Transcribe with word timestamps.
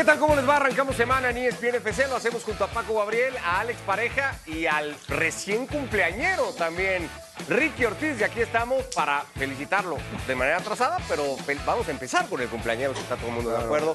¿Qué 0.00 0.06
tal? 0.06 0.18
¿Cómo 0.18 0.34
les 0.34 0.48
va? 0.48 0.56
Arrancamos 0.56 0.96
semana 0.96 1.28
en 1.28 1.36
ESPN 1.36 1.74
FC. 1.74 2.08
Lo 2.08 2.16
hacemos 2.16 2.42
junto 2.42 2.64
a 2.64 2.68
Paco 2.68 2.94
Gabriel, 3.00 3.36
a 3.44 3.60
Alex 3.60 3.80
Pareja 3.82 4.34
y 4.46 4.64
al 4.64 4.96
recién 5.08 5.66
cumpleañero 5.66 6.54
también, 6.54 7.06
Ricky 7.50 7.84
Ortiz. 7.84 8.18
Y 8.18 8.24
aquí 8.24 8.40
estamos 8.40 8.82
para 8.94 9.26
felicitarlo 9.36 9.98
de 10.26 10.34
manera 10.34 10.56
atrasada, 10.56 10.96
pero 11.06 11.36
vamos 11.66 11.86
a 11.86 11.90
empezar 11.90 12.26
con 12.30 12.40
el 12.40 12.48
cumpleañero, 12.48 12.94
si 12.94 13.00
está 13.00 13.16
todo 13.16 13.28
el 13.28 13.34
mundo 13.34 13.50
de 13.50 13.58
acuerdo. 13.58 13.94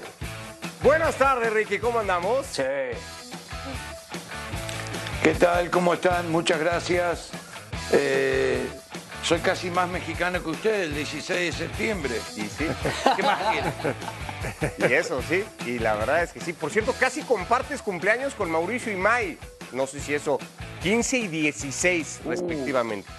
Buenas 0.84 1.16
tardes, 1.16 1.52
Ricky. 1.52 1.80
¿Cómo 1.80 1.98
andamos? 1.98 2.46
Sí. 2.52 2.62
¿Qué 5.24 5.34
tal? 5.34 5.72
¿Cómo 5.72 5.96
están? 5.96 6.32
Muchas 6.32 6.60
gracias. 6.60 7.32
Eh, 7.92 8.64
soy 9.24 9.40
casi 9.40 9.72
más 9.72 9.90
mexicano 9.90 10.44
que 10.44 10.50
usted, 10.52 10.82
el 10.84 10.94
16 10.94 11.58
de 11.58 11.66
septiembre. 11.66 12.22
Y 12.36 12.42
sí, 12.42 12.68
¿Qué 13.16 13.24
más 13.24 13.42
quiere? 13.52 13.74
Y 14.78 14.94
eso 14.94 15.22
sí. 15.22 15.44
Y 15.66 15.80
la 15.80 15.96
verdad 15.96 16.24
es 16.24 16.32
que 16.32 16.40
sí. 16.42 16.54
Por 16.54 16.72
cierto, 16.72 16.94
casi 17.00 17.22
compartes 17.22 17.82
cumpleaños 17.82 18.34
con 18.36 18.52
Mauricio 18.52 18.92
y 18.92 18.96
Mai. 18.96 19.38
No 19.72 19.88
sé 19.88 20.00
si 20.00 20.14
eso, 20.14 20.40
15 20.82 21.18
y 21.18 21.28
16 21.28 22.22
respectivamente. 22.26 23.10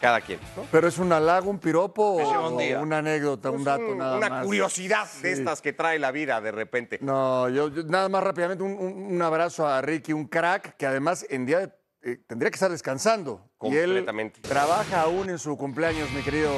Cada 0.00 0.20
quien, 0.20 0.38
¿no? 0.56 0.64
Pero 0.70 0.86
es 0.86 0.96
un 0.98 1.12
halago, 1.12 1.50
un 1.50 1.58
piropo 1.58 2.02
o 2.04 2.50
una 2.80 2.98
anécdota, 2.98 3.50
un 3.50 3.64
dato 3.64 3.82
un- 3.82 3.98
nada 3.98 4.16
una 4.16 4.28
más. 4.28 4.46
curiosidad 4.46 5.08
de 5.22 5.32
estas 5.32 5.60
que 5.60 5.72
trae 5.72 5.98
la 5.98 6.12
vida 6.12 6.40
de 6.40 6.52
repente. 6.52 6.98
No, 7.02 7.48
yo, 7.48 7.68
yo 7.68 7.82
nada 7.82 8.08
más 8.08 8.22
rápidamente 8.22 8.62
un, 8.62 8.74
un- 8.74 9.12
un 9.14 9.22
abrazo 9.22 9.66
a 9.66 9.80
Ricky, 9.82 10.12
un 10.12 10.28
crack 10.28 10.76
que 10.76 10.86
además 10.86 11.26
en 11.28 11.46
día 11.46 11.58
de- 11.58 11.72
eh, 12.02 12.18
tendría 12.26 12.50
que 12.50 12.56
estar 12.56 12.70
descansando. 12.70 13.50
Completamente. 13.58 14.40
Y 14.40 14.44
él 14.44 14.50
trabaja 14.50 15.02
aún 15.02 15.30
en 15.30 15.38
su 15.38 15.56
cumpleaños, 15.56 16.10
mi 16.12 16.22
querido 16.22 16.52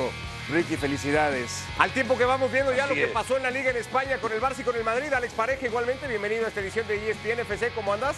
Ricky, 0.51 0.77
felicidades. 0.77 1.65
Al 1.79 1.93
tiempo 1.93 2.19
que 2.19 2.25
vamos 2.25 2.51
viendo 2.53 2.73
ya 2.75 2.85
Así 2.85 2.91
lo 2.91 2.95
que 2.97 3.05
es. 3.05 3.11
pasó 3.13 3.37
en 3.37 3.43
la 3.45 3.51
Liga 3.51 3.71
en 3.71 3.77
España 3.77 4.19
con 4.19 4.33
el 4.33 4.41
Barça 4.41 4.61
y 4.61 4.65
con 4.65 4.77
el 4.77 4.85
Madrid, 4.85 5.13
Alex 5.13 5.33
Pareja 5.35 5.67
igualmente, 5.67 6.07
bienvenido 6.09 6.45
a 6.45 6.49
esta 6.49 6.61
edición 6.61 6.87
de 6.89 7.11
ESPN 7.11 7.41
FC, 7.41 7.71
¿cómo 7.75 7.93
andas? 7.93 8.17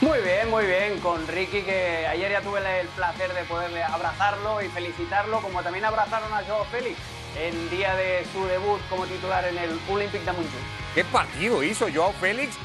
Muy 0.00 0.18
bien, 0.20 0.48
muy 0.48 0.64
bien. 0.64 0.98
Con 1.00 1.26
Ricky, 1.28 1.62
que 1.62 2.06
ayer 2.06 2.30
ya 2.30 2.40
tuve 2.40 2.60
el 2.80 2.88
placer 2.88 3.32
de 3.34 3.44
poderle 3.44 3.82
abrazarlo 3.82 4.62
y 4.62 4.68
felicitarlo, 4.68 5.42
como 5.42 5.62
también 5.62 5.84
abrazaron 5.84 6.32
a 6.32 6.42
Joao 6.44 6.64
Félix 6.66 6.96
en 7.38 7.70
día 7.70 7.94
de 7.96 8.24
su 8.32 8.44
debut 8.46 8.80
como 8.88 9.06
titular 9.06 9.44
en 9.46 9.58
el 9.58 9.78
Olympic 9.90 10.22
de 10.22 10.32
Montjuic. 10.32 10.62
¿Qué 10.94 11.04
partido 11.04 11.62
hizo 11.62 11.86
Joao 11.92 12.12
Félix? 12.14 12.56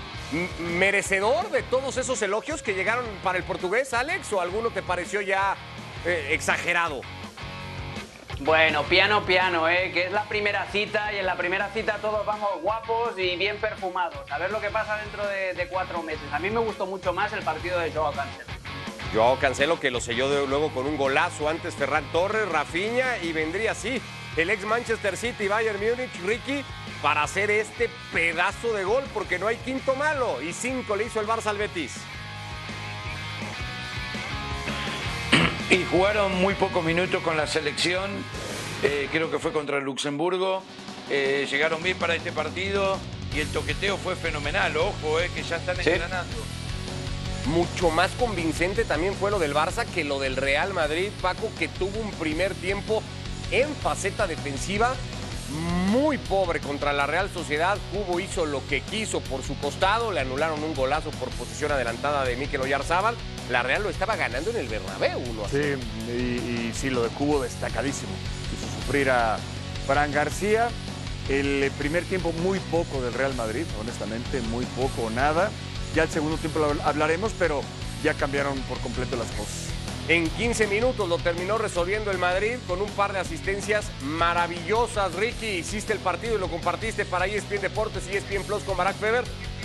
¿Merecedor 0.60 1.50
de 1.52 1.64
todos 1.64 1.98
esos 1.98 2.22
elogios 2.22 2.62
que 2.64 2.74
llegaron 2.74 3.06
para 3.24 3.38
el 3.38 3.44
portugués, 3.44 3.94
Alex? 3.94 4.32
¿O 4.34 4.42
alguno 4.42 4.70
te 4.72 4.82
pareció 4.82 5.22
ya 5.22 5.56
eh, 6.06 6.30
exagerado? 6.32 7.02
Bueno, 8.42 8.84
piano, 8.84 9.24
piano, 9.26 9.70
¿eh? 9.70 9.92
que 9.94 10.08
es 10.08 10.12
la 10.12 10.24
primera 10.26 10.66
cita 10.72 11.14
y 11.14 11.20
en 11.20 11.26
la 11.26 11.38
primera 11.38 11.70
cita 11.70 12.00
todos 12.02 12.26
vamos 12.26 12.50
guapos 12.62 13.18
y 13.18 13.38
bien 13.38 13.58
perfumados. 13.58 14.30
A 14.30 14.38
ver 14.38 14.52
lo 14.52 14.60
que 14.60 14.70
pasa 14.70 14.98
dentro 14.98 15.26
de, 15.26 15.54
de 15.54 15.68
cuatro 15.68 16.04
meses. 16.04 16.24
A 16.34 16.40
mí 16.40 16.50
me 16.50 16.60
gustó 16.60 16.86
mucho 16.86 17.14
más 17.14 17.32
el 17.32 17.44
partido 17.44 17.80
de 17.80 17.92
Joao 17.94 18.12
Cancelo. 18.12 18.50
Joao 19.14 19.40
Cancelo 19.40 19.80
que 19.80 19.90
lo 19.90 20.02
selló 20.02 20.30
de- 20.30 20.48
luego 20.48 20.70
con 20.74 20.86
un 20.86 20.98
golazo 20.98 21.48
antes 21.48 21.76
Ferran 21.76 22.04
Torres, 22.12 22.50
Rafinha 22.50 23.20
y 23.20 23.32
vendría 23.32 23.72
así 23.72 24.02
el 24.36 24.50
ex 24.50 24.66
Manchester 24.66 25.16
City, 25.16 25.48
Bayern 25.48 25.80
Múnich, 25.80 26.12
Ricky, 26.26 26.66
para 27.06 27.22
hacer 27.22 27.52
este 27.52 27.88
pedazo 28.12 28.74
de 28.74 28.84
gol 28.84 29.04
porque 29.14 29.38
no 29.38 29.46
hay 29.46 29.58
quinto 29.58 29.94
malo 29.96 30.42
y 30.42 30.54
cinco 30.54 30.96
le 30.96 31.04
hizo 31.06 31.20
el 31.20 31.28
Barça 31.28 31.46
al 31.52 31.58
Betis. 31.60 31.92
Y 35.70 35.86
jugaron 35.86 36.34
muy 36.42 36.56
pocos 36.56 36.84
minutos 36.84 37.22
con 37.22 37.38
la 37.38 37.46
selección. 37.46 38.10
eh, 38.82 39.08
creo 39.12 39.30
que 39.30 39.38
fue 39.38 39.52
contra 39.54 39.78
el 39.78 39.84
Luxemburgo. 39.84 40.64
Eh, 41.12 41.48
llegaron 41.52 41.84
bien 41.84 41.96
para 42.00 42.16
este 42.16 42.32
partido 42.32 42.98
y 43.36 43.40
el 43.42 43.50
toqueteo 43.50 43.98
fue 43.98 44.16
fenomenal. 44.16 44.76
Ojo, 44.76 45.20
eh, 45.20 45.30
que 45.36 45.44
ya 45.44 45.58
están 45.58 45.76
Sí. 45.76 45.92
engranando. 45.92 46.38
Mucho 47.46 47.92
más 47.92 48.10
convincente 48.14 48.84
también 48.84 49.14
fue 49.14 49.30
lo 49.30 49.38
del 49.38 49.54
Barça 49.54 49.86
que 49.86 50.04
lo 50.04 50.20
del 50.20 50.38
Real 50.38 50.74
Madrid, 50.74 51.10
Paco, 51.22 51.52
que 51.60 51.68
tuvo 51.68 52.00
un 52.00 52.10
primer 52.14 52.56
tiempo 52.56 53.04
en 53.52 53.70
faceta 53.76 54.26
defensiva 54.26 54.96
muy 55.92 56.18
pobre 56.18 56.60
contra 56.60 56.94
la 56.94 57.06
Real 57.06 57.30
Sociedad. 57.30 57.78
Cubo 57.92 58.20
hizo 58.20 58.46
lo 58.46 58.66
que 58.68 58.82
quiso 58.82 59.22
por 59.22 59.44
su 59.44 59.58
costado, 59.60 60.12
le 60.12 60.20
anularon 60.22 60.64
un 60.64 60.74
golazo 60.74 61.12
por 61.12 61.30
posición 61.30 61.72
adelantada 61.72 62.24
de 62.26 62.36
Mikel 62.36 62.62
Oyarzábal. 62.62 63.16
La 63.50 63.64
Real 63.64 63.84
lo 63.84 63.90
estaba 63.90 64.16
ganando 64.16 64.50
en 64.50 64.58
el 64.58 64.68
Bernabéu 64.68 65.20
1 65.20 65.46
a 65.46 65.48
0. 65.50 65.80
Sí, 66.08 66.12
y, 66.12 66.14
y 66.14 66.74
sí, 66.74 66.90
lo 66.90 67.04
de 67.04 67.10
Cubo 67.10 67.42
destacadísimo. 67.42 68.12
Hizo 68.54 68.82
sufrir 68.82 69.10
a 69.10 69.38
Fran 69.86 70.12
García. 70.12 70.70
El 71.30 71.72
primer 71.78 72.04
tiempo 72.06 72.32
muy 72.44 72.60
poco 72.60 73.02
del 73.02 73.14
Real 73.14 73.34
Madrid, 73.36 73.66
honestamente, 73.82 74.42
muy 74.42 74.66
poco 74.66 75.04
o 75.08 75.10
nada. 75.10 75.50
Ya 75.96 76.04
el 76.04 76.10
segundo 76.10 76.38
tiempo 76.38 76.60
lo 76.60 76.76
hablaremos, 76.84 77.32
pero 77.40 77.62
ya 78.04 78.14
cambiaron 78.14 78.58
por 78.62 78.80
completo 78.80 79.16
las 79.16 79.28
cosas. 79.30 79.65
En 80.08 80.30
15 80.30 80.68
minutos 80.68 81.10
lo 81.10 81.18
terminó 81.18 81.58
resolviendo 81.58 82.12
el 82.12 82.20
Madrid 82.20 82.58
con 82.68 82.80
un 82.80 82.90
par 82.92 83.12
de 83.12 83.20
asistencias 83.20 83.90
maravillosas. 84.04 85.16
Ricky, 85.16 85.48
hiciste 85.48 85.94
el 85.94 86.00
partido 86.00 86.36
y 86.36 86.40
lo 86.40 86.48
compartiste 86.48 87.06
para 87.06 87.26
E 87.26 87.36
ESPN 87.36 87.62
Deportes 87.62 88.08
y 88.08 88.16
ESPN 88.16 88.44
Plus 88.44 88.64
con 88.64 88.78
Barack 88.78 88.98
Feber. 88.98 89.24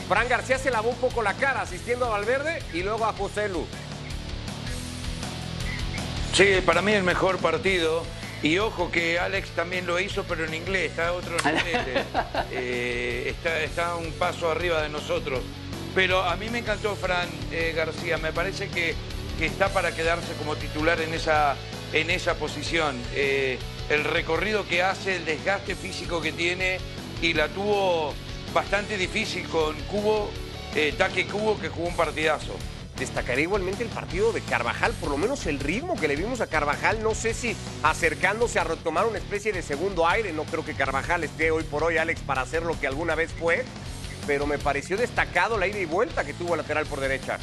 Fran 0.09 0.29
García 0.29 0.59
se 0.59 0.71
lavó 0.71 0.89
un 0.91 0.97
poco 0.97 1.23
la 1.23 1.35
cara 1.35 1.61
asistiendo 1.61 2.07
a 2.07 2.09
Valverde 2.09 2.63
y 2.73 2.83
luego 2.83 3.05
a 3.05 3.13
José 3.13 3.51
Lu. 3.51 3.67
Sí, 6.33 6.63
para 6.65 6.81
mí 6.81 6.93
el 6.93 7.03
mejor 7.03 7.37
partido. 7.39 8.03
Y 8.43 8.57
ojo 8.57 8.91
que 8.91 9.19
Alex 9.19 9.51
también 9.51 9.87
lo 9.87 10.01
hizo, 10.01 10.25
pero 10.25 10.47
en 10.47 10.55
inglés, 10.55 10.93
está 10.93 11.09
a 11.09 11.13
otro 11.13 11.37
nivel. 11.45 12.05
Eh, 12.51 13.25
está, 13.27 13.61
está 13.61 13.95
un 13.97 14.11
paso 14.13 14.51
arriba 14.51 14.81
de 14.81 14.89
nosotros. 14.89 15.41
Pero 15.95 16.23
a 16.23 16.35
mí 16.37 16.49
me 16.49 16.61
encantó 16.61 16.97
Fran 16.97 17.29
eh, 17.51 17.75
García, 17.77 18.17
me 18.17 18.33
parece 18.33 18.69
que, 18.69 18.95
que 19.41 19.47
está 19.47 19.71
para 19.71 19.93
quedarse 19.93 20.35
como 20.35 20.55
titular 20.55 21.01
en 21.01 21.15
esa, 21.15 21.57
en 21.95 22.11
esa 22.11 22.35
posición. 22.35 23.01
Eh, 23.15 23.59
el 23.89 24.05
recorrido 24.05 24.69
que 24.69 24.83
hace, 24.83 25.17
el 25.17 25.25
desgaste 25.25 25.75
físico 25.75 26.21
que 26.21 26.31
tiene 26.31 26.79
y 27.23 27.33
la 27.33 27.49
tuvo 27.49 28.13
bastante 28.53 28.99
difícil 28.99 29.49
con 29.49 29.75
Cubo, 29.85 30.31
eh, 30.75 30.95
Taque 30.97 31.27
Cubo, 31.27 31.59
que 31.59 31.71
jugó 31.71 31.89
un 31.89 31.97
partidazo. 31.97 32.55
Destacaré 32.99 33.41
igualmente 33.41 33.83
el 33.83 33.89
partido 33.89 34.31
de 34.31 34.43
Carvajal, 34.43 34.93
por 35.01 35.09
lo 35.09 35.17
menos 35.17 35.47
el 35.47 35.59
ritmo 35.59 35.99
que 35.99 36.07
le 36.07 36.17
vimos 36.17 36.43
a 36.43 36.47
Carvajal, 36.47 37.03
no 37.03 37.15
sé 37.15 37.33
si 37.33 37.57
acercándose 37.83 38.59
a 38.59 38.65
retomar 38.65 39.07
una 39.07 39.17
especie 39.17 39.55
de 39.55 39.63
segundo 39.63 40.07
aire, 40.07 40.35
no 40.35 40.45
creo 40.45 40.67
que 40.67 40.75
Carvajal 40.75 41.25
esté 41.25 41.51
hoy 41.51 41.65
por 41.65 41.83
hoy, 41.83 41.97
Alex, 41.97 42.21
para 42.21 42.43
hacer 42.43 42.63
lo 42.63 42.79
que 42.79 42.87
alguna 42.87 43.15
vez 43.15 43.33
fue, 43.33 43.65
pero 44.27 44.47
me 44.47 44.59
pareció 44.59 44.99
destacado 44.99 45.57
la 45.57 45.67
ida 45.67 45.79
y 45.79 45.87
vuelta 45.87 46.25
que 46.25 46.35
tuvo 46.35 46.57
lateral 46.57 46.85
por 46.85 47.01
derecha. 47.01 47.39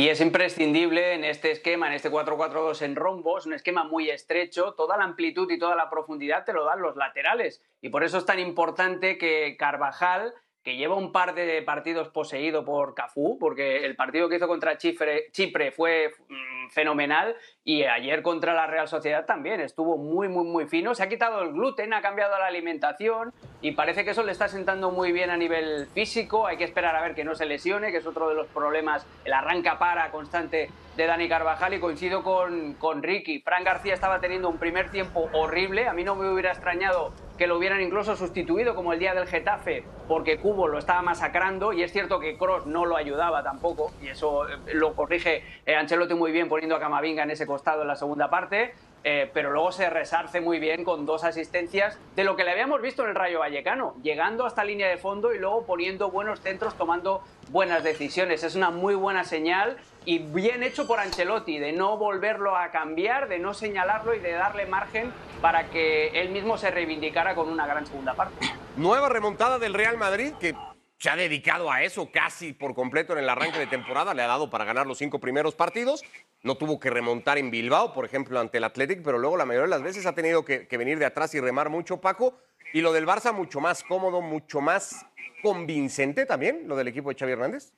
Y 0.00 0.08
es 0.08 0.22
imprescindible 0.22 1.12
en 1.12 1.24
este 1.24 1.50
esquema, 1.50 1.86
en 1.86 1.92
este 1.92 2.10
4-4-2 2.10 2.80
en 2.80 2.96
rombos, 2.96 3.44
un 3.44 3.52
esquema 3.52 3.84
muy 3.84 4.08
estrecho, 4.08 4.72
toda 4.72 4.96
la 4.96 5.04
amplitud 5.04 5.50
y 5.50 5.58
toda 5.58 5.76
la 5.76 5.90
profundidad 5.90 6.46
te 6.46 6.54
lo 6.54 6.64
dan 6.64 6.80
los 6.80 6.96
laterales. 6.96 7.62
Y 7.82 7.90
por 7.90 8.02
eso 8.02 8.16
es 8.16 8.24
tan 8.24 8.38
importante 8.38 9.18
que 9.18 9.58
Carvajal, 9.58 10.32
que 10.62 10.76
lleva 10.76 10.94
un 10.94 11.12
par 11.12 11.34
de 11.34 11.60
partidos 11.60 12.08
poseído 12.08 12.64
por 12.64 12.94
Cafú, 12.94 13.36
porque 13.38 13.84
el 13.84 13.94
partido 13.94 14.30
que 14.30 14.36
hizo 14.36 14.48
contra 14.48 14.78
Chipre, 14.78 15.70
fue 15.70 16.14
mm, 16.28 16.59
fenomenal 16.70 17.36
y 17.64 17.84
ayer 17.84 18.22
contra 18.22 18.54
la 18.54 18.66
Real 18.66 18.88
Sociedad 18.88 19.26
también 19.26 19.60
estuvo 19.60 19.96
muy, 19.96 20.28
muy, 20.28 20.44
muy 20.44 20.66
fino. 20.66 20.94
Se 20.94 21.02
ha 21.02 21.08
quitado 21.08 21.42
el 21.42 21.52
gluten, 21.52 21.92
ha 21.92 22.02
cambiado 22.02 22.38
la 22.38 22.46
alimentación 22.46 23.32
y 23.60 23.72
parece 23.72 24.04
que 24.04 24.10
eso 24.10 24.22
le 24.22 24.32
está 24.32 24.48
sentando 24.48 24.90
muy 24.90 25.12
bien 25.12 25.30
a 25.30 25.36
nivel 25.36 25.86
físico. 25.88 26.46
Hay 26.46 26.56
que 26.56 26.64
esperar 26.64 26.96
a 26.96 27.02
ver 27.02 27.14
que 27.14 27.24
no 27.24 27.34
se 27.34 27.46
lesione, 27.46 27.90
que 27.90 27.98
es 27.98 28.06
otro 28.06 28.28
de 28.28 28.34
los 28.34 28.46
problemas, 28.48 29.06
el 29.24 29.32
arranca 29.32 29.78
para 29.78 30.10
constante 30.10 30.70
de 30.96 31.06
Dani 31.06 31.28
Carvajal 31.28 31.74
y 31.74 31.80
coincido 31.80 32.22
con, 32.22 32.74
con 32.74 33.02
Ricky. 33.02 33.40
Fran 33.40 33.64
García 33.64 33.94
estaba 33.94 34.20
teniendo 34.20 34.48
un 34.48 34.58
primer 34.58 34.90
tiempo 34.90 35.28
horrible, 35.32 35.88
a 35.88 35.92
mí 35.92 36.04
no 36.04 36.16
me 36.16 36.30
hubiera 36.30 36.50
extrañado 36.50 37.12
que 37.40 37.46
lo 37.46 37.56
hubieran 37.56 37.80
incluso 37.80 38.16
sustituido 38.16 38.74
como 38.74 38.92
el 38.92 38.98
día 38.98 39.14
del 39.14 39.26
Getafe 39.26 39.82
porque 40.06 40.36
Cubo 40.36 40.68
lo 40.68 40.78
estaba 40.78 41.00
masacrando 41.00 41.72
y 41.72 41.82
es 41.82 41.90
cierto 41.90 42.20
que 42.20 42.36
Cross 42.36 42.66
no 42.66 42.84
lo 42.84 42.96
ayudaba 42.96 43.42
tampoco 43.42 43.92
y 44.02 44.08
eso 44.08 44.46
eh, 44.46 44.58
lo 44.74 44.92
corrige 44.94 45.42
eh, 45.64 45.74
Ancelotti 45.74 46.12
muy 46.12 46.32
bien 46.32 46.50
poniendo 46.50 46.76
a 46.76 46.80
Camavinga 46.80 47.22
en 47.22 47.30
ese 47.30 47.46
costado 47.46 47.80
en 47.80 47.88
la 47.88 47.96
segunda 47.96 48.28
parte 48.28 48.74
eh, 49.02 49.30
pero 49.32 49.50
luego 49.50 49.72
se 49.72 49.88
resarce 49.88 50.40
muy 50.40 50.58
bien 50.58 50.84
con 50.84 51.06
dos 51.06 51.24
asistencias 51.24 51.98
de 52.16 52.24
lo 52.24 52.36
que 52.36 52.44
le 52.44 52.50
habíamos 52.50 52.82
visto 52.82 53.02
en 53.02 53.10
el 53.10 53.14
Rayo 53.14 53.40
Vallecano, 53.40 53.94
llegando 54.02 54.44
hasta 54.44 54.62
línea 54.62 54.88
de 54.88 54.98
fondo 54.98 55.32
y 55.32 55.38
luego 55.38 55.64
poniendo 55.64 56.10
buenos 56.10 56.40
centros, 56.40 56.74
tomando 56.76 57.22
buenas 57.48 57.82
decisiones. 57.82 58.44
Es 58.44 58.54
una 58.54 58.70
muy 58.70 58.94
buena 58.94 59.24
señal 59.24 59.78
y 60.04 60.18
bien 60.18 60.62
hecho 60.62 60.86
por 60.86 61.00
Ancelotti 61.00 61.58
de 61.58 61.72
no 61.72 61.96
volverlo 61.96 62.56
a 62.56 62.70
cambiar, 62.70 63.28
de 63.28 63.38
no 63.38 63.54
señalarlo 63.54 64.14
y 64.14 64.18
de 64.18 64.32
darle 64.32 64.66
margen 64.66 65.12
para 65.40 65.70
que 65.70 66.08
él 66.20 66.30
mismo 66.30 66.58
se 66.58 66.70
reivindicara 66.70 67.34
con 67.34 67.48
una 67.48 67.66
gran 67.66 67.86
segunda 67.86 68.14
parte. 68.14 68.46
Nueva 68.76 69.08
remontada 69.08 69.58
del 69.58 69.74
Real 69.74 69.96
Madrid 69.96 70.32
que 70.38 70.54
se 71.00 71.08
ha 71.08 71.16
dedicado 71.16 71.72
a 71.72 71.82
eso 71.82 72.10
casi 72.12 72.52
por 72.52 72.74
completo 72.74 73.14
en 73.14 73.20
el 73.20 73.28
arranque 73.28 73.58
de 73.58 73.66
temporada, 73.66 74.12
le 74.12 74.22
ha 74.22 74.26
dado 74.26 74.50
para 74.50 74.66
ganar 74.66 74.86
los 74.86 74.98
cinco 74.98 75.18
primeros 75.18 75.54
partidos, 75.54 76.04
no 76.42 76.56
tuvo 76.56 76.78
que 76.78 76.90
remontar 76.90 77.38
en 77.38 77.50
Bilbao, 77.50 77.94
por 77.94 78.04
ejemplo, 78.04 78.38
ante 78.38 78.58
el 78.58 78.64
Athletic, 78.64 79.02
pero 79.02 79.18
luego 79.18 79.38
la 79.38 79.46
mayoría 79.46 79.64
de 79.64 79.70
las 79.70 79.82
veces 79.82 80.04
ha 80.04 80.14
tenido 80.14 80.44
que, 80.44 80.66
venir 80.70 80.98
de 80.98 81.06
atrás 81.06 81.34
y 81.34 81.40
remar 81.40 81.70
mucho, 81.70 82.02
Paco, 82.02 82.38
y 82.74 82.82
lo 82.82 82.92
del 82.92 83.06
Barça 83.06 83.32
mucho 83.32 83.60
más 83.60 83.82
cómodo, 83.82 84.20
mucho 84.20 84.60
más 84.60 85.06
convincente 85.42 86.26
también, 86.26 86.68
lo 86.68 86.76
del 86.76 86.88
equipo 86.88 87.08
de 87.08 87.18
Xavi 87.18 87.32
Hernández. 87.32 87.72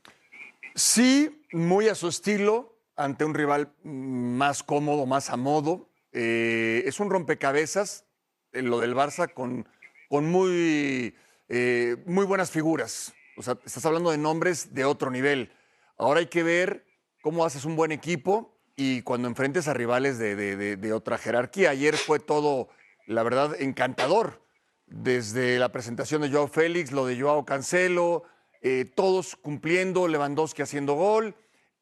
Sí, 0.74 1.44
muy 1.52 1.88
a 1.88 1.94
su 1.94 2.08
estilo, 2.08 2.76
ante 2.96 3.24
un 3.24 3.34
rival 3.34 3.72
más 3.84 4.64
cómodo, 4.64 5.06
más 5.06 5.30
a 5.30 5.36
modo. 5.36 5.88
Eh, 6.12 6.82
es 6.86 6.98
un 6.98 7.08
rompecabezas, 7.08 8.04
eh, 8.52 8.62
lo 8.62 8.80
del 8.80 8.96
Barça, 8.96 9.32
con, 9.32 9.68
con 10.08 10.28
muy, 10.28 11.14
eh, 11.54 11.96
muy 12.06 12.24
buenas 12.24 12.50
figuras. 12.50 13.12
O 13.36 13.42
sea, 13.42 13.58
estás 13.64 13.84
hablando 13.84 14.10
de 14.10 14.16
nombres 14.18 14.72
de 14.74 14.84
otro 14.86 15.10
nivel. 15.10 15.52
Ahora 15.98 16.20
hay 16.20 16.26
que 16.26 16.42
ver 16.42 16.86
cómo 17.20 17.44
haces 17.44 17.64
un 17.66 17.76
buen 17.76 17.92
equipo 17.92 18.58
y 18.74 19.02
cuando 19.02 19.28
enfrentes 19.28 19.68
a 19.68 19.74
rivales 19.74 20.18
de, 20.18 20.34
de- 20.34 20.56
de- 20.56 20.76
de 20.76 20.92
otra 20.94 21.18
jerarquía. 21.18 21.70
Ayer 21.70 21.96
fue 21.96 22.18
todo, 22.18 22.68
la 23.06 23.22
verdad, 23.22 23.54
encantador. 23.60 24.42
Desde 24.86 25.58
la 25.58 25.70
presentación 25.72 26.22
de 26.22 26.30
Joao 26.30 26.48
Félix, 26.48 26.90
lo 26.90 27.06
de 27.06 27.20
Joao 27.20 27.44
Cancelo, 27.44 28.24
eh, 28.62 28.84
todos 28.94 29.36
cumpliendo, 29.36 30.08
Lewandowski 30.08 30.62
haciendo 30.62 30.94
gol. 30.94 31.34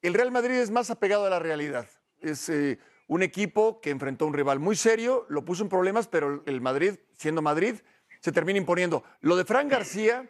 El 0.02 0.14
Real 0.14 0.31
Madrid 0.32 0.55
es 0.56 0.70
más 0.70 0.90
apegado 0.90 1.26
a 1.26 1.31
la 1.31 1.38
realidad. 1.38 1.88
Es 2.20 2.49
eh, 2.49 2.78
un 3.08 3.22
equipo 3.22 3.81
que 3.81 3.90
enfrentó 3.90 4.25
a 4.25 4.28
un 4.28 4.34
rival 4.34 4.58
muy 4.61 4.76
serio, 4.76 5.26
lo 5.28 5.44
puso 5.44 5.62
en 5.62 5.69
problemas, 5.69 6.06
pero 6.08 6.43
el 6.46 6.61
Madrid, 6.61 6.94
siendo 7.17 7.43
Madrid, 7.43 7.76
se 8.20 8.32
termina 8.32 8.58
imponiendo. 8.58 9.02
Lo 9.20 9.37
de 9.37 9.44
Fran 9.44 9.69
García 9.69 10.28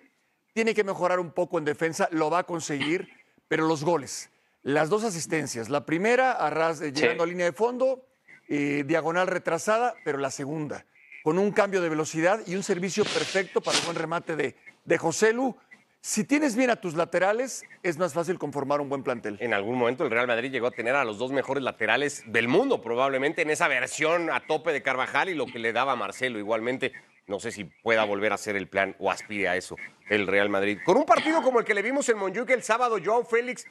tiene 0.52 0.75
que 0.75 0.84
mejorar 0.84 1.20
un 1.20 1.32
poco 1.32 1.58
en 1.58 1.64
defensa, 1.64 2.08
lo 2.12 2.31
va 2.31 2.40
a 2.40 2.44
conseguir, 2.44 3.08
pero 3.48 3.66
los 3.66 3.84
goles, 3.84 4.31
las 4.62 4.88
dos 4.88 5.04
asistencias, 5.04 5.69
la 5.69 5.84
primera 5.87 6.32
a 6.32 6.50
ras- 6.50 6.81
eh, 6.81 6.92
llegando 6.92 7.25
a 7.25 7.26
línea 7.26 7.46
de 7.46 7.52
fondo, 7.52 8.04
eh, 8.48 8.84
diagonal 8.87 9.26
retrasada, 9.26 9.94
pero 10.04 10.19
la 10.19 10.31
segunda, 10.31 10.84
con 11.22 11.38
un 11.38 11.52
cambio 11.52 11.81
de 11.81 11.88
velocidad 11.88 12.40
y 12.46 12.56
un 12.56 12.62
servicio 12.62 13.04
perfecto 13.04 13.60
para 13.60 13.78
el 13.78 13.84
buen 13.84 13.96
remate 13.96 14.37
de, 14.37 14.56
de 14.84 14.98
José 14.98 15.32
Lu. 15.32 15.56
Si 16.02 16.25
tienes 16.25 16.56
bien 16.56 16.70
a 16.70 16.76
tus 16.76 16.94
laterales, 16.94 17.62
es 17.82 17.98
más 17.98 18.14
fácil 18.14 18.38
conformar 18.38 18.81
un 18.81 18.88
buen 18.88 19.02
plantel. 19.02 19.37
En 19.40 19.52
algún 19.52 19.76
momento 19.78 20.02
el 20.02 20.10
Real 20.10 20.26
Madrid 20.26 20.50
llegó 20.50 20.66
a 20.69 20.70
tener 20.70 20.94
a 20.96 21.04
los 21.04 21.19
dos 21.19 21.31
mejores 21.31 21.62
laterales 21.62 22.22
del 22.26 22.48
mundo, 22.48 22.81
probablemente 22.81 23.42
en 23.42 23.50
esa 23.50 23.69
versión 23.69 24.31
a 24.31 24.40
tope 24.46 24.72
de 24.72 24.82
Carvajal 24.82 25.28
y 25.28 25.34
lo 25.34 25.44
que 25.44 25.58
le 25.58 25.75
daba 25.75 25.92
a 25.92 25.96
Marcelo 25.96 26.38
igualmente. 26.38 26.92
No 27.31 27.38
sé 27.38 27.53
si 27.53 27.62
pueda 27.62 28.03
volver 28.03 28.32
a 28.32 28.37
ser 28.37 28.56
el 28.56 28.67
plan 28.67 28.97
o 28.99 29.09
aspire 29.09 29.47
a 29.47 29.56
eso 29.56 29.77
el 30.09 30.27
Real 30.27 30.49
Madrid. 30.49 30.81
Con 30.85 30.97
un 30.97 31.05
partido 31.05 31.41
como 31.43 31.61
el 31.61 31.65
que 31.65 31.75
le 31.75 31.81
vimos 31.81 32.09
en 32.09 32.19
Montjuic 32.19 32.50
el 32.50 32.65
sábado, 32.65 32.99
Joao 33.03 33.25
Félix, 33.25 33.69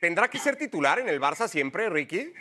¿tendrá 0.00 0.28
que 0.28 0.38
ser 0.38 0.56
titular 0.56 0.98
en 0.98 1.10
el 1.10 1.20
Barça 1.20 1.46
siempre, 1.46 1.90
Ricky? 1.90 2.32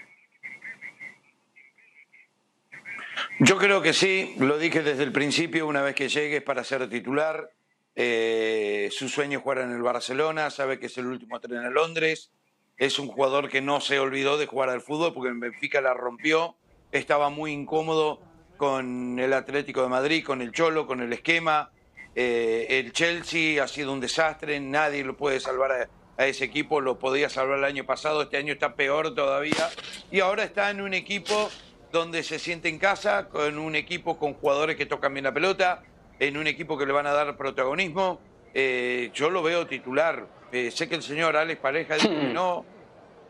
Yo 3.39 3.57
creo 3.57 3.81
que 3.81 3.91
sí, 3.91 4.33
lo 4.39 4.57
dije 4.57 4.81
desde 4.81 5.03
el 5.03 5.12
principio, 5.12 5.68
una 5.68 5.81
vez 5.81 5.94
que 5.94 6.07
llegue 6.07 6.38
es 6.38 6.44
para 6.44 6.63
ser 6.63 6.89
titular. 6.89 7.51
Eh, 7.97 8.88
su 8.94 9.09
sueño 9.09 9.39
es 9.39 9.44
jugar 9.44 9.57
en 9.57 9.74
el 9.74 9.81
Barcelona, 9.81 10.50
sabe 10.51 10.79
que 10.79 10.85
es 10.85 10.97
el 10.97 11.07
último 11.07 11.38
tren 11.41 11.65
a 11.65 11.69
Londres. 11.69 12.31
Es 12.77 12.97
un 12.97 13.09
jugador 13.09 13.50
que 13.50 13.59
no 13.59 13.81
se 13.81 14.00
olvidó 14.00 14.38
de 14.38 14.45
jugar 14.45 14.69
al 14.69 14.79
fútbol 14.79 15.13
porque 15.13 15.31
en 15.31 15.41
Benfica 15.41 15.81
la 15.81 15.94
rompió. 15.94 16.56
Estaba 16.94 17.29
muy 17.29 17.51
incómodo 17.51 18.30
con 18.61 19.17
el 19.17 19.33
Atlético 19.33 19.81
de 19.81 19.87
Madrid, 19.87 20.23
con 20.23 20.39
el 20.39 20.51
Cholo, 20.51 20.85
con 20.85 21.01
el 21.01 21.11
esquema. 21.11 21.71
Eh, 22.13 22.67
el 22.69 22.91
Chelsea 22.93 23.63
ha 23.63 23.67
sido 23.67 23.91
un 23.91 23.99
desastre, 23.99 24.59
nadie 24.59 25.03
lo 25.03 25.17
puede 25.17 25.39
salvar 25.39 25.71
a, 25.71 25.89
a 26.21 26.27
ese 26.27 26.45
equipo, 26.45 26.79
lo 26.79 26.99
podía 26.99 27.27
salvar 27.27 27.57
el 27.57 27.63
año 27.63 27.87
pasado, 27.87 28.21
este 28.21 28.37
año 28.37 28.53
está 28.53 28.75
peor 28.75 29.15
todavía. 29.15 29.67
Y 30.11 30.19
ahora 30.19 30.43
está 30.43 30.69
en 30.69 30.79
un 30.79 30.93
equipo 30.93 31.49
donde 31.91 32.21
se 32.21 32.37
siente 32.37 32.69
en 32.69 32.77
casa, 32.77 33.29
con 33.29 33.57
un 33.57 33.75
equipo 33.75 34.19
con 34.19 34.35
jugadores 34.35 34.75
que 34.75 34.85
tocan 34.85 35.11
bien 35.15 35.23
la 35.23 35.33
pelota, 35.33 35.81
en 36.19 36.37
un 36.37 36.45
equipo 36.45 36.77
que 36.77 36.85
le 36.85 36.93
van 36.93 37.07
a 37.07 37.13
dar 37.13 37.35
protagonismo. 37.37 38.21
Eh, 38.53 39.09
yo 39.15 39.31
lo 39.31 39.41
veo 39.41 39.65
titular. 39.65 40.27
Eh, 40.51 40.69
sé 40.69 40.87
que 40.87 40.93
el 40.93 41.01
señor 41.01 41.35
Alex 41.35 41.59
Pareja 41.59 41.95
dijo 41.95 42.09
que 42.09 42.27
no, 42.31 42.63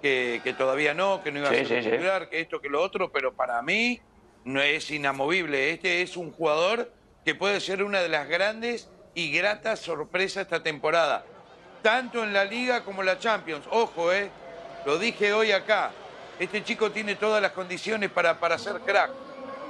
que, 0.01 0.41
que 0.43 0.51
todavía 0.51 0.93
no, 0.93 1.23
que 1.23 1.31
no 1.31 1.39
iba 1.39 1.47
Sí, 1.51 1.55
a 1.55 1.57
ser 1.65 1.67
sí, 1.83 1.83
sí. 1.85 1.91
titular, 1.91 2.27
que 2.27 2.41
esto, 2.41 2.59
que 2.59 2.67
lo 2.67 2.81
otro, 2.81 3.09
pero 3.13 3.31
para 3.33 3.61
mí 3.61 4.01
no 4.45 4.61
es 4.61 4.91
inamovible. 4.91 5.71
Este 5.71 6.01
es 6.01 6.17
un 6.17 6.31
jugador 6.31 6.91
que 7.25 7.35
puede 7.35 7.59
ser 7.59 7.83
una 7.83 7.99
de 7.99 8.09
las 8.09 8.27
grandes 8.27 8.89
y 9.13 9.31
gratas 9.31 9.79
sorpresas 9.79 10.43
esta 10.43 10.63
temporada, 10.63 11.25
tanto 11.81 12.23
en 12.23 12.33
la 12.33 12.45
Liga 12.45 12.83
como 12.83 13.01
en 13.01 13.07
la 13.07 13.19
Champions. 13.19 13.65
Ojo, 13.69 14.11
eh, 14.11 14.29
lo 14.85 14.97
dije 14.97 15.33
hoy 15.33 15.51
acá. 15.51 15.91
Este 16.39 16.63
chico 16.63 16.91
tiene 16.91 17.15
todas 17.15 17.41
las 17.41 17.51
condiciones 17.51 18.09
para, 18.09 18.39
para 18.39 18.57
ser 18.57 18.79
crack 18.79 19.11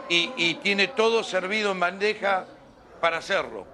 y, 0.08 0.32
y 0.38 0.56
tiene 0.56 0.88
todo 0.88 1.24
servido 1.24 1.72
en 1.72 1.80
bandeja 1.80 2.46
para 3.02 3.18
hacerlo. 3.18 3.66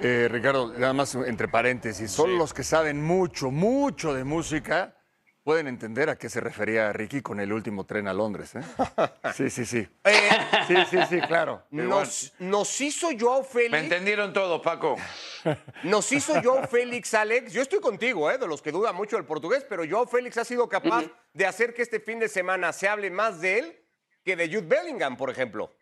Eh, 0.00 0.28
Ricardo, 0.30 0.72
nada 0.76 0.92
más 0.92 1.14
entre 1.14 1.48
paréntesis, 1.48 2.10
solo 2.10 2.36
los 2.36 2.54
que 2.54 2.64
saben 2.64 3.02
mucho, 3.02 3.50
mucho 3.50 4.14
de 4.14 4.24
música 4.24 4.96
pueden 5.44 5.66
entender 5.66 6.08
a 6.08 6.16
qué 6.16 6.28
se 6.28 6.40
refería 6.40 6.92
Ricky 6.92 7.20
con 7.20 7.40
el 7.40 7.52
último 7.52 7.84
tren 7.84 8.06
a 8.08 8.12
Londres. 8.12 8.54
¿eh? 8.54 8.60
Sí, 9.34 9.50
sí, 9.50 9.64
sí. 9.66 9.88
Eh, 10.04 10.28
Sí, 10.68 10.76
sí, 10.90 10.98
sí, 11.08 11.20
claro. 11.22 11.64
Nos, 11.70 12.32
nos 12.38 12.80
hizo 12.80 13.08
Joao 13.18 13.40
Me 13.42 13.48
Félix. 13.48 13.82
entendieron 13.82 14.32
todos, 14.32 14.60
Paco. 14.62 14.96
Nos 15.82 16.12
hizo 16.12 16.40
Joao 16.40 16.68
Félix, 16.68 17.12
Alex. 17.14 17.52
Yo 17.52 17.62
estoy 17.62 17.80
contigo, 17.80 18.30
¿eh? 18.30 18.38
de 18.38 18.46
los 18.46 18.62
que 18.62 18.70
duda 18.70 18.92
mucho 18.92 19.16
el 19.16 19.24
portugués, 19.24 19.66
pero 19.68 19.82
Joao 19.88 20.06
Félix 20.06 20.38
ha 20.38 20.44
sido 20.44 20.68
capaz 20.68 21.04
de 21.32 21.46
hacer 21.46 21.74
que 21.74 21.82
este 21.82 21.98
fin 21.98 22.20
de 22.20 22.28
semana 22.28 22.72
se 22.72 22.88
hable 22.88 23.10
más 23.10 23.40
de 23.40 23.58
él 23.58 23.78
que 24.24 24.36
de 24.36 24.46
Jude 24.46 24.68
Bellingham, 24.68 25.16
por 25.16 25.30
ejemplo. 25.30 25.74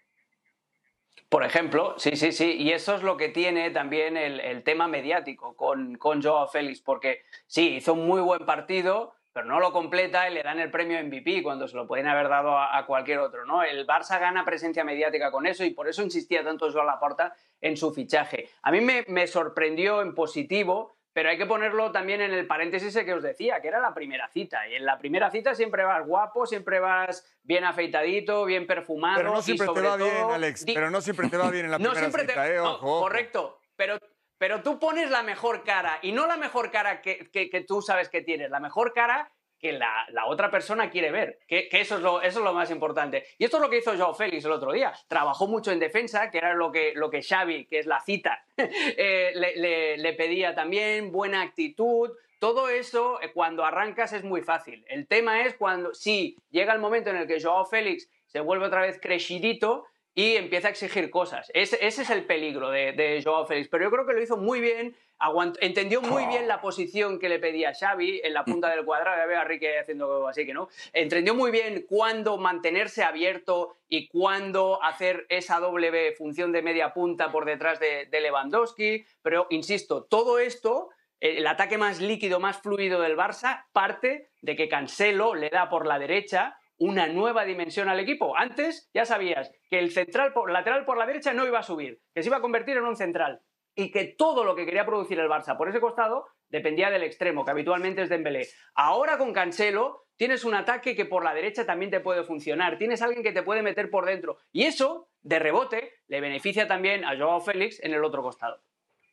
Por 1.28 1.44
ejemplo, 1.44 1.94
sí, 1.98 2.16
sí, 2.16 2.32
sí. 2.32 2.52
Y 2.58 2.72
eso 2.72 2.94
es 2.96 3.02
lo 3.02 3.16
que 3.18 3.28
tiene 3.28 3.70
también 3.70 4.16
el, 4.16 4.40
el 4.40 4.64
tema 4.64 4.88
mediático 4.88 5.54
con, 5.54 5.96
con 5.96 6.22
Joao 6.22 6.48
Félix, 6.48 6.80
porque 6.80 7.22
sí, 7.46 7.76
hizo 7.76 7.92
un 7.92 8.06
muy 8.06 8.20
buen 8.22 8.44
partido, 8.46 9.14
pero 9.32 9.46
no 9.46 9.60
lo 9.60 9.72
completa 9.72 10.28
y 10.28 10.34
le 10.34 10.42
dan 10.42 10.58
el 10.58 10.70
premio 10.70 11.02
MVP 11.02 11.42
cuando 11.42 11.68
se 11.68 11.76
lo 11.76 11.86
pueden 11.86 12.08
haber 12.08 12.28
dado 12.28 12.56
a, 12.56 12.76
a 12.76 12.86
cualquier 12.86 13.18
otro, 13.18 13.44
¿no? 13.44 13.62
El 13.62 13.86
Barça 13.86 14.18
gana 14.18 14.44
presencia 14.44 14.84
mediática 14.84 15.30
con 15.30 15.46
eso 15.46 15.64
y 15.64 15.70
por 15.70 15.88
eso 15.88 16.02
insistía 16.02 16.44
tanto 16.44 16.70
Joao 16.70 16.84
Laporta 16.84 17.34
en 17.60 17.76
su 17.76 17.92
fichaje. 17.92 18.48
A 18.62 18.70
mí 18.70 18.80
me, 18.80 19.04
me 19.08 19.26
sorprendió 19.26 20.02
en 20.02 20.14
positivo, 20.14 20.94
pero 21.12 21.28
hay 21.28 21.38
que 21.38 21.46
ponerlo 21.46 21.90
también 21.90 22.20
en 22.20 22.32
el 22.32 22.46
paréntesis 22.46 22.96
que 22.96 23.12
os 23.12 23.22
decía, 23.22 23.60
que 23.60 23.68
era 23.68 23.80
la 23.80 23.92
primera 23.92 24.28
cita. 24.28 24.68
Y 24.68 24.76
en 24.76 24.84
la 24.84 24.98
primera 24.98 25.30
cita 25.30 25.54
siempre 25.54 25.84
vas 25.84 26.06
guapo, 26.06 26.46
siempre 26.46 26.78
vas 26.78 27.26
bien 27.42 27.64
afeitadito, 27.64 28.44
bien 28.44 28.66
perfumado. 28.66 29.16
Pero 29.16 29.32
no 29.32 29.40
y 29.40 29.42
siempre 29.42 29.68
te 29.74 29.80
va 29.80 29.96
bien, 29.96 30.30
Alex. 30.30 30.64
Pero 30.66 30.90
no 30.90 31.00
siempre 31.00 31.28
te 31.28 31.36
va 31.36 31.50
bien 31.50 31.64
en 31.64 31.70
la 31.72 31.78
no 31.80 31.90
primera 31.90 32.10
siempre 32.10 32.22
cita, 32.32 32.44
te... 32.44 32.54
¿eh? 32.54 32.60
ojo. 32.60 33.00
correcto, 33.00 33.58
pero, 33.74 33.98
pero 34.40 34.62
tú 34.62 34.78
pones 34.78 35.10
la 35.10 35.22
mejor 35.22 35.64
cara 35.64 35.98
y 36.00 36.12
no 36.12 36.26
la 36.26 36.38
mejor 36.38 36.70
cara 36.70 37.02
que, 37.02 37.28
que- 37.30 37.50
tú 37.68 37.82
sabes 37.82 38.08
que 38.08 38.22
tienes, 38.22 38.48
la 38.50 38.58
mejor 38.58 38.94
cara 38.94 39.30
que 39.58 39.72
la, 39.72 40.06
la 40.08 40.24
otra 40.24 40.50
persona 40.50 40.88
quiere 40.88 41.10
ver, 41.10 41.40
que, 41.46 41.68
que 41.68 41.82
eso, 41.82 41.96
es 41.96 42.00
lo, 42.00 42.22
eso 42.22 42.38
es 42.38 42.44
lo 42.46 42.54
más 42.54 42.70
importante. 42.70 43.26
Y 43.36 43.44
esto 43.44 43.58
es 43.58 43.60
lo 43.62 43.68
que 43.68 43.76
hizo 43.76 43.94
Joao 43.94 44.14
Félix 44.14 44.46
el 44.46 44.52
otro 44.52 44.72
día. 44.72 44.94
Trabajó 45.08 45.46
mucho 45.46 45.70
en 45.72 45.78
defensa, 45.78 46.30
que 46.30 46.38
era 46.38 46.54
lo 46.54 46.72
que, 46.72 46.94
lo 46.96 47.10
que 47.10 47.20
Xavi, 47.22 47.66
que 47.66 47.80
es 47.80 47.84
la 47.84 48.00
cita, 48.00 48.42
eh, 48.56 49.32
le, 49.34 49.98
le- 49.98 50.12
pedía 50.14 50.54
también, 50.54 51.12
buena 51.12 51.42
actitud. 51.42 52.10
Todo 52.38 52.70
eso, 52.70 53.20
eh, 53.20 53.32
cuando 53.34 53.66
arrancas, 53.66 54.14
es 54.14 54.24
muy 54.24 54.40
fácil. 54.40 54.82
El 54.88 55.06
tema 55.06 55.42
es 55.42 55.54
cuando, 55.56 55.92
sí, 55.92 56.38
llega 56.50 56.72
el 56.72 56.80
momento 56.80 57.10
en 57.10 57.16
el 57.16 57.26
que 57.26 57.38
Joao 57.42 57.66
Félix 57.66 58.08
se 58.28 58.40
vuelve 58.40 58.64
otra 58.64 58.80
vez 58.80 58.98
crecidito 58.98 59.84
y 60.14 60.36
empieza 60.36 60.68
a 60.68 60.70
exigir 60.72 61.10
cosas. 61.10 61.50
Ese, 61.54 61.78
ese 61.86 62.02
es 62.02 62.10
el 62.10 62.24
peligro 62.24 62.70
de, 62.70 62.92
de 62.92 63.22
Joao 63.22 63.46
Félix. 63.46 63.68
Pero 63.68 63.84
yo 63.84 63.90
creo 63.90 64.06
que 64.06 64.12
lo 64.12 64.22
hizo 64.22 64.36
muy 64.36 64.60
bien, 64.60 64.96
aguant- 65.18 65.56
entendió 65.60 66.02
muy 66.02 66.26
bien 66.26 66.48
la 66.48 66.60
posición 66.60 67.18
que 67.18 67.28
le 67.28 67.38
pedía 67.38 67.72
Xavi 67.72 68.20
en 68.24 68.34
la 68.34 68.44
punta 68.44 68.68
del 68.70 68.84
cuadrado. 68.84 69.16
Ya 69.18 69.26
veo 69.26 69.40
a 69.40 69.44
Ricky 69.44 69.66
haciendo 69.66 70.26
así 70.26 70.44
que 70.44 70.52
no. 70.52 70.68
Entendió 70.92 71.34
muy 71.34 71.50
bien 71.50 71.86
cuándo 71.88 72.38
mantenerse 72.38 73.02
abierto 73.04 73.76
y 73.88 74.08
cuándo 74.08 74.82
hacer 74.82 75.26
esa 75.28 75.60
doble 75.60 76.12
función 76.12 76.52
de 76.52 76.62
media 76.62 76.92
punta 76.92 77.30
por 77.30 77.44
detrás 77.44 77.78
de, 77.78 78.06
de 78.06 78.20
Lewandowski. 78.20 79.04
Pero, 79.22 79.46
insisto, 79.50 80.04
todo 80.04 80.38
esto 80.38 80.90
el 81.20 81.46
ataque 81.46 81.76
más 81.76 82.00
líquido, 82.00 82.40
más 82.40 82.62
fluido 82.62 83.02
del 83.02 83.14
Barça 83.16 83.66
parte 83.72 84.30
de 84.40 84.56
que 84.56 84.70
Cancelo 84.70 85.34
le 85.34 85.50
da 85.50 85.68
por 85.68 85.86
la 85.86 85.98
derecha 85.98 86.56
una 86.80 87.06
nueva 87.06 87.44
dimensión 87.44 87.88
al 87.88 88.00
equipo. 88.00 88.36
Antes 88.36 88.90
ya 88.94 89.04
sabías 89.04 89.52
que 89.68 89.78
el 89.78 89.92
central 89.92 90.32
por, 90.32 90.50
lateral 90.50 90.86
por 90.86 90.96
la 90.96 91.06
derecha 91.06 91.34
no 91.34 91.46
iba 91.46 91.58
a 91.58 91.62
subir, 91.62 92.00
que 92.14 92.22
se 92.22 92.28
iba 92.28 92.38
a 92.38 92.40
convertir 92.40 92.76
en 92.78 92.84
un 92.84 92.96
central 92.96 93.42
y 93.74 93.90
que 93.90 94.04
todo 94.04 94.44
lo 94.44 94.56
que 94.56 94.64
quería 94.64 94.86
producir 94.86 95.20
el 95.20 95.28
Barça 95.28 95.56
por 95.56 95.68
ese 95.68 95.80
costado 95.80 96.26
dependía 96.48 96.90
del 96.90 97.02
extremo, 97.02 97.44
que 97.44 97.50
habitualmente 97.50 98.02
es 98.02 98.08
Dembélé. 98.08 98.48
Ahora 98.74 99.18
con 99.18 99.32
Cancelo 99.32 100.06
tienes 100.16 100.42
un 100.44 100.54
ataque 100.54 100.96
que 100.96 101.04
por 101.04 101.22
la 101.22 101.34
derecha 101.34 101.66
también 101.66 101.90
te 101.90 102.00
puede 102.00 102.24
funcionar, 102.24 102.78
tienes 102.78 103.02
alguien 103.02 103.22
que 103.22 103.32
te 103.32 103.42
puede 103.42 103.62
meter 103.62 103.90
por 103.90 104.06
dentro 104.06 104.38
y 104.50 104.64
eso 104.64 105.10
de 105.20 105.38
rebote 105.38 105.92
le 106.08 106.20
beneficia 106.22 106.66
también 106.66 107.04
a 107.04 107.16
Joao 107.16 107.40
Félix 107.40 107.78
en 107.84 107.92
el 107.92 108.02
otro 108.04 108.22
costado. 108.22 108.62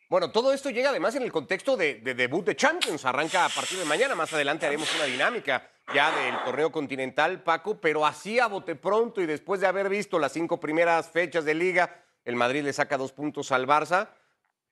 Bueno, 0.09 0.31
todo 0.31 0.53
esto 0.53 0.69
llega 0.69 0.91
además 0.91 1.15
en 1.15 1.23
el 1.23 1.33
contexto 1.33 1.75
de, 1.75 1.95
de, 1.95 2.13
debut 2.13 2.45
de 2.45 2.55
Champions. 2.55 3.03
Arranca 3.03 3.43
a 3.43 3.49
partir 3.49 3.77
de 3.77 3.83
mañana. 3.83 4.15
Más 4.15 4.31
adelante 4.31 4.65
haremos 4.65 4.93
una 4.95 5.03
dinámica 5.03 5.69
ya 5.93 6.11
del 6.11 6.43
torneo 6.45 6.71
continental, 6.71 7.43
Paco. 7.43 7.81
Pero 7.81 8.05
así 8.05 8.39
a 8.39 8.47
bote 8.47 8.75
pronto 8.75 9.21
y 9.21 9.25
después 9.25 9.59
de 9.59 9.67
haber 9.67 9.89
visto 9.89 10.17
las 10.17 10.31
cinco 10.31 10.61
primeras 10.61 11.09
fechas 11.09 11.43
de 11.43 11.53
liga, 11.53 12.03
el 12.23 12.37
Madrid 12.37 12.63
le 12.63 12.71
saca 12.71 12.97
dos 12.97 13.11
puntos 13.11 13.51
al 13.51 13.67
Barça. 13.67 14.07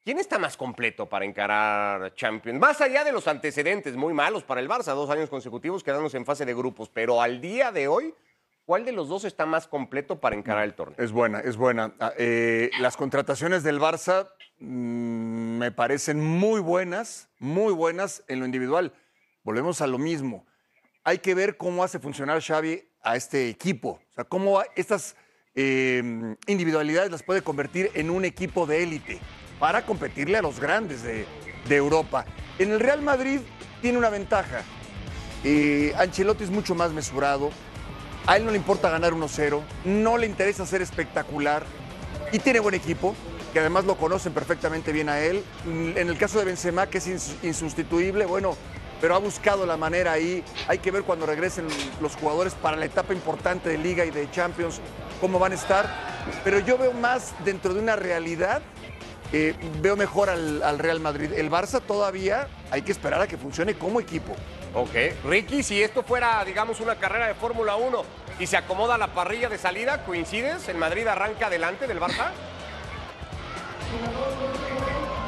¿Quién 0.02 0.20
está 0.20 0.40
más 0.40 0.56
completo 0.56 1.10
para 1.10 1.26
encarar 1.26 2.14
Champions? 2.14 2.58
Más 2.58 2.80
allá 2.80 3.04
de 3.04 3.12
los 3.12 3.28
antecedentes 3.28 3.98
muy 3.98 4.14
malos 4.14 4.44
para 4.44 4.62
el 4.62 4.70
Barça, 4.70 4.96
dos 4.96 5.10
años 5.10 5.30
consecutivos 5.30 5.84
quedándose 5.84 6.16
en 6.16 6.26
fase 6.26 6.46
de 6.46 6.54
grupos. 6.54 6.88
Pero 6.88 7.22
al 7.22 7.42
día 7.42 7.74
de 7.74 7.90
hoy, 7.90 8.16
¿cuál 8.66 8.86
de 8.86 8.92
los 8.92 9.08
dos 9.08 9.24
está 9.26 9.46
más 9.46 9.68
completo 9.68 10.20
para 10.20 10.36
encarar 10.36 10.64
el 10.64 10.74
torneo? 10.74 10.98
Es 11.00 11.12
buena, 11.12 11.40
es 11.40 11.58
buena. 11.58 11.94
Ah, 12.00 12.14
eh, 12.18 12.70
las 12.80 12.98
contrataciones 12.98 13.64
del 13.64 13.80
Barça 13.80 14.30
mm, 14.60 15.58
me 15.58 15.72
parecen 15.72 16.24
muy 16.24 16.60
buenas, 16.60 17.30
muy 17.40 17.74
buenas 17.74 18.24
en 18.28 18.40
lo 18.40 18.46
individual. 18.46 18.94
Volvemos 19.44 19.82
a 19.82 19.88
lo 19.88 19.98
mismo. 19.98 20.46
Hay 21.04 21.20
que 21.20 21.36
ver 21.36 21.58
cómo 21.58 21.84
hace 21.84 22.00
funcionar 22.00 22.42
Xavi 22.42 22.84
a 23.02 23.16
este 23.16 23.50
equipo. 23.50 24.00
O 24.10 24.14
sea, 24.14 24.24
cómo 24.24 24.62
estas 24.76 25.16
eh, 25.54 26.36
individualidades 26.48 27.12
las 27.12 27.24
puede 27.24 27.42
convertir 27.42 27.92
en 27.94 28.10
un 28.10 28.26
equipo 28.26 28.66
de 28.66 28.84
élite 28.84 29.20
para 29.60 29.86
competirle 29.86 30.38
a 30.38 30.42
los 30.42 30.60
grandes 30.60 31.04
de, 31.04 31.26
de 31.70 31.76
Europa. 31.76 32.26
En 32.58 32.72
el 32.72 32.80
Real 32.80 33.02
Madrid 33.02 33.40
tiene 33.82 33.98
una 33.98 34.10
ventaja. 34.10 34.64
Eh, 35.44 35.94
Ancelotti 35.98 36.44
es 36.44 36.50
mucho 36.50 36.74
más 36.74 36.92
mesurado. 36.92 37.52
A 38.28 38.38
él 38.38 38.46
no 38.46 38.52
le 38.52 38.58
importa 38.58 38.90
ganar 38.90 39.14
1-0, 39.14 39.62
no 39.86 40.18
le 40.18 40.26
interesa 40.26 40.66
ser 40.66 40.82
espectacular 40.82 41.64
y 42.32 42.40
tiene 42.40 42.60
buen 42.60 42.74
equipo, 42.74 43.16
que 43.54 43.60
además 43.60 43.86
lo 43.86 43.98
conocen 43.98 44.34
perfectamente 44.34 44.92
bien 44.92 45.10
a 45.10 45.20
él. 45.20 45.44
En 45.66 46.10
el 46.10 46.18
caso 46.18 46.40
de 46.40 46.46
Benzema, 46.46 46.88
que 46.88 46.98
es 46.98 47.08
ins- 47.08 47.36
insustituible, 47.44 48.26
bueno, 48.26 48.58
pero 49.00 49.16
ha 49.16 49.20
buscado 49.20 49.66
la 49.68 49.78
manera 49.78 50.14
ahí. 50.14 50.44
Hay 50.68 50.80
que 50.80 50.90
ver 50.90 51.04
cuando 51.04 51.26
regresen 51.28 51.68
los 52.02 52.16
jugadores 52.16 52.54
para 52.56 52.78
la 52.78 52.86
etapa 52.86 53.14
importante 53.14 53.70
de 53.70 53.78
Liga 53.78 54.06
y 54.06 54.10
de 54.12 54.30
Champions, 54.32 54.80
cómo 55.22 55.38
van 55.38 55.52
a 55.52 55.56
estar. 55.56 55.88
Pero 56.44 56.58
yo 56.60 56.78
veo 56.80 56.94
más 56.94 57.34
dentro 57.46 57.74
de 57.74 57.80
una 57.80 57.96
realidad 57.96 58.62
veo 59.82 59.98
mejor 59.98 60.30
al 60.30 60.80
Real 60.80 61.02
Madrid. 61.02 61.34
El 61.36 61.52
Barça 61.52 61.82
todavía 61.82 62.48
hay 62.72 62.84
que 62.84 62.94
esperar 62.94 63.22
a 63.22 63.28
que 63.28 63.38
funcione 63.38 63.74
como 63.74 64.00
equipo. 64.00 64.34
Ok. 64.76 64.94
Ricky, 65.24 65.64
si 65.64 65.82
esto 65.82 66.04
fuera, 66.04 66.44
digamos, 66.46 66.80
una 66.82 66.96
carrera 66.96 67.28
de 67.28 67.34
Fórmula 67.34 67.76
1 67.78 68.04
y 68.40 68.48
se 68.48 68.58
acomoda 68.58 68.98
la 68.98 69.08
parrilla 69.08 69.48
de 69.48 69.58
salida, 69.58 70.04
¿coincides? 70.04 70.68
¿El 70.68 70.78
Madrid 70.78 71.08
arranca 71.08 71.48
adelante 71.48 71.88
del 71.88 72.00
Barça? 72.00 72.32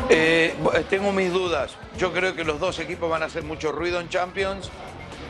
Eh, 0.10 0.56
bu- 0.62 0.84
tengo 0.90 1.12
mis 1.12 1.32
dudas. 1.32 1.76
Yo 1.98 2.14
creo 2.14 2.36
que 2.36 2.44
los 2.44 2.60
dos 2.60 2.80
equipos 2.80 3.10
van 3.10 3.24
a 3.24 3.26
hacer 3.28 3.44
mucho 3.44 3.72
ruido 3.72 4.00
en 4.00 4.10
Champions, 4.10 4.70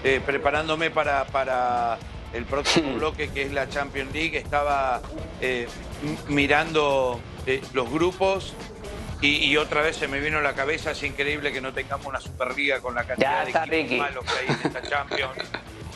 eh, 0.04 0.22
preparándome 0.26 0.90
para, 0.92 1.26
para 1.26 1.98
el 2.34 2.46
próximo 2.46 2.94
bloque 2.96 3.30
que 3.30 3.44
es 3.44 3.52
la 3.54 3.70
Champions 3.70 4.12
League. 4.14 4.38
Estaba 4.38 5.02
eh, 5.42 5.68
mirando 6.28 7.20
eh, 7.46 7.62
los 7.74 7.90
grupos 7.90 8.54
y, 9.22 9.46
y 9.46 9.58
otra 9.58 9.82
vez 9.82 9.96
se 9.96 10.08
me 10.08 10.20
vino 10.20 10.38
a 10.38 10.42
la 10.42 10.54
cabeza, 10.54 10.92
es 10.92 11.04
increíble 11.04 11.52
que 11.52 11.62
no 11.62 11.74
tengamos 11.74 12.06
una 12.06 12.22
Superliga 12.22 12.80
con 12.82 12.96
la 12.96 13.06
cantidad 13.06 13.44
de 13.44 13.50
equipos 13.50 13.70
Ricky. 13.70 13.96
malos 13.98 14.26
que 14.26 14.40
hay 14.40 14.46
en 14.48 14.68
esta 14.68 14.82
Champions. 14.82 15.38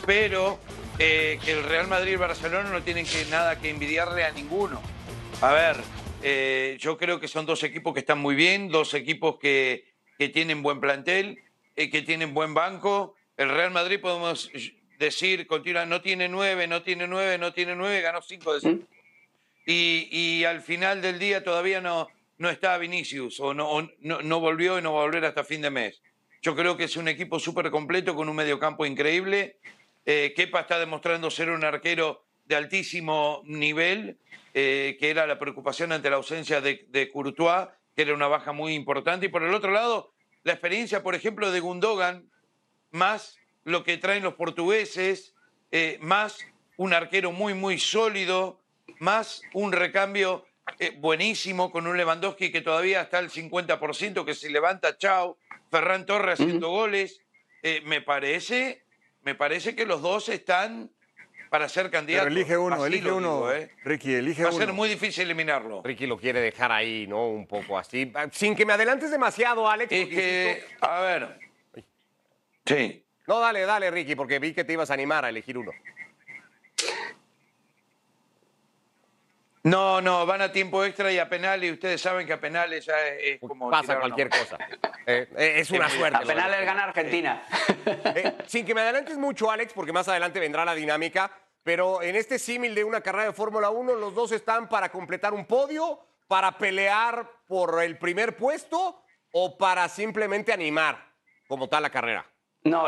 Pero 0.06 0.58
eh, 0.98 1.38
que 1.44 1.52
el 1.52 1.64
Real 1.64 1.86
Madrid 1.86 2.10
y 2.10 2.14
el 2.14 2.18
Barcelona 2.18 2.70
no 2.70 2.82
tienen 2.82 3.06
que, 3.06 3.24
nada 3.26 3.58
que 3.60 3.70
envidiarle 3.70 4.24
a 4.24 4.30
ninguno. 4.32 4.82
A 5.40 5.52
ver, 5.52 5.76
eh, 6.22 6.76
yo 6.80 6.98
creo 6.98 7.20
que 7.20 7.28
son 7.28 7.46
dos 7.46 7.62
equipos 7.62 7.94
que 7.94 8.00
están 8.00 8.18
muy 8.18 8.34
bien, 8.34 8.68
dos 8.68 8.94
equipos 8.94 9.38
que, 9.38 9.84
que 10.18 10.28
tienen 10.28 10.62
buen 10.62 10.80
plantel, 10.80 11.38
eh, 11.76 11.90
que 11.90 12.02
tienen 12.02 12.34
buen 12.34 12.54
banco. 12.54 13.14
El 13.36 13.48
Real 13.48 13.70
Madrid 13.70 14.00
podemos 14.00 14.50
decir, 14.98 15.46
continúa, 15.46 15.86
no 15.86 16.00
tiene 16.00 16.28
nueve, 16.28 16.66
no 16.66 16.82
tiene 16.82 17.06
nueve, 17.06 17.38
no 17.38 17.52
tiene 17.52 17.74
nueve, 17.76 18.00
ganó 18.00 18.20
cinco 18.22 18.54
de 18.54 18.60
cinco. 18.60 18.86
Y, 19.64 20.08
y 20.10 20.44
al 20.44 20.60
final 20.60 21.00
del 21.00 21.20
día 21.20 21.44
todavía 21.44 21.80
no, 21.80 22.08
no 22.42 22.50
está 22.50 22.76
Vinicius 22.76 23.38
o, 23.38 23.54
no, 23.54 23.88
no 24.00 24.40
volvió 24.40 24.76
y 24.76 24.82
no 24.82 24.92
va 24.94 25.02
a 25.02 25.04
volver 25.04 25.24
hasta 25.24 25.44
fin 25.44 25.62
de 25.62 25.70
mes. 25.70 26.02
Yo 26.42 26.56
creo 26.56 26.76
que 26.76 26.84
es 26.84 26.96
un 26.96 27.06
equipo 27.06 27.38
súper 27.38 27.70
completo 27.70 28.16
con 28.16 28.28
un 28.28 28.34
mediocampo 28.34 28.84
increíble. 28.84 29.58
Eh, 30.04 30.32
Kepa 30.34 30.62
está 30.62 30.80
demostrando 30.80 31.30
ser 31.30 31.50
un 31.50 31.62
arquero 31.64 32.24
de 32.46 32.56
altísimo 32.56 33.42
nivel, 33.44 34.18
eh, 34.54 34.96
que 34.98 35.10
era 35.10 35.24
la 35.28 35.38
preocupación 35.38 35.92
ante 35.92 36.10
la 36.10 36.16
ausencia 36.16 36.60
de, 36.60 36.84
de 36.88 37.08
Courtois, 37.12 37.68
que 37.94 38.02
era 38.02 38.12
una 38.12 38.26
baja 38.26 38.50
muy 38.50 38.74
importante. 38.74 39.26
Y 39.26 39.28
por 39.28 39.44
el 39.44 39.54
otro 39.54 39.70
lado, 39.70 40.12
la 40.42 40.52
experiencia, 40.52 41.04
por 41.04 41.14
ejemplo, 41.14 41.52
de 41.52 41.60
Gundogan, 41.60 42.28
más 42.90 43.38
lo 43.62 43.84
que 43.84 43.98
traen 43.98 44.24
los 44.24 44.34
portugueses, 44.34 45.36
eh, 45.70 45.96
más 46.00 46.44
un 46.76 46.92
arquero 46.92 47.30
muy, 47.30 47.54
muy 47.54 47.78
sólido, 47.78 48.60
más 48.98 49.42
un 49.52 49.70
recambio 49.70 50.44
eh, 50.78 50.92
buenísimo 50.98 51.70
con 51.70 51.86
un 51.86 51.96
Lewandowski 51.96 52.50
que 52.52 52.60
todavía 52.60 53.02
está 53.02 53.18
al 53.18 53.30
50%, 53.30 54.24
que 54.24 54.34
se 54.34 54.50
levanta, 54.50 54.96
chao, 54.96 55.36
Ferran 55.70 56.06
Torres 56.06 56.40
haciendo 56.40 56.68
goles. 56.70 57.20
Eh, 57.62 57.80
me 57.84 58.00
parece, 58.00 58.84
me 59.22 59.34
parece 59.34 59.74
que 59.76 59.86
los 59.86 60.02
dos 60.02 60.28
están 60.28 60.90
para 61.50 61.68
ser 61.68 61.84
Pero 61.84 61.92
candidatos. 61.92 62.26
elige 62.28 62.56
uno, 62.56 62.76
Así 62.76 62.86
elige 62.86 63.12
uno. 63.12 63.36
digo, 63.36 63.52
¿eh? 63.52 63.70
Ricky, 63.84 64.14
elige 64.14 64.42
Va 64.42 64.48
a 64.48 64.52
uno. 64.52 64.64
ser 64.64 64.72
muy 64.72 64.88
difícil 64.88 65.24
eliminarlo. 65.24 65.82
Ricky 65.84 66.06
lo 66.06 66.18
quiere 66.18 66.40
dejar 66.40 66.72
ahí, 66.72 67.06
¿no? 67.06 67.28
Un 67.28 67.46
poco 67.46 67.78
así. 67.78 68.10
Sin 68.32 68.56
que 68.56 68.64
me 68.64 68.72
adelantes 68.72 69.10
demasiado, 69.10 69.68
Alex. 69.68 69.92
Es 69.92 70.00
porque 70.04 70.16
que, 70.16 70.64
insisto- 70.64 70.86
a 70.86 71.00
ver. 71.02 71.38
Sí. 72.64 73.04
No, 73.26 73.38
dale, 73.40 73.60
dale, 73.62 73.90
Ricky, 73.90 74.14
porque 74.16 74.38
vi 74.38 74.52
que 74.52 74.64
te 74.64 74.72
ibas 74.72 74.90
a 74.90 74.94
animar 74.94 75.24
a 75.24 75.28
elegir 75.28 75.58
uno. 75.58 75.72
No, 79.64 80.00
no, 80.00 80.26
van 80.26 80.42
a 80.42 80.50
tiempo 80.50 80.84
extra 80.84 81.12
y 81.12 81.18
a 81.18 81.28
penales, 81.28 81.70
y 81.70 81.72
ustedes 81.72 82.00
saben 82.00 82.26
que 82.26 82.32
a 82.32 82.40
penales 82.40 82.84
ya 82.84 82.98
es, 83.06 83.40
es 83.40 83.40
como. 83.40 83.70
Pasa 83.70 83.92
una 83.92 84.00
cualquier 84.00 84.28
cosa. 84.28 84.58
Eh, 85.06 85.28
eh, 85.36 85.52
es 85.56 85.70
una 85.70 85.88
Sí, 85.88 85.98
suerte. 85.98 86.16
A 86.16 86.20
penales 86.22 86.64
gana 86.64 86.84
Argentina. 86.84 87.44
Eh, 87.86 88.38
sin 88.46 88.66
que 88.66 88.74
me 88.74 88.80
adelantes 88.80 89.18
mucho, 89.18 89.50
Alex, 89.50 89.72
porque 89.72 89.92
más 89.92 90.08
adelante 90.08 90.40
vendrá 90.40 90.64
la 90.64 90.74
dinámica, 90.74 91.30
pero 91.62 92.02
en 92.02 92.16
este 92.16 92.38
símil 92.38 92.74
de 92.74 92.82
una 92.82 93.00
carrera 93.00 93.26
de 93.26 93.32
Fórmula 93.32 93.70
1, 93.70 93.94
los 93.94 94.14
dos 94.14 94.32
están 94.32 94.68
para 94.68 94.90
completar 94.90 95.32
un 95.32 95.46
podio, 95.46 96.00
para 96.26 96.58
pelear 96.58 97.30
por 97.46 97.82
el 97.82 97.98
primer 97.98 98.36
puesto 98.36 99.02
o 99.32 99.56
para 99.58 99.88
simplemente 99.88 100.52
animar 100.52 101.12
como 101.46 101.68
tal 101.68 101.82
la 101.82 101.90
carrera. 101.90 102.26
No, 102.64 102.86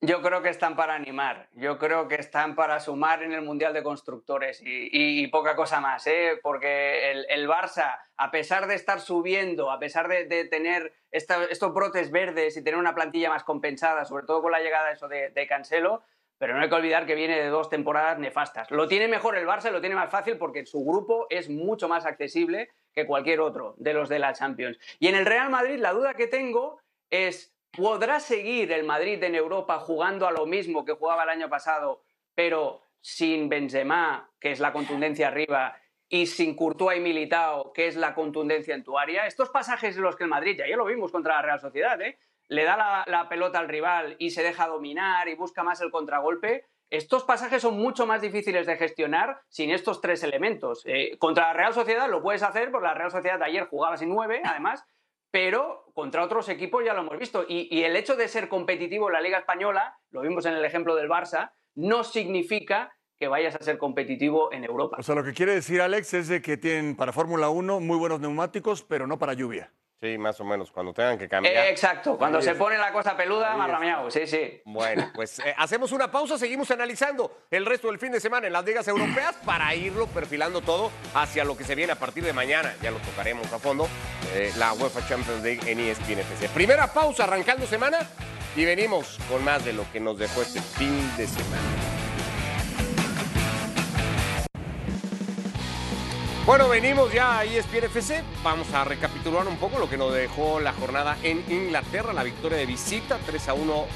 yo 0.00 0.20
creo 0.22 0.42
que 0.42 0.50
están 0.50 0.76
para 0.76 0.94
animar. 0.94 1.48
Yo 1.54 1.78
creo 1.78 2.06
que 2.06 2.16
están 2.16 2.54
para 2.54 2.80
sumar 2.80 3.22
en 3.22 3.32
el 3.32 3.42
Mundial 3.42 3.72
de 3.72 3.82
Constructores 3.82 4.60
y, 4.62 4.88
y- 4.92 5.24
y 5.24 5.26
poca 5.28 5.56
cosa 5.56 5.80
más, 5.80 6.06
¿eh? 6.06 6.38
porque 6.42 7.10
el, 7.28 7.48
Barça, 7.48 7.98
a 8.16 8.30
pesar 8.30 8.66
de 8.66 8.74
estar 8.74 9.00
subiendo, 9.00 9.70
a 9.70 9.78
pesar 9.78 10.08
de, 10.08 10.26
de 10.26 10.44
tener 10.44 10.92
estos 11.10 11.72
brotes 11.72 12.10
verdes 12.10 12.56
y 12.56 12.62
tener 12.62 12.78
una 12.78 12.94
plantilla 12.94 13.30
más 13.30 13.42
compensada, 13.44 14.04
sobre 14.04 14.26
todo 14.26 14.42
con 14.42 14.52
la 14.52 14.60
llegada 14.60 14.94
de, 15.08 15.30
de 15.30 15.46
Cancelo, 15.46 16.02
pero 16.38 16.54
no 16.54 16.60
hay 16.60 16.68
que 16.68 16.74
olvidar 16.74 17.06
que 17.06 17.14
viene 17.14 17.38
de 17.38 17.46
dos 17.48 17.70
temporadas 17.70 18.18
nefastas. 18.18 18.70
Lo 18.70 18.86
tiene 18.88 19.08
mejor 19.08 19.38
el 19.38 19.46
Barça, 19.46 19.70
lo 19.70 19.80
tiene 19.80 19.94
más 19.94 20.10
fácil 20.10 20.36
porque 20.36 20.66
su 20.66 20.84
grupo 20.84 21.26
es 21.30 21.48
mucho 21.48 21.88
más 21.88 22.04
accesible 22.04 22.68
que 22.92 23.06
cualquier 23.06 23.40
otro 23.40 23.74
de 23.78 23.94
los 23.94 24.10
de 24.10 24.18
la 24.18 24.34
Champions. 24.34 24.78
Y 24.98 25.08
en 25.08 25.14
el 25.14 25.24
Real 25.24 25.48
Madrid 25.48 25.78
la 25.78 25.92
duda 25.94 26.12
que 26.12 26.26
tengo 26.26 26.78
es, 27.08 27.55
¿podrá 27.72 28.20
seguir 28.20 28.72
el 28.72 28.84
Madrid 28.84 29.22
en 29.22 29.34
Europa 29.34 29.78
jugando 29.78 30.26
a 30.26 30.32
lo 30.32 30.46
mismo 30.46 30.84
que 30.84 30.92
jugaba 30.92 31.24
el 31.24 31.30
año 31.30 31.48
pasado, 31.48 32.02
pero 32.34 32.82
sin 33.00 33.48
Benzema, 33.48 34.30
que 34.40 34.50
es 34.50 34.60
la 34.60 34.72
contundencia 34.72 35.28
arriba, 35.28 35.76
y 36.08 36.26
sin 36.26 36.54
Courtois 36.54 36.98
y 36.98 37.00
Militao, 37.00 37.72
que 37.72 37.88
es 37.88 37.96
la 37.96 38.14
contundencia 38.14 38.74
en 38.74 38.84
tu 38.84 38.98
área? 38.98 39.26
Estos 39.26 39.50
pasajes 39.50 39.96
en 39.96 40.02
los 40.02 40.16
que 40.16 40.24
el 40.24 40.30
Madrid, 40.30 40.56
ya, 40.58 40.68
ya 40.68 40.76
lo 40.76 40.84
vimos 40.84 41.10
contra 41.10 41.36
la 41.36 41.42
Real 41.42 41.60
Sociedad, 41.60 42.00
¿eh? 42.00 42.18
le 42.48 42.64
da 42.64 43.04
la, 43.06 43.28
pelota 43.28 43.58
al 43.58 43.68
rival 43.68 44.16
y 44.18 44.30
se 44.30 44.42
deja 44.42 44.66
dominar 44.66 45.28
y 45.28 45.34
busca 45.34 45.62
más 45.62 45.80
el 45.80 45.90
contragolpe. 45.90 46.66
Estos 46.88 47.24
pasajes 47.24 47.62
son 47.62 47.76
mucho 47.76 48.06
más 48.06 48.22
difíciles 48.22 48.66
de 48.66 48.76
gestionar 48.76 49.40
sin 49.48 49.70
estos 49.70 50.00
tres 50.00 50.22
elementos. 50.22 50.82
Eh, 50.84 51.16
contra 51.18 51.48
la 51.48 51.52
Real 51.52 51.74
Sociedad 51.74 52.08
lo 52.08 52.22
puedes 52.22 52.42
hacer, 52.44 52.70
porque 52.70 52.86
la 52.86 52.94
Real 52.94 53.10
Sociedad 53.10 53.42
ayer 53.42 53.66
jugaba 53.66 53.96
sin 53.96 54.08
nueve, 54.08 54.40
además, 54.44 54.84
pero 55.36 55.84
contra 55.92 56.24
otros 56.24 56.48
equipos 56.48 56.82
ya 56.82 56.94
lo 56.94 57.02
hemos 57.02 57.18
visto. 57.18 57.44
Y, 57.46 57.82
el 57.82 57.94
hecho 57.94 58.16
de 58.16 58.26
ser 58.26 58.48
competitivo 58.48 59.08
en 59.08 59.12
la 59.12 59.20
Liga 59.20 59.36
Española, 59.36 59.98
lo 60.10 60.22
vimos 60.22 60.46
en 60.46 60.54
el 60.54 60.64
ejemplo 60.64 60.96
del 60.96 61.10
Barça, 61.10 61.50
no 61.74 62.04
significa 62.04 62.96
que 63.18 63.28
vayas 63.28 63.54
a 63.54 63.62
ser 63.62 63.76
competitivo 63.76 64.50
en 64.50 64.64
Europa. 64.64 64.96
O 64.98 65.02
sea, 65.02 65.14
lo 65.14 65.22
que 65.22 65.34
quiere 65.34 65.52
decir 65.52 65.82
Alex 65.82 66.14
es 66.14 66.28
de 66.28 66.40
que 66.40 66.56
tienen 66.56 66.96
para 66.96 67.12
Fórmula 67.12 67.50
1 67.50 67.80
muy 67.80 67.98
buenos 67.98 68.18
neumáticos, 68.18 68.82
pero 68.82 69.06
no 69.06 69.18
para 69.18 69.34
lluvia. 69.34 69.70
Sí, 69.98 70.18
más 70.18 70.38
o 70.40 70.44
menos, 70.44 70.70
cuando 70.70 70.92
tengan 70.92 71.16
que 71.16 71.26
cambiar. 71.26 71.54
Eh, 71.54 71.70
exacto, 71.70 72.18
cuando 72.18 72.42
se 72.42 72.54
pone 72.54 72.76
la 72.76 72.92
cosa 72.92 73.16
peluda, 73.16 73.56
marrameado, 73.56 74.10
sí, 74.10 74.26
sí. 74.26 74.60
Bueno, 74.66 75.10
pues 75.14 75.38
eh, 75.38 75.54
hacemos 75.56 75.90
una 75.92 76.10
pausa, 76.10 76.36
seguimos 76.36 76.70
analizando 76.70 77.46
el 77.50 77.64
resto 77.64 77.88
del 77.88 77.98
fin 77.98 78.12
de 78.12 78.20
semana 78.20 78.46
en 78.46 78.52
las 78.52 78.64
ligas 78.64 78.86
europeas 78.88 79.36
para 79.46 79.74
irlo 79.74 80.06
perfilando 80.08 80.60
todo 80.60 80.90
hacia 81.14 81.44
lo 81.44 81.56
que 81.56 81.64
se 81.64 81.74
viene 81.74 81.94
a 81.94 81.98
partir 81.98 82.24
de 82.24 82.34
mañana. 82.34 82.74
Ya 82.82 82.90
lo 82.90 82.98
tocaremos 82.98 83.50
a 83.54 83.58
fondo, 83.58 83.88
eh, 84.34 84.52
la 84.58 84.74
UEFA 84.74 85.06
Champions 85.08 85.42
League 85.42 85.60
en 85.70 85.80
ESPN 85.80 86.18
FC. 86.18 86.50
Primera 86.50 86.92
pausa 86.92 87.24
arrancando 87.24 87.66
semana 87.66 87.98
y 88.54 88.66
venimos 88.66 89.18
con 89.30 89.42
más 89.44 89.64
de 89.64 89.72
lo 89.72 89.90
que 89.92 90.00
nos 90.00 90.18
dejó 90.18 90.42
este 90.42 90.60
fin 90.60 91.10
de 91.16 91.26
semana. 91.26 91.62
Bueno, 96.44 96.68
venimos 96.68 97.12
ya 97.12 97.38
a 97.38 97.44
ESPN 97.44 97.86
FC. 97.86 98.22
Vamos 98.44 98.72
a 98.72 98.84
recapitular 98.84 99.15
un 99.26 99.56
poco 99.56 99.80
lo 99.80 99.90
que 99.90 99.96
nos 99.96 100.14
dejó 100.14 100.60
la 100.60 100.72
jornada 100.72 101.16
en 101.24 101.42
Inglaterra. 101.48 102.12
La 102.12 102.22
victoria 102.22 102.58
de 102.58 102.66
visita 102.66 103.18
3 103.26 103.48
a 103.48 103.54
1 103.54 103.86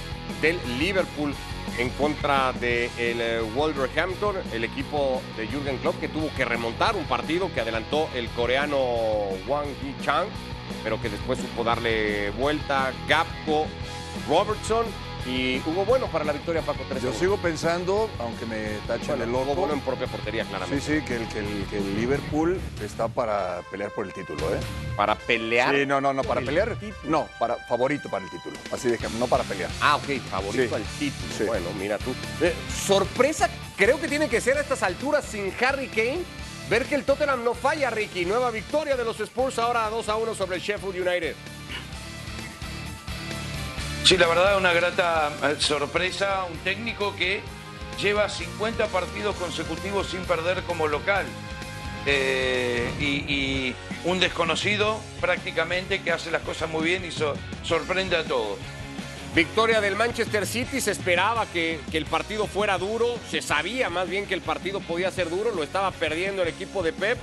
del 0.42 0.58
Liverpool 0.78 1.32
en 1.78 1.88
contra 1.90 2.52
del 2.52 2.90
de 2.96 3.40
Wolverhampton, 3.54 4.36
el 4.52 4.64
equipo 4.64 5.22
de 5.36 5.46
Jürgen 5.46 5.78
Klopp 5.78 6.00
que 6.00 6.08
tuvo 6.08 6.30
que 6.36 6.44
remontar 6.44 6.96
un 6.96 7.04
partido 7.04 7.48
que 7.54 7.60
adelantó 7.60 8.08
el 8.14 8.28
coreano 8.30 8.76
Wang 9.46 9.68
Hee-chang, 9.80 10.26
pero 10.82 11.00
que 11.00 11.08
después 11.08 11.38
supo 11.38 11.62
darle 11.62 12.30
vuelta 12.30 12.92
Gapco 13.08 13.66
Robertson 14.28 14.84
y 15.26 15.60
hubo 15.66 15.84
bueno 15.84 16.06
para 16.06 16.24
la 16.24 16.32
victoria 16.32 16.62
Paco 16.62 16.84
3 16.88 17.02
Yo 17.02 17.12
sigo 17.12 17.36
pensando, 17.36 18.08
aunque 18.18 18.46
me 18.46 18.70
tachen 18.86 19.16
bueno, 19.18 19.32
hubo 19.38 19.40
loco, 19.46 19.54
bueno 19.54 19.74
en 19.74 19.80
propia 19.80 20.06
portería, 20.06 20.44
claramente. 20.44 20.80
sí, 20.84 20.98
sí, 21.00 21.04
que 21.04 21.16
el, 21.16 21.28
que, 21.28 21.38
el, 21.40 21.66
que 21.70 21.78
el 21.78 21.96
Liverpool 21.96 22.58
está 22.84 23.08
para 23.08 23.60
pelear 23.70 23.90
por 23.92 24.06
el 24.06 24.12
título, 24.12 24.54
¿eh? 24.54 24.58
Para 24.96 25.14
pelear. 25.14 25.74
Sí, 25.74 25.86
no, 25.86 26.00
no, 26.00 26.12
no, 26.12 26.22
para 26.22 26.40
el 26.40 26.46
pelear. 26.46 26.74
título. 26.76 26.94
No, 27.04 27.28
para 27.38 27.56
favorito 27.56 28.08
para 28.08 28.24
el 28.24 28.30
título. 28.30 28.56
Así 28.72 28.88
de 28.88 28.98
que 28.98 29.08
no 29.18 29.26
para 29.26 29.44
pelear. 29.44 29.70
Ah, 29.80 29.96
ok, 29.96 30.20
favorito 30.30 30.68
Sí. 30.68 30.74
al 30.74 30.82
título. 30.98 31.34
Sí. 31.38 31.44
Bueno, 31.44 31.66
mira 31.78 31.98
tú. 31.98 32.14
Eh, 32.40 32.54
sorpresa, 32.86 33.48
creo 33.76 34.00
que 34.00 34.08
tiene 34.08 34.28
que 34.28 34.40
ser 34.40 34.56
a 34.58 34.60
estas 34.60 34.82
alturas 34.82 35.24
sin 35.24 35.52
Harry 35.64 35.88
Kane. 35.88 36.20
Ver 36.68 36.86
que 36.86 36.94
el 36.94 37.04
Tottenham 37.04 37.42
no 37.42 37.54
falla, 37.54 37.90
Ricky. 37.90 38.24
Nueva 38.24 38.50
victoria 38.52 38.96
de 38.96 39.04
los 39.04 39.18
Spurs 39.18 39.58
ahora 39.58 39.88
2 39.90 40.08
a 40.08 40.16
1 40.16 40.34
sobre 40.36 40.56
el 40.56 40.62
Sheffield 40.62 41.06
United. 41.06 41.34
Sí, 44.04 44.16
la 44.16 44.26
verdad, 44.26 44.56
una 44.56 44.72
grata 44.72 45.30
eh, 45.44 45.56
sorpresa. 45.58 46.44
Un 46.50 46.58
técnico 46.58 47.14
que 47.16 47.42
lleva 48.00 48.28
50 48.28 48.86
partidos 48.88 49.36
consecutivos 49.36 50.08
sin 50.08 50.20
perder 50.24 50.62
como 50.64 50.88
local. 50.88 51.26
Eh, 52.06 52.88
y, 53.00 53.74
un 54.02 54.18
desconocido 54.18 54.98
prácticamente 55.20 56.00
que 56.00 56.10
hace 56.10 56.30
las 56.30 56.40
cosas 56.40 56.70
muy 56.70 56.84
bien 56.84 57.04
y 57.04 57.10
so- 57.10 57.34
sorprende 57.62 58.16
a 58.16 58.24
todos. 58.24 58.58
Victoria 59.34 59.80
del 59.82 59.94
Manchester 59.94 60.46
City. 60.46 60.80
Se 60.80 60.90
esperaba 60.90 61.44
que 61.46 61.78
el 61.92 62.06
partido 62.06 62.46
fuera 62.46 62.78
duro. 62.78 63.16
Se 63.30 63.42
sabía 63.42 63.90
más 63.90 64.08
bien 64.08 64.26
que 64.26 64.32
el 64.34 64.40
partido 64.40 64.80
podía 64.80 65.10
ser 65.10 65.28
duro. 65.28 65.54
Lo 65.54 65.62
estaba 65.62 65.90
perdiendo 65.92 66.42
el 66.42 66.48
equipo 66.48 66.82
de 66.82 66.94
Pep. 66.94 67.18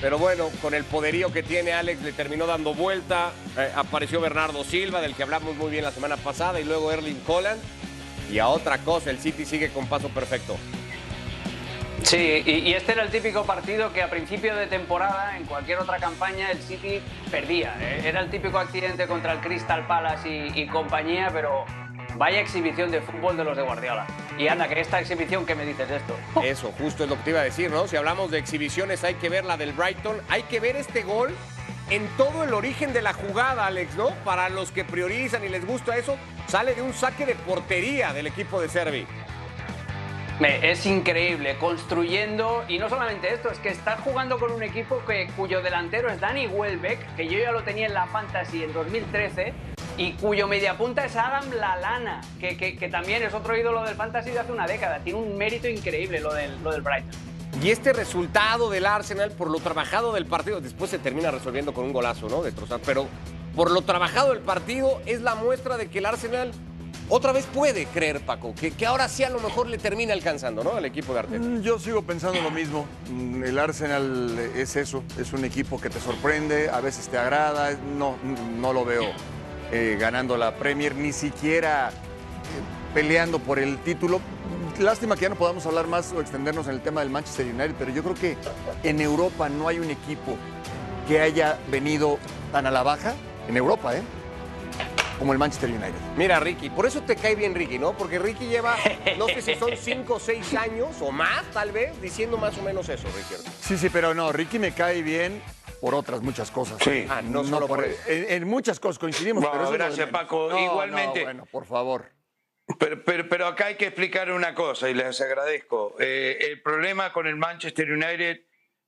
Pero 0.00 0.18
bueno, 0.18 0.48
con 0.62 0.72
el 0.74 0.84
poderío 0.84 1.30
que 1.30 1.42
tiene 1.42 1.72
Alex, 1.72 2.02
le 2.02 2.12
terminó 2.12 2.46
dando 2.46 2.74
vuelta. 2.74 3.32
Eh, 3.58 3.70
apareció 3.74 4.20
Bernardo 4.20 4.64
Silva, 4.64 5.00
del 5.00 5.14
que 5.14 5.22
hablamos 5.22 5.56
muy 5.56 5.70
bien 5.70 5.84
la 5.84 5.92
semana 5.92 6.16
pasada, 6.16 6.58
y 6.58 6.64
luego 6.64 6.90
Erling 6.90 7.20
Holland. 7.26 7.60
Y 8.30 8.38
a 8.38 8.48
otra 8.48 8.78
cosa, 8.78 9.10
el 9.10 9.18
City 9.18 9.44
sigue 9.44 9.70
con 9.70 9.86
paso 9.86 10.08
perfecto. 10.08 10.56
Sí, 12.02 12.42
y, 12.46 12.72
este 12.72 12.92
era 12.92 13.02
el 13.02 13.10
típico 13.10 13.44
partido 13.44 13.92
que 13.92 14.02
a 14.02 14.08
principio 14.08 14.56
de 14.56 14.66
temporada, 14.66 15.36
en 15.36 15.44
cualquier 15.44 15.78
otra 15.78 15.98
campaña, 15.98 16.50
el 16.50 16.62
City 16.62 17.02
perdía. 17.30 17.76
¿eh? 17.78 18.02
Era 18.06 18.20
el 18.20 18.30
típico 18.30 18.58
accidente 18.58 19.06
contra 19.06 19.32
el 19.34 19.40
Crystal 19.40 19.86
Palace 19.86 20.50
y 20.54 20.66
compañía, 20.66 21.28
pero 21.30 21.66
vaya 22.20 22.38
exhibición 22.38 22.90
de 22.90 23.00
fútbol 23.00 23.34
de 23.38 23.44
los 23.44 23.56
de 23.56 23.62
Guardiola. 23.62 24.06
Y 24.36 24.46
anda, 24.46 24.68
que 24.68 24.78
esta 24.78 25.00
exhibición, 25.00 25.46
¿qué 25.46 25.54
me 25.54 25.64
dices 25.64 25.88
de 25.88 25.96
esto? 25.96 26.14
Eso, 26.44 26.70
justo 26.78 27.04
es 27.04 27.08
lo 27.08 27.16
que 27.16 27.22
te 27.22 27.30
iba 27.30 27.40
a 27.40 27.44
decir, 27.44 27.70
¿no? 27.70 27.88
Si 27.88 27.96
hablamos 27.96 28.30
de 28.30 28.38
exhibiciones, 28.38 29.02
hay 29.04 29.14
que 29.14 29.30
ver 29.30 29.46
la 29.46 29.56
del 29.56 29.72
Brighton. 29.72 30.20
Hay 30.28 30.42
que 30.42 30.60
ver 30.60 30.76
este 30.76 31.02
gol 31.02 31.34
en 31.88 32.06
todo 32.18 32.44
el 32.44 32.52
origen 32.52 32.92
de 32.92 33.00
la 33.00 33.14
jugada, 33.14 33.64
Alex, 33.64 33.96
¿no? 33.96 34.10
Para 34.22 34.50
los 34.50 34.70
que 34.70 34.84
priorizan 34.84 35.42
y 35.44 35.48
les 35.48 35.66
gusta 35.66 35.96
eso, 35.96 36.18
sale 36.46 36.74
de 36.74 36.82
un 36.82 36.92
saque 36.92 37.24
de 37.24 37.36
portería 37.36 38.12
del 38.12 38.26
equipo 38.26 38.60
de 38.60 38.68
Servi. 38.68 39.06
Es 40.40 40.84
increíble, 40.84 41.56
construyendo, 41.58 42.64
y 42.68 42.78
no 42.78 42.90
solamente 42.90 43.32
esto, 43.32 43.50
es 43.50 43.58
que 43.58 43.70
está 43.70 43.96
jugando 43.96 44.38
con 44.38 44.52
un 44.52 44.62
equipo 44.62 45.02
que, 45.06 45.28
cuyo 45.36 45.62
delantero 45.62 46.10
es 46.10 46.20
Danny 46.20 46.46
Welbeck, 46.48 47.16
que 47.16 47.28
yo 47.28 47.38
ya 47.38 47.50
lo 47.50 47.62
tenía 47.62 47.86
en 47.86 47.94
la 47.94 48.06
Fantasy 48.06 48.64
en 48.64 48.72
2013, 48.72 49.54
y 50.00 50.12
cuyo 50.14 50.48
mediapunta 50.48 51.04
es 51.04 51.14
Adam 51.14 51.50
Lalana, 51.52 52.22
que, 52.40 52.56
que- 52.56 52.74
que 52.76 52.88
también 52.88 53.22
es 53.22 53.34
otro 53.34 53.54
ídolo 53.54 53.84
del 53.84 53.94
Fantasy 53.94 54.30
de 54.30 54.38
hace 54.38 54.50
una 54.50 54.66
década. 54.66 54.98
Tiene 55.04 55.18
un 55.18 55.36
mérito 55.36 55.68
increíble 55.68 56.20
lo 56.20 56.32
del, 56.32 56.50
lo 56.64 56.72
del 56.72 56.80
Brighton. 56.80 57.10
Y 57.62 57.70
este 57.70 57.92
resultado 57.92 58.70
del 58.70 58.86
Arsenal, 58.86 59.30
por 59.32 59.50
lo 59.50 59.58
trabajado 59.58 60.14
del 60.14 60.24
partido, 60.24 60.60
después 60.62 60.90
se 60.90 60.98
termina 60.98 61.30
resolviendo 61.30 61.74
con 61.74 61.84
un 61.84 61.92
golazo, 61.92 62.28
¿no? 62.30 62.42
Destrozar. 62.42 62.80
Pero 62.86 63.08
por 63.54 63.70
lo 63.70 63.82
trabajado 63.82 64.30
del 64.30 64.38
partido, 64.38 65.02
es 65.04 65.20
la 65.20 65.34
muestra 65.34 65.76
de 65.76 65.88
que 65.90 65.98
el 65.98 66.06
Arsenal 66.06 66.52
otra 67.10 67.32
vez 67.32 67.44
puede 67.52 67.84
creer, 67.86 68.20
Paco, 68.20 68.54
que, 68.54 68.70
que 68.70 68.86
ahora 68.86 69.06
sí 69.08 69.24
a 69.24 69.28
lo 69.30 69.40
mejor 69.40 69.66
le 69.66 69.76
termina 69.76 70.14
alcanzando, 70.14 70.64
¿no? 70.64 70.76
Al 70.76 70.84
equipo 70.86 71.12
de 71.12 71.18
Arteta. 71.18 71.44
Mm, 71.44 71.60
Yo 71.60 71.78
sigo 71.78 72.00
pensando 72.02 72.40
lo 72.40 72.50
mismo. 72.52 72.86
Mm, 73.10 73.42
El 73.44 73.58
Arsenal 73.58 74.38
es 74.56 74.76
eso, 74.76 75.02
es 75.18 75.32
un 75.34 75.44
equipo 75.44 75.78
que 75.78 75.90
te 75.90 76.00
sorprende, 76.00 76.70
a 76.70 76.80
veces 76.80 77.08
te 77.08 77.18
agrada. 77.18 77.72
No, 77.98 78.16
no 78.56 78.72
lo 78.72 78.84
veo 78.86 79.02
eh, 79.72 79.96
ganando 79.98 80.36
la 80.36 80.54
Premier, 80.56 80.94
ni 80.94 81.12
siquiera 81.12 81.90
eh, 81.90 82.92
peleando 82.94 83.38
por 83.38 83.58
el 83.58 83.78
título. 83.78 84.20
Lástima 84.78 85.14
que 85.14 85.22
ya 85.22 85.28
no 85.28 85.36
podamos 85.36 85.66
hablar 85.66 85.86
más 85.86 86.12
o 86.12 86.20
extendernos 86.20 86.66
en 86.66 86.74
el 86.74 86.80
tema 86.80 87.00
del 87.00 87.10
Manchester 87.10 87.46
United, 87.46 87.74
pero 87.78 87.92
yo 87.92 88.02
creo 88.02 88.14
que 88.14 88.36
en 88.82 89.00
Europa 89.00 89.48
no 89.48 89.68
hay 89.68 89.78
un 89.78 89.90
equipo 89.90 90.36
que 91.06 91.20
haya 91.20 91.58
venido 91.70 92.18
tan 92.52 92.66
a 92.66 92.70
la 92.70 92.82
baja, 92.82 93.14
en 93.48 93.56
Europa, 93.56 93.96
¿eh? 93.96 94.02
Como 95.18 95.32
el 95.34 95.38
Manchester 95.38 95.68
United. 95.68 95.92
Mira, 96.16 96.40
Ricky, 96.40 96.70
por 96.70 96.86
eso 96.86 97.02
te 97.02 97.14
cae 97.14 97.34
bien 97.34 97.54
Ricky, 97.54 97.78
¿no? 97.78 97.92
Porque 97.92 98.18
Ricky 98.18 98.46
lleva, 98.46 98.76
no 99.18 99.26
sé 99.26 99.42
si 99.42 99.54
son 99.54 99.72
5 99.76 100.14
o 100.14 100.18
6 100.18 100.54
años 100.54 100.96
o 101.00 101.12
más, 101.12 101.44
tal 101.52 101.72
vez, 101.72 102.00
diciendo 102.00 102.38
más 102.38 102.56
o 102.56 102.62
menos 102.62 102.88
eso, 102.88 103.06
Ricky. 103.08 103.42
Sí, 103.60 103.76
sí, 103.76 103.90
pero 103.90 104.14
no, 104.14 104.32
Ricky 104.32 104.58
me 104.58 104.72
cae 104.72 105.02
bien 105.02 105.42
por 105.80 105.94
otras 105.94 106.20
muchas 106.22 106.50
cosas. 106.50 106.78
Sí. 106.82 107.06
Ah, 107.08 107.22
no 107.22 107.44
solo 107.44 107.66
por 107.66 107.84
eso. 107.84 107.98
en, 108.08 108.30
en 108.30 108.48
muchas 108.48 108.78
cosas 108.80 108.98
coincidimos. 108.98 109.42
No, 109.42 109.50
pero 109.52 109.70
gracias. 109.70 110.08
Paco. 110.10 110.48
No, 110.50 110.58
Igualmente. 110.58 111.20
no, 111.20 111.24
bueno, 111.24 111.46
por 111.46 111.66
favor. 111.66 112.10
Pero, 112.78 113.02
pero- 113.04 113.28
pero 113.28 113.46
acá 113.46 113.66
hay 113.66 113.74
que 113.76 113.86
explicar 113.86 114.30
una 114.30 114.54
cosa 114.54 114.88
y 114.88 114.94
les 114.94 115.20
agradezco. 115.20 115.96
Eh, 115.98 116.38
el 116.50 116.62
problema 116.62 117.12
con 117.12 117.26
el 117.26 117.36
Manchester 117.36 117.90
United 117.90 118.42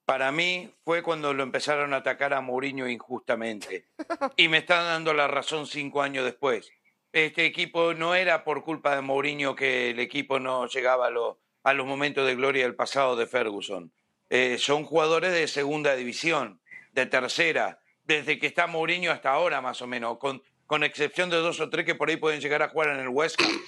para 0.05 0.31
mí 0.33 0.73
fue 0.85 1.03
cuando 1.03 1.33
lo 1.35 1.43
empezaron 1.43 1.93
a 1.95 1.99
atacar 1.99 2.33
a 2.35 2.41
Mourinho 2.41 2.89
injustamente. 2.89 3.89
Y 4.37 4.49
me 4.49 4.59
están 4.59 4.85
dando 4.85 5.15
la 5.15 5.27
razón 5.29 5.67
cinco 5.67 6.03
años 6.03 6.25
después. 6.25 6.71
Este 7.13 7.45
equipo 7.45 7.93
no 7.93 8.15
era 8.15 8.45
por 8.45 8.63
culpa 8.65 8.95
de 8.95 9.03
Mourinho 9.03 9.55
que 9.55 9.91
el 9.91 9.99
equipo 10.01 10.39
no 10.39 10.67
llegaba 10.67 11.09
a, 11.09 11.11
lo- 11.11 11.41
a 11.65 11.73
los 11.75 11.87
momentos 11.87 12.27
de 12.27 12.35
gloria 12.37 12.63
del 12.65 12.75
pasado 12.75 13.17
de 13.17 13.27
Ferguson. 13.27 13.93
Eh, 14.31 14.57
son 14.59 14.85
jugadores 14.85 15.33
de 15.33 15.47
segunda 15.47 15.95
división, 15.95 16.62
de 16.93 17.07
tercera, 17.07 17.79
desde 18.05 18.39
que 18.39 18.47
está 18.47 18.67
Mourinho 18.67 19.11
hasta 19.11 19.31
ahora 19.31 19.61
más 19.61 19.83
o 19.83 19.87
menos, 19.87 20.19
con, 20.19 20.43
con 20.67 20.85
excepción 20.85 21.31
de 21.31 21.37
dos 21.37 21.61
o 21.61 21.69
tres 21.69 21.85
que 21.85 21.95
por 21.95 22.09
ahí 22.09 22.17
pueden 22.17 22.41
llegar 22.41 22.63
a 22.63 22.69
jugar 22.69 22.91
en 22.91 23.01
el 23.01 23.09
West 23.09 23.41
Ham. 23.41 23.61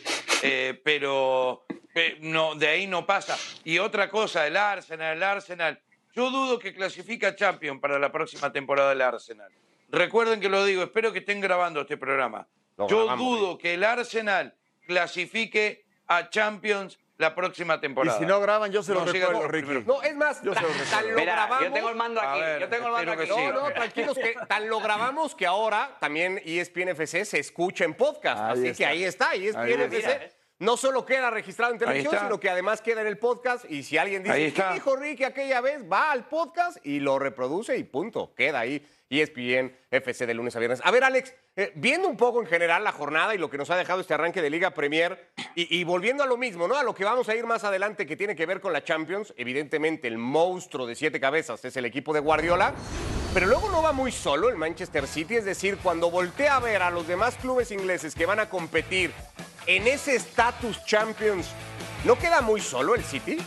Eh, 0.42 0.80
pero 0.84 1.64
eh, 1.94 2.18
no, 2.20 2.54
de 2.54 2.68
ahí 2.68 2.86
no 2.86 3.06
pasa. 3.06 3.38
Y 3.64 3.78
otra 3.78 4.10
cosa, 4.10 4.46
el 4.46 4.56
Arsenal, 4.56 5.16
el 5.16 5.22
Arsenal. 5.22 5.80
Yo 6.14 6.30
dudo 6.30 6.58
que 6.58 6.74
clasifique 6.74 7.26
a 7.26 7.34
Champions 7.34 7.80
para 7.80 7.98
la 7.98 8.12
próxima 8.12 8.52
temporada 8.52 8.90
del 8.90 9.02
Arsenal. 9.02 9.50
Recuerden 9.88 10.40
que 10.40 10.48
lo 10.48 10.64
digo, 10.64 10.82
espero 10.82 11.12
que 11.12 11.20
estén 11.20 11.40
grabando 11.40 11.80
este 11.80 11.96
programa. 11.96 12.46
Lo 12.76 12.88
Yo 12.88 13.04
grabamos, 13.04 13.40
dudo 13.40 13.58
que 13.58 13.74
el 13.74 13.84
Arsenal 13.84 14.54
clasifique 14.86 15.84
a 16.06 16.28
Champions 16.30 16.98
la 17.16 17.34
próxima 17.34 17.74
Y 17.76 17.80
temporada. 17.80 18.18
si 18.18 18.26
no 18.26 18.40
graban, 18.40 18.72
yo 18.72 18.82
se 18.82 18.92
lo 18.92 19.04
No, 19.04 19.12
siga 19.12 19.28
recuerdo, 19.28 19.48
Ricky. 19.48 19.66
primero. 19.66 19.86
No, 19.86 20.02
es 20.02 20.14
más, 20.16 20.42
Yo 20.42 20.52
ta- 20.52 20.60
se 20.60 20.66
lo 20.66 20.72
recuerdo. 20.72 20.90
tan 20.90 21.08
lo 21.10 21.14
Mira, 21.18 21.32
grabamos. 21.34 21.64
yo 21.68 21.72
tengo 21.72 21.88
el 21.90 21.94
mando 21.96 22.20
aquí, 22.20 22.40
ver, 22.40 22.60
yo 22.60 22.68
tengo 22.68 22.86
el 22.86 22.92
mando 22.92 23.12
aquí. 23.12 23.20
que 23.22 23.28
No, 23.28 23.36
sí. 23.36 23.42
no, 23.54 23.72
tranquilos, 23.72 24.18
que 24.18 24.34
tan 24.48 24.68
lo 24.68 24.80
grabamos 24.80 25.34
que 25.34 25.46
ahora 25.46 25.96
también 26.00 26.38
E 26.44 26.58
ESPN 26.60 26.88
FC 26.88 27.24
se 27.24 27.38
escucha 27.38 27.84
en 27.84 27.94
podcast. 27.94 28.40
Ahí 28.40 28.52
así 28.52 28.66
está. 28.68 28.76
que 28.78 28.86
ahí 28.86 29.04
está, 29.04 29.34
E 29.34 29.46
ESPN 29.48 29.62
Ahí 29.64 29.72
FC. 29.74 29.98
está. 30.12 30.36
No 30.60 30.76
solo 30.76 31.04
queda 31.04 31.30
registrado 31.30 31.72
en 31.72 31.78
televisión, 31.80 32.16
sino 32.20 32.38
que 32.38 32.48
además 32.48 32.80
queda 32.80 33.00
en 33.00 33.08
el 33.08 33.18
podcast. 33.18 33.64
Y 33.68 33.82
si 33.82 33.98
alguien 33.98 34.22
dice. 34.22 34.52
¿qué 34.52 34.62
dijo 34.74 34.94
Ricky 34.96 35.24
aquella 35.24 35.60
vez? 35.60 35.80
Va 35.90 36.12
al 36.12 36.26
podcast 36.28 36.78
y 36.86 37.00
lo 37.00 37.18
reproduce 37.18 37.76
y 37.76 37.82
punto. 37.84 38.32
Queda 38.36 38.60
ahí 38.60 38.84
ESPN 39.10 39.76
FC 39.90 40.26
de 40.26 40.34
lunes 40.34 40.56
a 40.56 40.58
viernes. 40.58 40.80
A 40.82 40.90
ver, 40.90 41.04
Alex, 41.04 41.34
eh, 41.56 41.72
viendo 41.76 42.08
un 42.08 42.16
poco 42.16 42.40
en 42.40 42.46
general 42.46 42.82
la 42.82 42.92
jornada 42.92 43.34
y 43.34 43.38
lo 43.38 43.48
que 43.50 43.58
nos 43.58 43.70
ha 43.70 43.76
dejado 43.76 44.00
este 44.00 44.14
arranque 44.14 44.42
de 44.42 44.50
Liga 44.50 44.70
Premier 44.70 45.30
y, 45.54 45.78
y 45.78 45.84
volviendo 45.84 46.22
a 46.22 46.26
lo 46.26 46.36
mismo, 46.36 46.66
¿no? 46.66 46.76
A 46.76 46.82
lo 46.82 46.94
que 46.94 47.04
vamos 47.04 47.28
a 47.28 47.34
ir 47.36 47.46
más 47.46 47.64
adelante 47.64 48.06
que 48.06 48.16
tiene 48.16 48.34
que 48.34 48.46
ver 48.46 48.60
con 48.60 48.72
la 48.72 48.82
Champions. 48.82 49.32
Evidentemente, 49.36 50.08
el 50.08 50.18
monstruo 50.18 50.86
de 50.86 50.94
siete 50.94 51.20
cabezas 51.20 51.64
es 51.64 51.76
el 51.76 51.84
equipo 51.84 52.12
de 52.12 52.20
Guardiola. 52.20 52.74
pero 53.32 53.46
luego 53.46 53.68
no 53.68 53.82
va 53.82 53.92
muy 53.92 54.12
solo 54.12 54.48
el 54.48 54.56
Manchester 54.56 55.08
City, 55.08 55.36
es 55.36 55.44
decir, 55.44 55.78
cuando 55.82 56.08
voltea 56.10 56.56
a 56.56 56.60
ver 56.60 56.82
a 56.82 56.90
los 56.90 57.06
demás 57.08 57.34
clubes 57.34 57.72
ingleses 57.72 58.14
que 58.14 58.26
van 58.26 58.38
a 58.38 58.48
competir 58.48 59.12
en 59.66 59.86
ese 59.88 60.14
status 60.16 60.84
Champions, 60.84 61.48
¿no 62.04 62.16
queda 62.18 62.40
muy 62.42 62.60
solo 62.60 62.94
el 62.94 63.02
City? 63.02 63.38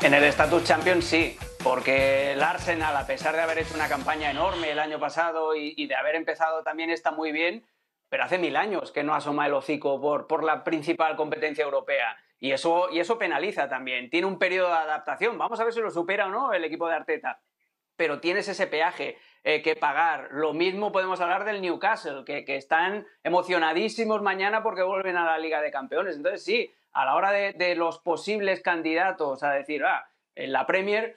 En 0.00 0.14
el 0.14 0.24
status 0.24 0.64
Champions 0.64 1.04
sí, 1.04 1.36
porque 1.62 2.32
el 2.32 2.42
Arsenal, 2.42 2.96
a 2.96 3.06
pesar 3.06 3.34
de 3.34 3.42
haber 3.42 3.58
hecho 3.58 3.74
una 3.74 3.88
campaña 3.88 4.30
enorme 4.30 4.70
el 4.70 4.78
año 4.78 4.98
pasado 4.98 5.54
y, 5.54 5.86
de 5.86 5.94
haber 5.94 6.14
empezado 6.14 6.62
también 6.62 6.90
está 6.90 7.10
muy 7.10 7.32
bien, 7.32 7.66
pero 8.08 8.24
hace 8.24 8.38
mil 8.38 8.56
años 8.56 8.92
que 8.92 9.02
no 9.02 9.14
asoma 9.14 9.46
el 9.46 9.54
hocico 9.54 10.00
por, 10.00 10.26
por 10.26 10.44
la 10.44 10.64
principal 10.64 11.16
competencia 11.16 11.64
europea. 11.64 12.16
Y 12.40 12.52
eso, 12.52 12.88
y 12.90 13.00
eso 13.00 13.18
penaliza 13.18 13.68
también. 13.68 14.10
Tiene 14.10 14.26
un 14.26 14.38
periodo 14.38 14.68
de 14.68 14.76
adaptación. 14.76 15.36
Vamos 15.38 15.58
a 15.58 15.64
ver 15.64 15.72
si 15.72 15.80
lo 15.80 15.90
supera 15.90 16.26
o 16.26 16.30
no 16.30 16.52
el 16.52 16.64
equipo 16.64 16.88
de 16.88 16.94
Arteta. 16.94 17.40
Pero 17.96 18.20
tienes 18.20 18.46
ese 18.46 18.68
peaje 18.68 19.18
eh, 19.42 19.60
que 19.60 19.74
pagar. 19.74 20.28
Lo 20.30 20.52
mismo 20.52 20.92
podemos 20.92 21.20
hablar 21.20 21.44
del 21.44 21.60
Newcastle, 21.60 22.24
que, 22.24 22.44
están 22.56 23.06
emocionadísimos 23.24 24.22
mañana 24.22 24.62
porque 24.62 24.82
vuelven 24.82 25.16
a 25.16 25.24
la 25.24 25.38
Liga 25.38 25.60
de 25.60 25.72
Campeones. 25.72 26.16
Entonces, 26.16 26.44
sí, 26.44 26.72
a 26.92 27.04
la 27.04 27.16
hora 27.16 27.32
de, 27.32 27.54
de 27.54 27.74
los 27.74 27.98
posibles 27.98 28.62
candidatos 28.62 29.42
a 29.42 29.50
decir, 29.50 29.84
ah, 29.84 30.08
en 30.36 30.52
la 30.52 30.64
Premier, 30.64 31.16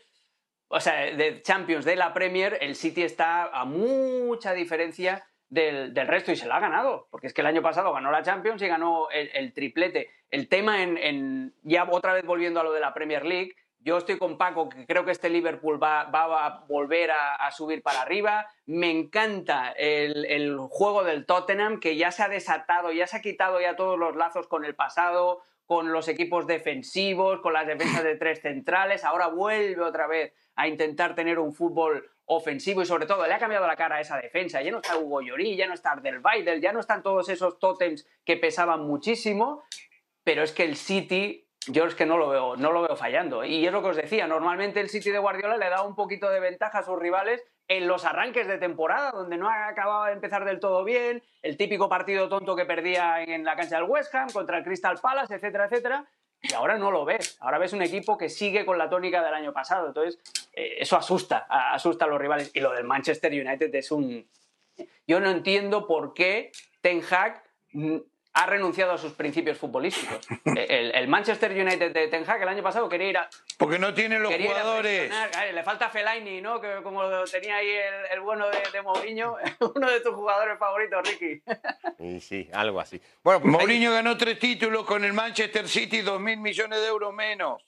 o 0.71 0.79
sea, 0.79 1.13
de 1.15 1.41
Champions 1.41 1.86
de 1.86 1.95
la 1.95 2.13
Premier, 2.13 2.57
el 2.62 2.75
City 2.75 3.03
está 3.03 3.45
a 3.45 3.65
mucha 3.65 4.53
diferencia 4.53 5.23
del, 5.49 5.93
resto 6.07 6.31
y 6.31 6.38
se 6.38 6.47
la 6.47 6.55
ha 6.55 6.60
ganado, 6.62 7.07
porque 7.12 7.27
es 7.27 7.34
que 7.34 7.41
el 7.41 7.47
año 7.47 7.62
pasado 7.62 7.91
ganó 7.91 8.10
la 8.10 8.23
Champions 8.23 8.62
y 8.62 8.67
ganó 8.67 9.10
el, 9.12 9.53
triplete. 9.53 10.10
El 10.29 10.47
tema 10.47 10.81
en, 10.81 11.53
ya 11.63 11.86
otra 11.89 12.13
vez 12.13 12.25
volviendo 12.25 12.62
a 12.62 12.63
lo 12.63 12.71
de 12.71 12.79
la 12.79 12.93
Premier 12.93 13.25
League, 13.25 13.53
yo 13.79 13.97
estoy 13.97 14.17
con 14.17 14.38
Paco, 14.38 14.69
que 14.69 14.86
creo 14.86 15.03
que 15.03 15.12
este 15.12 15.29
Liverpool 15.29 15.81
va, 15.81 16.01
a 16.03 16.65
volver 16.67 17.12
a, 17.12 17.51
subir 17.51 17.81
para 17.81 18.03
arriba. 18.03 18.47
Me 18.65 18.91
encanta 18.91 19.73
el, 19.75 20.25
el, 20.25 20.57
juego 20.69 21.03
del 21.03 21.25
Tottenham, 21.25 21.79
que 21.79 21.97
ya 21.97 22.12
se 22.12 22.23
ha 22.23 22.29
desatado, 22.29 22.91
ya 22.91 23.07
se 23.07 23.17
ha 23.17 23.21
quitado 23.21 23.60
ya 23.60 23.75
todos 23.75 23.99
los 23.99 24.15
lazos 24.15 24.47
con 24.47 24.63
el 24.65 24.75
pasado, 24.75 25.41
con 25.65 25.91
los 25.91 26.07
equipos 26.07 26.47
defensivos, 26.47 27.41
con 27.41 27.53
las 27.53 27.65
defensas 27.65 28.03
de 28.03 28.15
tres 28.15 28.41
centrales. 28.41 29.03
Ahora 29.03 29.27
vuelve 29.27 29.81
otra 29.81 30.05
vez 30.05 30.34
a 30.56 30.68
intentar 30.68 31.16
tener 31.16 31.40
un 31.40 31.54
fútbol 31.54 32.10
ofensivo 32.26 32.82
y 32.82 32.86
sobre 32.86 33.06
todo 33.06 33.28
le 33.28 33.34
ha 33.34 33.40
cambiado 33.40 33.68
la 33.68 33.76
cara 33.76 33.98
a 33.98 34.02
esa 34.02 34.18
defensa. 34.18 34.62
Ya 34.62 34.72
no 34.72 34.78
está 34.78 34.98
Hugo 34.98 35.22
Llorí, 35.22 35.56
ya 35.56 35.68
no 35.68 35.74
está 35.74 36.02
Weidel, 36.24 36.62
ya 36.62 36.72
no 36.72 36.80
están 36.80 37.04
todos 37.04 37.30
esos 37.30 37.60
tótems 37.60 38.08
que 38.26 38.38
pesaban 38.38 38.82
muchísimo, 38.82 39.64
pero 40.24 40.44
es 40.44 40.52
que 40.52 40.64
el 40.64 40.76
City 40.76 41.48
yo 41.68 41.86
es 41.86 41.94
que 41.94 42.08
no 42.08 42.18
lo 42.18 42.30
veo, 42.30 42.56
no 42.56 42.72
lo 42.72 42.82
veo 42.82 42.96
fallando. 42.96 43.44
Y 43.46 43.66
es 43.66 43.72
lo 43.72 43.84
que 43.84 43.90
os 43.90 43.96
decía, 43.96 44.26
normalmente 44.28 44.80
el 44.80 44.90
City 44.90 45.12
de 45.12 45.20
Guardiola 45.20 45.58
le 45.58 45.70
da 45.70 45.84
un 45.84 45.96
poquito 45.96 46.30
de 46.30 46.40
ventaja 46.40 46.80
a 46.80 46.84
sus 46.84 46.98
rivales 46.98 47.44
en 47.68 47.88
los 47.88 48.04
arranques 48.04 48.48
de 48.48 48.58
temporada, 48.58 49.12
donde 49.12 49.38
no 49.38 49.48
ha 49.48 49.68
acabado 49.68 50.06
de 50.06 50.14
empezar 50.14 50.44
del 50.44 50.60
todo 50.60 50.84
bien, 50.84 51.24
el 51.44 51.58
típico 51.58 51.88
partido 51.88 52.28
tonto 52.30 52.56
que 52.56 52.66
perdía 52.66 53.22
en 53.24 53.44
la 53.44 53.56
cancha 53.56 53.76
del 53.76 53.90
West 53.90 54.14
Ham 54.16 54.30
contra 54.32 54.58
el 54.58 54.64
Crystal 54.64 55.00
Palace, 55.00 55.36
etcétera, 55.36 55.66
etcétera. 55.66 56.06
Y 56.41 56.54
ahora 56.54 56.77
no 56.77 56.91
lo 56.91 57.06
ves. 57.06 57.38
Ahora 57.39 57.60
ves 57.60 57.73
un 57.73 57.82
equipo 57.82 58.17
que 58.17 58.30
sigue 58.30 58.65
con 58.65 58.77
la 58.77 58.89
tónica 58.89 59.23
del 59.23 59.34
año 59.34 59.54
pasado. 59.54 59.88
Entonces, 59.88 60.19
eh, 60.54 60.77
eso 60.80 60.97
asusta, 60.97 61.45
asusta 61.49 62.06
a 62.06 62.08
los 62.08 62.19
rivales. 62.19 62.51
Y 62.54 62.60
lo 62.60 62.71
del 62.71 62.84
Manchester 62.84 63.32
United 63.32 63.73
es 63.75 63.91
un... 63.91 64.27
Yo 65.06 65.19
no 65.19 65.30
entiendo 65.30 65.86
por 65.86 66.13
qué 66.13 66.51
Ten 66.82 67.01
Hag 67.10 67.43
ha 68.34 68.46
renunciado 68.46 68.94
a 68.94 68.98
sus 68.98 69.13
principios 69.13 69.58
futbolísticos. 69.58 70.26
El, 70.46 71.08
Manchester 71.08 71.52
United 71.52 71.91
de 71.91 72.08
Ten 72.08 72.30
Hag 72.30 72.41
el 72.41 72.48
año 72.48 72.63
pasado 72.63 72.88
quería 72.88 73.10
ir 73.10 73.17
a... 73.17 73.30
Porque 73.58 73.78
no 73.78 73.94
tiene 73.94 74.20
los 74.20 74.34
jugadores. 74.34 75.12
le 75.54 75.63
falta 75.63 75.89
Fellaini, 75.89 76.41
¿no? 76.41 76.62
Que 76.62 76.82
como 76.84 77.02
tenía 77.26 77.58
ahí 77.58 77.70
el, 78.12 78.22
bueno 78.22 78.48
de, 78.50 78.60
de, 78.72 78.82
Mourinho, 78.82 79.36
uno 79.76 79.91
de 79.91 80.00
tus 80.00 80.15
jugadores 80.15 80.58
favoritos, 80.58 81.08
Ricky. 81.08 81.41
Sí, 81.98 82.22
sí, 82.22 82.50
algo 82.54 82.80
así. 82.80 83.02
Bueno, 83.24 83.41
pues 83.41 83.52
Mourinho 83.52 83.91
ganó 83.91 84.15
tres 84.17 84.39
títulos 84.39 84.86
con 84.86 85.04
el 85.04 85.13
Manchester 85.13 85.67
City, 85.67 86.02
dos 86.02 86.20
mil 86.20 86.38
millones 86.38 86.80
de 86.80 86.88
euros 86.88 87.13
menos 87.13 87.62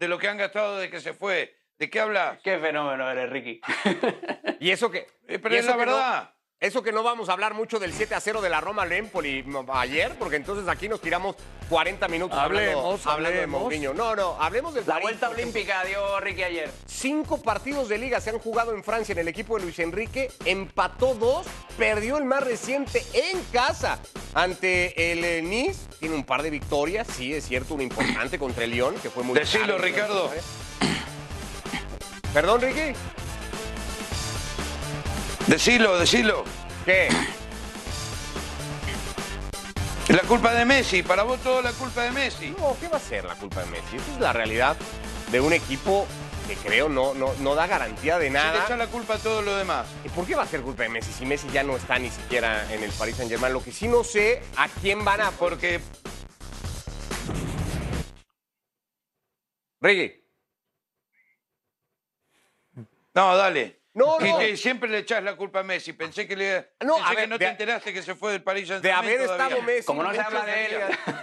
de 0.00 0.08
lo 0.08 0.18
que 0.18 0.28
han 0.28 0.38
gastado 0.38 0.78
desde 0.78 0.90
que 0.90 1.00
se 1.00 1.12
fue. 1.12 1.54
¿De 1.78 1.88
qué 1.88 2.00
hablas? 2.00 2.38
Qué 2.42 2.58
fenómeno 2.58 3.10
eres, 3.10 3.30
Ricky. 3.30 3.60
¿Y 4.60 4.70
eso 4.70 4.90
qué? 4.90 5.06
Eh, 5.28 5.38
pero 5.38 5.54
es 5.54 5.64
la 5.64 5.76
verdad. 5.76 6.34
Eso 6.60 6.82
que 6.82 6.92
no 6.92 7.02
vamos 7.02 7.30
a 7.30 7.32
hablar 7.32 7.54
mucho 7.54 7.78
del 7.78 7.94
7 7.94 8.14
a 8.14 8.20
0 8.20 8.42
de 8.42 8.50
la 8.50 8.60
Roma 8.60 8.84
Empoli 8.84 9.42
ayer, 9.72 10.14
porque 10.18 10.36
entonces 10.36 10.68
aquí 10.68 10.90
nos 10.90 11.00
tiramos 11.00 11.34
40 11.70 12.06
minutos 12.08 12.38
hablemos, 12.38 13.06
hablando, 13.06 13.40
de 13.40 13.46
Mourinho. 13.46 13.94
No, 13.94 14.14
no, 14.14 14.36
hablemos 14.38 14.74
de 14.74 14.84
La 14.84 14.98
vuelta 14.98 15.30
olímpica 15.30 15.82
dio 15.86 16.20
Ricky 16.20 16.42
ayer. 16.42 16.70
Cinco 16.86 17.40
partidos 17.40 17.88
de 17.88 17.96
liga 17.96 18.20
se 18.20 18.28
han 18.28 18.38
jugado 18.38 18.74
en 18.74 18.84
Francia 18.84 19.14
en 19.14 19.20
el 19.20 19.28
equipo 19.28 19.56
de 19.56 19.62
Luis 19.62 19.78
Enrique, 19.78 20.30
empató 20.44 21.14
dos, 21.14 21.46
perdió 21.78 22.18
el 22.18 22.26
más 22.26 22.44
reciente 22.44 23.02
en 23.14 23.42
casa 23.44 23.98
ante 24.34 25.12
el 25.12 25.24
eh, 25.24 25.40
Nice. 25.40 25.80
Tiene 25.98 26.14
un 26.14 26.24
par 26.24 26.42
de 26.42 26.50
victorias, 26.50 27.08
sí, 27.10 27.32
es 27.32 27.48
cierto, 27.48 27.72
una 27.72 27.84
importante 27.84 28.38
contra 28.38 28.64
el 28.64 28.72
Lyon, 28.72 28.96
que 28.96 29.08
fue 29.08 29.22
muy 29.22 29.34
Decilo, 29.38 29.78
Ricardo. 29.78 30.30
¿Perdón, 32.34 32.60
Ricky? 32.60 32.92
Decilo, 35.50 35.98
decilo. 35.98 36.44
¿Qué? 36.84 37.08
La 40.06 40.20
culpa 40.20 40.54
de 40.54 40.64
Messi, 40.64 41.02
para 41.02 41.24
vos 41.24 41.40
todo 41.40 41.60
la 41.60 41.72
culpa 41.72 42.04
de 42.04 42.12
Messi. 42.12 42.54
No, 42.56 42.76
¿qué 42.78 42.86
va 42.86 42.98
a 42.98 43.00
ser 43.00 43.24
la 43.24 43.34
culpa 43.34 43.64
de 43.64 43.66
Messi? 43.66 43.96
Esa 43.96 44.12
es 44.12 44.20
la 44.20 44.32
realidad 44.32 44.76
de 45.32 45.40
un 45.40 45.52
equipo 45.52 46.06
que 46.46 46.54
creo 46.54 46.88
no, 46.88 47.14
no, 47.14 47.34
no 47.40 47.56
da 47.56 47.66
garantía 47.66 48.16
de 48.20 48.30
nada. 48.30 48.52
Se 48.52 48.58
le 48.58 48.64
echa 48.64 48.76
la 48.76 48.86
culpa 48.86 49.14
a 49.14 49.18
todo 49.18 49.42
lo 49.42 49.56
demás. 49.56 49.88
¿Y 50.04 50.08
por 50.10 50.24
qué 50.24 50.36
va 50.36 50.44
a 50.44 50.46
ser 50.46 50.60
culpa 50.60 50.84
de 50.84 50.90
Messi 50.90 51.12
si 51.12 51.26
Messi 51.26 51.48
ya 51.50 51.64
no 51.64 51.76
está 51.76 51.98
ni 51.98 52.10
siquiera 52.10 52.72
en 52.72 52.84
el 52.84 52.92
Paris 52.92 53.16
Saint 53.16 53.28
Germain? 53.28 53.52
Lo 53.52 53.60
que 53.60 53.72
sí 53.72 53.88
no 53.88 54.04
sé 54.04 54.44
a 54.56 54.68
quién 54.68 55.04
van 55.04 55.20
a. 55.20 55.32
Porque. 55.32 55.80
Reggie. 59.80 60.24
No, 63.14 63.36
dale. 63.36 63.79
No, 63.92 64.20
no. 64.20 64.42
Y 64.42 64.56
siempre 64.56 64.88
le 64.88 64.98
echás 64.98 65.22
la 65.22 65.36
culpa 65.36 65.60
a 65.60 65.62
Messi. 65.62 65.92
Pensé 65.92 66.26
que, 66.26 66.36
le, 66.36 66.70
no, 66.84 66.96
que 67.16 67.26
no 67.26 67.38
te 67.38 67.48
enteraste 67.48 67.92
que 67.92 68.02
se 68.02 68.14
fue 68.14 68.32
del 68.32 68.42
París 68.42 68.68
De 68.80 68.92
haber 68.92 69.22
estado 69.22 69.62
Messi. 69.62 69.86
Como 69.86 70.02
no 70.02 70.12
se 70.12 70.20
habla 70.20 70.44
de 70.44 70.66
él. 70.66 70.72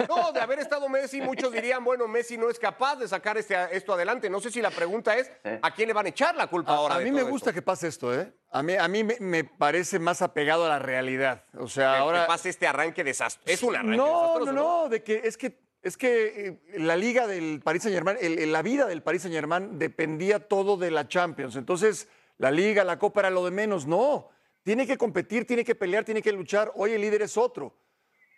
No, 0.10 0.32
de 0.32 0.39
haber 0.41 0.60
estado 0.60 0.89
Messi, 0.89 1.21
muchos 1.21 1.51
dirían, 1.51 1.84
bueno, 1.84 2.08
Messi 2.08 2.38
no 2.38 2.49
es 2.49 2.60
capaz 2.60 2.97
de 2.97 3.08
sacar 3.08 3.38
este, 3.38 3.56
esto 3.71 3.93
adelante. 3.93 4.30
No 4.30 4.41
sé 4.41 4.51
si 4.51 4.62
la 4.62 4.71
pregunta 4.71 5.15
es, 5.15 5.32
¿a 5.62 5.73
quién 5.73 5.88
le 5.88 5.93
van 5.93 6.08
a 6.08 6.10
echar 6.10 6.36
la 6.36 6.47
culpa 6.47 6.73
ahora? 6.73 6.95
A 6.95 6.99
mí 6.99 7.12
me 7.12 7.23
gusta 7.23 7.53
que 7.53 7.62
pase 7.62 7.88
esto, 7.88 8.13
¿eh? 8.13 8.34
A 8.51 8.63
mí, 8.63 8.75
a 8.75 8.88
mí 8.88 9.03
me, 9.03 9.43
parece 9.43 9.99
más 9.99 10.21
apegado 10.21 10.65
a 10.65 10.69
la 10.69 10.80
realidad. 10.80 11.45
O 11.58 11.67
sea, 11.67 11.99
ahora. 11.99 12.21
Que 12.21 12.27
pase 12.27 12.49
este 12.49 12.67
arranque 12.67 13.03
desastroso. 13.03 13.51
Es 13.51 13.63
un 13.63 13.75
arranque 13.75 13.97
no, 13.97 14.39
No, 14.39 14.51
no, 14.51 14.89
de 14.89 15.03
que 15.03 15.21
es 15.23 15.38
que 15.38 15.67
es 15.84 15.95
que 15.95 16.47
eh, 16.47 16.80
la 16.80 16.97
liga 16.97 17.27
del 17.27 17.62
Paris 17.63 17.84
Saint 17.84 17.95
Germain, 17.95 18.17
la 18.51 18.62
vida 18.62 18.88
del 18.88 19.03
Paris 19.03 19.21
Saint 19.21 19.36
Germain 19.36 19.80
dependía 19.80 20.39
todo 20.39 20.75
de 20.75 20.91
la 20.91 21.08
Champions. 21.08 21.56
Entonces, 21.56 22.10
la 22.38 22.52
liga, 22.52 22.84
la 22.84 23.00
copa 23.00 23.21
era 23.21 23.30
lo 23.30 23.45
de 23.45 23.52
menos. 23.52 23.86
No, 23.86 24.30
tiene 24.63 24.86
que 24.86 24.97
competir, 24.97 25.45
tiene 25.45 25.63
que 25.63 25.76
pelear, 25.76 26.04
tiene 26.04 26.21
que 26.21 26.32
luchar. 26.32 26.71
Hoy 26.76 26.91
el 26.91 27.02
líder 27.02 27.21
es 27.21 27.38
otro. 27.38 27.76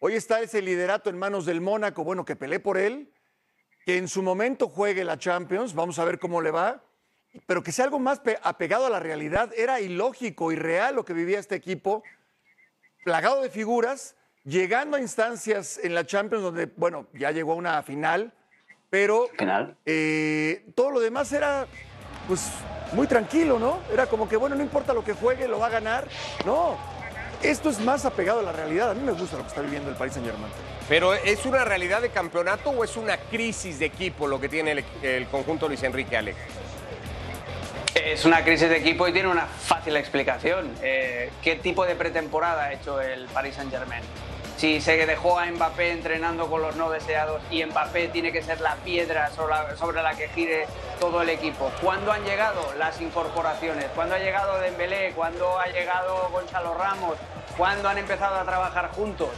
Hoy 0.02 0.16
está 0.16 0.40
ese 0.40 0.62
liderato 0.62 1.10
en 1.10 1.18
manos 1.18 1.46
del 1.46 1.60
Mónaco, 1.60 2.06
bueno, 2.06 2.24
que 2.24 2.38
pelee 2.38 2.60
por 2.60 2.78
él, 2.78 3.12
que 3.86 3.98
en 3.98 4.08
su 4.08 4.24
momento 4.24 4.70
juegue 4.70 5.04
la 5.04 5.18
Champions, 5.18 5.74
vamos 5.74 6.00
a 6.00 6.06
ver 6.06 6.20
cómo 6.20 6.42
le 6.42 6.52
va, 6.52 6.82
pero 7.46 7.64
que 7.64 7.74
sea 7.74 7.84
algo 7.84 8.00
más 8.00 8.22
apegado 8.44 8.86
a 8.86 8.90
la 8.90 9.02
realidad. 9.02 9.52
Era 9.58 9.82
ilógico, 9.82 10.54
irreal 10.54 10.96
lo 10.96 11.04
que 11.04 11.14
vivía 11.14 11.38
este 11.38 11.56
equipo, 11.56 12.04
plagado 13.04 13.42
de 13.42 13.50
figuras, 13.50 14.16
llegando 14.46 14.96
a 14.96 15.02
instancias 15.02 15.78
en 15.84 15.94
la 15.94 16.06
Champions 16.06 16.44
donde, 16.44 16.68
bueno, 16.78 17.08
ya 17.14 17.32
llegó 17.32 17.52
a 17.52 17.56
una 17.56 17.84
final, 17.84 18.34
pero 18.90 19.28
eh, 19.86 20.72
todo 20.76 20.92
lo 20.92 21.02
demás 21.02 21.34
era, 21.34 21.68
pues, 22.30 22.52
muy 22.94 23.08
tranquilo, 23.08 23.58
¿no? 23.58 23.80
Era 23.92 24.06
como 24.06 24.30
que, 24.30 24.38
bueno, 24.38 24.56
no 24.56 24.62
importa 24.62 24.94
lo 24.94 25.04
que 25.04 25.14
juegue, 25.14 25.48
lo 25.48 25.58
va 25.58 25.66
a 25.66 25.72
ganar. 25.72 26.08
No, 26.46 26.78
esto 27.42 27.72
es 27.72 27.80
más 27.80 28.06
apegado 28.06 28.40
a 28.40 28.44
la 28.44 28.52
realidad. 28.52 28.92
A 28.92 28.94
mí 28.94 29.02
me 29.02 29.14
gusta 29.14 29.36
lo 29.36 29.42
que 29.42 29.50
está 29.50 29.62
viviendo 29.62 29.90
el 29.90 29.96
Paris 29.96 30.14
Saint 30.14 30.30
Germain. 30.30 30.54
Pero 30.88 31.16
¿es 31.16 31.44
una 31.46 31.66
realidad 31.66 32.02
de 32.02 32.10
campeonato 32.10 32.70
o 32.70 32.84
es 32.84 32.96
una 32.98 33.18
crisis 33.18 33.80
de 33.80 33.88
equipo 33.88 34.28
lo 34.28 34.40
que 34.40 34.48
tiene 34.48 34.84
el, 35.02 35.28
conjunto 35.28 35.68
Luis 35.68 35.82
Enrique 35.82 36.16
Alex? 36.16 36.38
Es 37.96 38.26
una 38.26 38.44
crisis 38.44 38.70
de 38.70 38.78
equipo 38.78 39.08
y 39.08 39.12
tiene 39.12 39.28
una 39.28 39.48
fácil 39.48 39.98
explicación. 39.98 40.72
Eh, 40.84 41.32
¿Qué 41.44 41.56
tipo 41.56 41.86
de 41.86 41.96
pretemporada 41.96 42.66
ha 42.66 42.74
hecho 42.74 43.02
el 43.02 43.26
Paris 43.26 43.56
Saint 43.56 43.72
Germain? 43.72 44.04
Si 44.60 44.82
se 44.82 45.06
dejó 45.06 45.40
a 45.40 45.46
Mbappé 45.46 45.92
entrenando 45.92 46.50
con 46.50 46.62
los 46.62 46.76
no 46.76 46.90
deseados 46.90 47.42
y 47.50 47.64
Mbappé 47.64 48.10
tiene 48.10 48.34
que 48.34 48.44
ser 48.44 48.60
la 48.60 48.76
piedra 48.76 49.32
sobre 49.32 50.04
la, 50.04 50.16
que 50.16 50.28
gire 50.36 50.68
todo 51.00 51.22
el 51.22 51.30
equipo. 51.30 51.72
¿Cuándo 51.82 52.12
han 52.12 52.26
llegado 52.26 52.74
las 52.78 53.00
incorporaciones? 53.00 53.86
¿Cuándo 53.96 54.16
ha 54.16 54.20
llegado 54.20 54.60
Dembélé? 54.60 55.14
¿Cuándo 55.14 55.58
ha 55.58 55.68
llegado 55.68 56.28
Gonzalo 56.34 56.74
Ramos? 56.74 57.16
¿Cuándo 57.56 57.88
han 57.88 58.00
empezado 58.00 58.36
a 58.36 58.44
trabajar 58.44 58.90
juntos? 58.92 59.30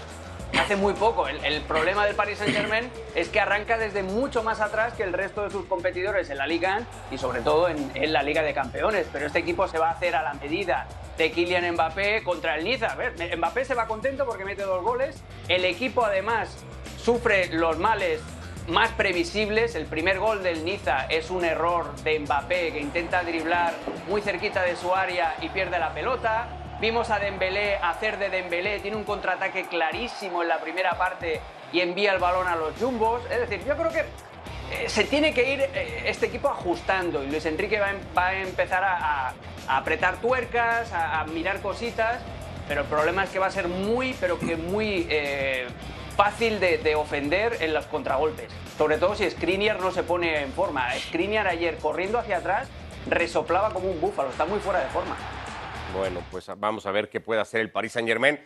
Hace 0.59 0.75
muy 0.75 0.93
poco. 0.93 1.27
El, 1.27 1.61
problema 1.61 2.05
del 2.05 2.15
Paris 2.15 2.39
Saint-Germain 2.39 2.89
es 3.15 3.29
que 3.29 3.39
arranca 3.39 3.77
desde 3.77 4.03
mucho 4.03 4.43
más 4.43 4.59
atrás 4.59 4.93
que 4.93 5.03
el 5.03 5.13
resto 5.13 5.43
de 5.43 5.49
sus 5.49 5.65
competidores 5.65 6.29
en 6.29 6.37
la 6.37 6.47
Liga 6.47 6.81
y 7.11 7.17
sobre 7.17 7.41
todo 7.41 7.69
en, 7.69 8.13
la 8.13 8.23
Liga 8.23 8.41
de 8.41 8.53
Campeones. 8.53 9.07
Pero 9.11 9.27
este 9.27 9.39
equipo 9.39 9.67
se 9.67 9.77
va 9.77 9.89
a 9.89 9.91
hacer 9.91 10.15
a 10.15 10.23
la 10.23 10.33
medida 10.33 10.87
de 11.17 11.31
Kylian 11.31 11.73
Mbappé 11.73 12.23
contra 12.23 12.55
el 12.55 12.63
Niza. 12.63 12.93
A 12.93 13.35
Mbappé 13.37 13.65
se 13.65 13.75
va 13.75 13.87
contento 13.87 14.25
porque 14.25 14.45
mete 14.45 14.63
dos 14.63 14.83
goles. 14.83 15.21
El 15.47 15.65
equipo 15.65 16.05
además 16.05 16.63
sufre 16.97 17.47
los 17.53 17.77
males 17.77 18.21
más 18.67 18.91
previsibles. 18.91 19.75
El 19.75 19.85
primer 19.85 20.19
gol 20.19 20.43
del 20.43 20.63
Niza 20.65 21.05
es 21.05 21.29
un 21.29 21.45
error 21.45 21.95
de 22.03 22.19
Mbappé 22.19 22.73
que 22.73 22.79
intenta 22.79 23.23
driblar 23.23 23.73
muy 24.07 24.21
cerquita 24.21 24.63
de 24.63 24.75
su 24.75 24.93
área 24.93 25.35
y 25.41 25.49
pierde 25.49 25.79
la 25.79 25.93
pelota. 25.93 26.60
Vimos 26.81 27.11
a 27.11 27.19
Dembélé 27.19 27.75
hacer 27.75 28.17
de 28.17 28.31
Dembélé, 28.31 28.79
tiene 28.79 28.97
un 28.97 29.03
contraataque 29.03 29.67
clarísimo 29.67 30.41
en 30.41 30.47
la 30.47 30.57
primera 30.57 30.97
parte 30.97 31.39
y 31.71 31.79
envía 31.79 32.11
el 32.11 32.17
balón 32.17 32.47
a 32.47 32.55
los 32.55 32.73
Jumbos. 32.79 33.21
Es 33.29 33.39
decir, 33.39 33.63
yo 33.67 33.77
creo 33.77 33.91
que 33.91 33.99
eh, 33.99 34.89
se 34.89 35.03
tiene 35.03 35.31
que 35.31 35.53
ir 35.53 35.61
eh, 35.61 36.05
este 36.07 36.25
equipo 36.25 36.49
ajustando 36.49 37.23
y 37.23 37.29
Luis 37.29 37.45
Enrique 37.45 37.79
va, 37.79 38.23
a 38.23 38.33
em, 38.33 38.47
empezar 38.47 38.83
a, 38.83 39.31
apretar 39.67 40.17
tuercas, 40.21 40.91
a, 40.91 41.23
mirar 41.25 41.61
cositas, 41.61 42.19
pero 42.67 42.81
el 42.81 42.87
problema 42.87 43.25
es 43.25 43.29
que 43.29 43.37
va 43.37 43.45
a 43.45 43.51
ser 43.51 43.67
muy, 43.67 44.15
pero 44.19 44.39
que 44.39 44.55
muy 44.55 45.05
eh, 45.07 45.67
fácil 46.17 46.59
de, 46.59 46.95
ofender 46.95 47.57
en 47.59 47.75
los 47.75 47.85
contragolpes. 47.85 48.51
Sobre 48.79 48.97
todo 48.97 49.13
si 49.13 49.29
Skriniar 49.29 49.79
no 49.79 49.91
se 49.91 50.01
pone 50.01 50.41
en 50.41 50.51
forma. 50.51 50.91
Skriniar 50.95 51.47
ayer 51.47 51.77
corriendo 51.77 52.17
hacia 52.17 52.37
atrás 52.37 52.67
resoplaba 53.07 53.69
como 53.69 53.91
un 53.91 54.01
búfalo, 54.01 54.31
está 54.31 54.45
muy 54.45 54.59
fuera 54.59 54.79
de 54.79 54.87
forma. 54.87 55.15
Bueno, 55.95 56.23
pues 56.31 56.49
vamos 56.57 56.85
a 56.85 56.91
ver 56.91 57.09
qué 57.09 57.19
puede 57.19 57.41
hacer 57.41 57.61
el 57.61 57.71
Paris 57.71 57.91
Saint 57.91 58.07
Germain. 58.07 58.39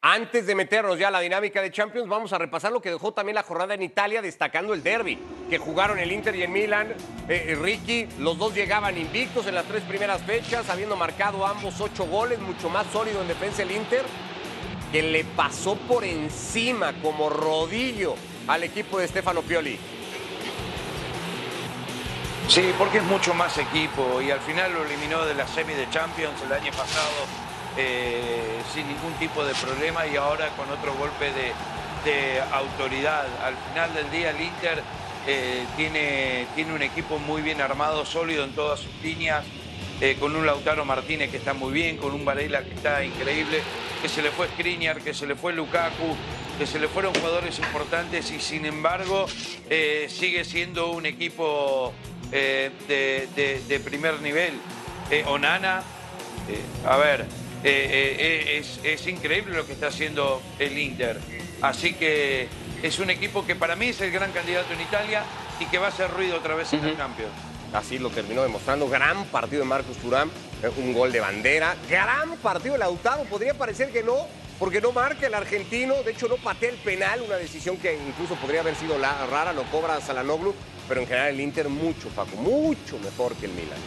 Antes 0.00 0.46
de 0.46 0.54
meternos 0.54 0.96
ya 0.96 1.08
a 1.08 1.10
la 1.10 1.18
dinámica 1.18 1.60
de 1.60 1.72
Champions, 1.72 2.08
vamos 2.08 2.32
a 2.32 2.38
repasar 2.38 2.70
lo 2.70 2.80
que 2.80 2.90
dejó 2.90 3.12
también 3.12 3.34
la 3.34 3.42
jornada 3.42 3.74
en 3.74 3.82
Italia, 3.82 4.22
destacando 4.22 4.72
el 4.72 4.84
derby, 4.84 5.18
que 5.50 5.58
jugaron 5.58 5.98
el 5.98 6.12
Inter 6.12 6.36
y 6.36 6.42
el 6.42 6.50
Milan. 6.50 6.92
Eh, 7.28 7.46
eh, 7.48 7.54
Ricky, 7.56 8.06
los 8.20 8.38
dos 8.38 8.54
llegaban 8.54 8.96
invictos 8.96 9.48
en 9.48 9.56
las 9.56 9.66
tres 9.66 9.82
primeras 9.82 10.22
fechas, 10.22 10.70
habiendo 10.70 10.94
marcado 10.94 11.44
ambos 11.44 11.80
ocho 11.80 12.06
goles, 12.06 12.38
mucho 12.38 12.70
más 12.70 12.86
sólido 12.92 13.20
en 13.22 13.26
defensa 13.26 13.62
el 13.62 13.72
Inter, 13.72 14.02
que 14.92 15.02
le 15.02 15.24
pasó 15.24 15.74
por 15.74 16.04
encima 16.04 16.92
como 17.02 17.28
rodillo 17.28 18.14
al 18.46 18.62
equipo 18.62 19.00
de 19.00 19.08
Stefano 19.08 19.42
Pioli. 19.42 19.80
Sí, 22.48 22.72
porque 22.78 22.96
es 22.96 23.04
mucho 23.04 23.34
más 23.34 23.58
equipo 23.58 24.22
y 24.22 24.30
al 24.30 24.40
final 24.40 24.72
lo 24.72 24.82
eliminó 24.82 25.22
de 25.26 25.34
la 25.34 25.46
semi 25.46 25.74
de 25.74 25.88
Champions 25.90 26.40
el 26.42 26.50
año 26.50 26.72
pasado 26.72 27.26
eh, 27.76 28.62
sin 28.72 28.88
ningún 28.88 29.12
tipo 29.18 29.44
de 29.44 29.54
problema 29.54 30.06
y 30.06 30.16
ahora 30.16 30.48
con 30.56 30.68
otro 30.70 30.94
golpe 30.94 31.30
de, 31.30 31.52
autoridad. 32.52 33.26
Al 33.44 33.54
final 33.68 33.92
del 33.92 34.10
día 34.10 34.30
el 34.30 34.40
Inter 34.40 34.82
eh, 35.26 35.66
tiene, 35.76 36.46
tiene 36.54 36.72
un 36.72 36.80
equipo 36.80 37.18
muy 37.18 37.42
bien 37.42 37.60
armado, 37.60 38.06
sólido 38.06 38.44
en 38.44 38.52
todas 38.52 38.80
sus 38.80 38.94
líneas, 39.02 39.44
eh, 40.00 40.16
con 40.18 40.34
un 40.34 40.46
Lautaro 40.46 40.86
Martínez 40.86 41.30
que 41.30 41.36
está 41.36 41.52
muy 41.52 41.70
bien, 41.70 41.98
con 41.98 42.14
un 42.14 42.24
Varela 42.24 42.64
que 42.64 42.72
está 42.72 43.04
increíble, 43.04 43.60
que 44.00 44.08
se 44.08 44.22
le 44.22 44.30
fue 44.30 44.48
Skriniar, 44.48 45.02
que 45.02 45.12
se 45.12 45.26
le 45.26 45.36
fue 45.36 45.52
Lukaku, 45.52 46.16
que 46.58 46.66
se 46.66 46.78
le 46.78 46.88
fueron 46.88 47.12
jugadores 47.12 47.58
importantes 47.58 48.30
y 48.30 48.40
sin 48.40 48.64
embargo 48.64 49.26
sigue 50.08 50.44
siendo 50.46 50.92
un 50.92 51.04
equipo 51.04 51.92
de, 52.30 53.62
de, 53.68 53.80
primer 53.80 54.20
nivel. 54.20 54.54
Onana, 55.26 55.82
a 56.86 56.96
ver, 56.96 57.26
eh, 57.64 58.16
eh, 58.20 58.62
eh, 58.84 58.92
es, 58.92 59.06
increíble 59.08 59.56
lo 59.56 59.66
que 59.66 59.72
está 59.72 59.88
haciendo 59.88 60.40
el 60.58 60.78
Inter. 60.78 61.18
Así 61.60 61.94
que 61.94 62.48
es 62.82 62.98
un 63.00 63.10
equipo 63.10 63.44
que 63.44 63.56
para 63.56 63.74
mí 63.74 63.88
es 63.88 64.00
el 64.00 64.12
gran 64.12 64.30
candidato 64.30 64.72
en 64.72 64.80
Italia 64.80 65.24
y 65.58 65.66
que 65.66 65.78
va 65.78 65.86
a 65.86 65.88
hacer 65.88 66.10
ruido 66.10 66.36
otra 66.36 66.54
vez 66.54 66.72
en 66.72 66.84
el 66.84 66.96
campeón. 66.96 67.30
Así 67.72 67.98
lo 67.98 68.10
terminó 68.10 68.42
demostrando. 68.42 68.88
Gran 68.88 69.24
partido 69.26 69.62
de 69.62 69.68
Marcus 69.68 69.96
Turán, 69.98 70.30
un 70.76 70.92
gol 70.94 71.10
de 71.10 71.20
bandera. 71.20 71.76
Gran 71.90 72.36
partido 72.36 72.74
de 72.74 72.78
Lautaro. 72.78 73.24
Podría 73.24 73.54
parecer 73.54 73.90
que 73.90 74.04
no, 74.04 74.26
porque 74.58 74.80
no 74.80 74.92
marca 74.92 75.26
el 75.26 75.34
argentino. 75.34 75.94
De 76.04 76.12
hecho, 76.12 76.28
no 76.28 76.36
patea 76.36 76.70
el 76.70 76.76
penal, 76.76 77.22
una 77.22 77.36
decisión 77.36 77.76
que 77.76 77.98
incluso 78.08 78.36
podría 78.36 78.60
haber 78.60 78.76
sido 78.76 78.96
rara. 78.98 79.52
Lo 79.52 79.64
cobra 79.64 80.00
Salanoglu, 80.00 80.54
pero 80.88 81.02
en 81.02 81.06
general 81.06 81.28
el 81.34 81.40
Inter 81.40 81.68
mucho, 81.68 82.08
Paco, 82.08 82.36
mucho 82.36 82.98
mejor 82.98 83.34
que 83.34 83.46
el 83.46 83.52
Milan. 83.52 83.78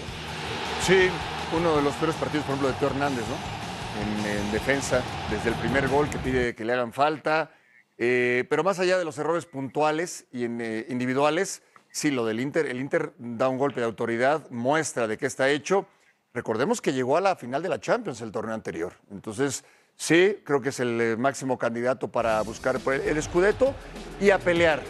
Sí, 0.86 1.10
uno 1.58 1.76
de 1.76 1.82
los 1.82 1.94
peores 1.96 2.16
partidos, 2.16 2.46
por 2.46 2.56
ejemplo, 2.56 2.72
de 2.72 2.80
Teo 2.80 2.90
Hernández, 2.90 3.26
¿no? 3.28 3.62
en, 4.00 4.52
defensa 4.52 5.02
desde 5.30 5.50
el 5.50 5.56
primer 5.56 5.88
gol 5.88 6.10
que 6.10 6.18
pide 6.18 6.56
que 6.56 6.66
le 6.66 6.74
hagan 6.74 6.94
falta. 6.94 7.52
Eh, 7.98 8.46
pero 8.50 8.64
más 8.64 8.80
allá 8.80 8.98
de 8.98 9.06
los 9.06 9.18
errores 9.18 9.46
puntuales 9.46 10.26
y 10.32 10.46
eh, 10.46 10.86
individuales, 10.90 11.62
sí, 11.92 12.12
lo 12.12 12.26
del 12.26 12.40
Inter, 12.40 12.66
el 12.66 12.80
Inter 12.80 13.14
da 13.18 13.48
un 13.48 13.58
golpe 13.58 13.80
de 13.80 13.86
autoridad, 13.86 14.50
muestra 14.50 15.08
de 15.08 15.18
qué 15.18 15.26
está 15.26 15.50
hecho. 15.50 15.86
Recordemos 16.34 16.82
que 16.82 16.94
llegó 16.94 17.18
a 17.18 17.22
la 17.22 17.36
final 17.36 17.62
de 17.62 17.70
la 17.70 17.80
Champions 17.80 18.22
el 18.22 18.32
torneo 18.32 18.56
anterior. 18.56 18.94
Entonces, 19.12 19.64
sí, 19.96 20.40
creo 20.44 20.62
que 20.62 20.70
es 20.70 20.80
el 20.80 21.00
eh, 21.00 21.16
máximo 21.18 21.58
candidato 21.58 22.08
para 22.08 22.42
buscar 22.42 22.80
el, 22.86 23.18
escudeto 23.18 23.76
y 24.20 24.32
a 24.32 24.40
pelear, 24.40 24.82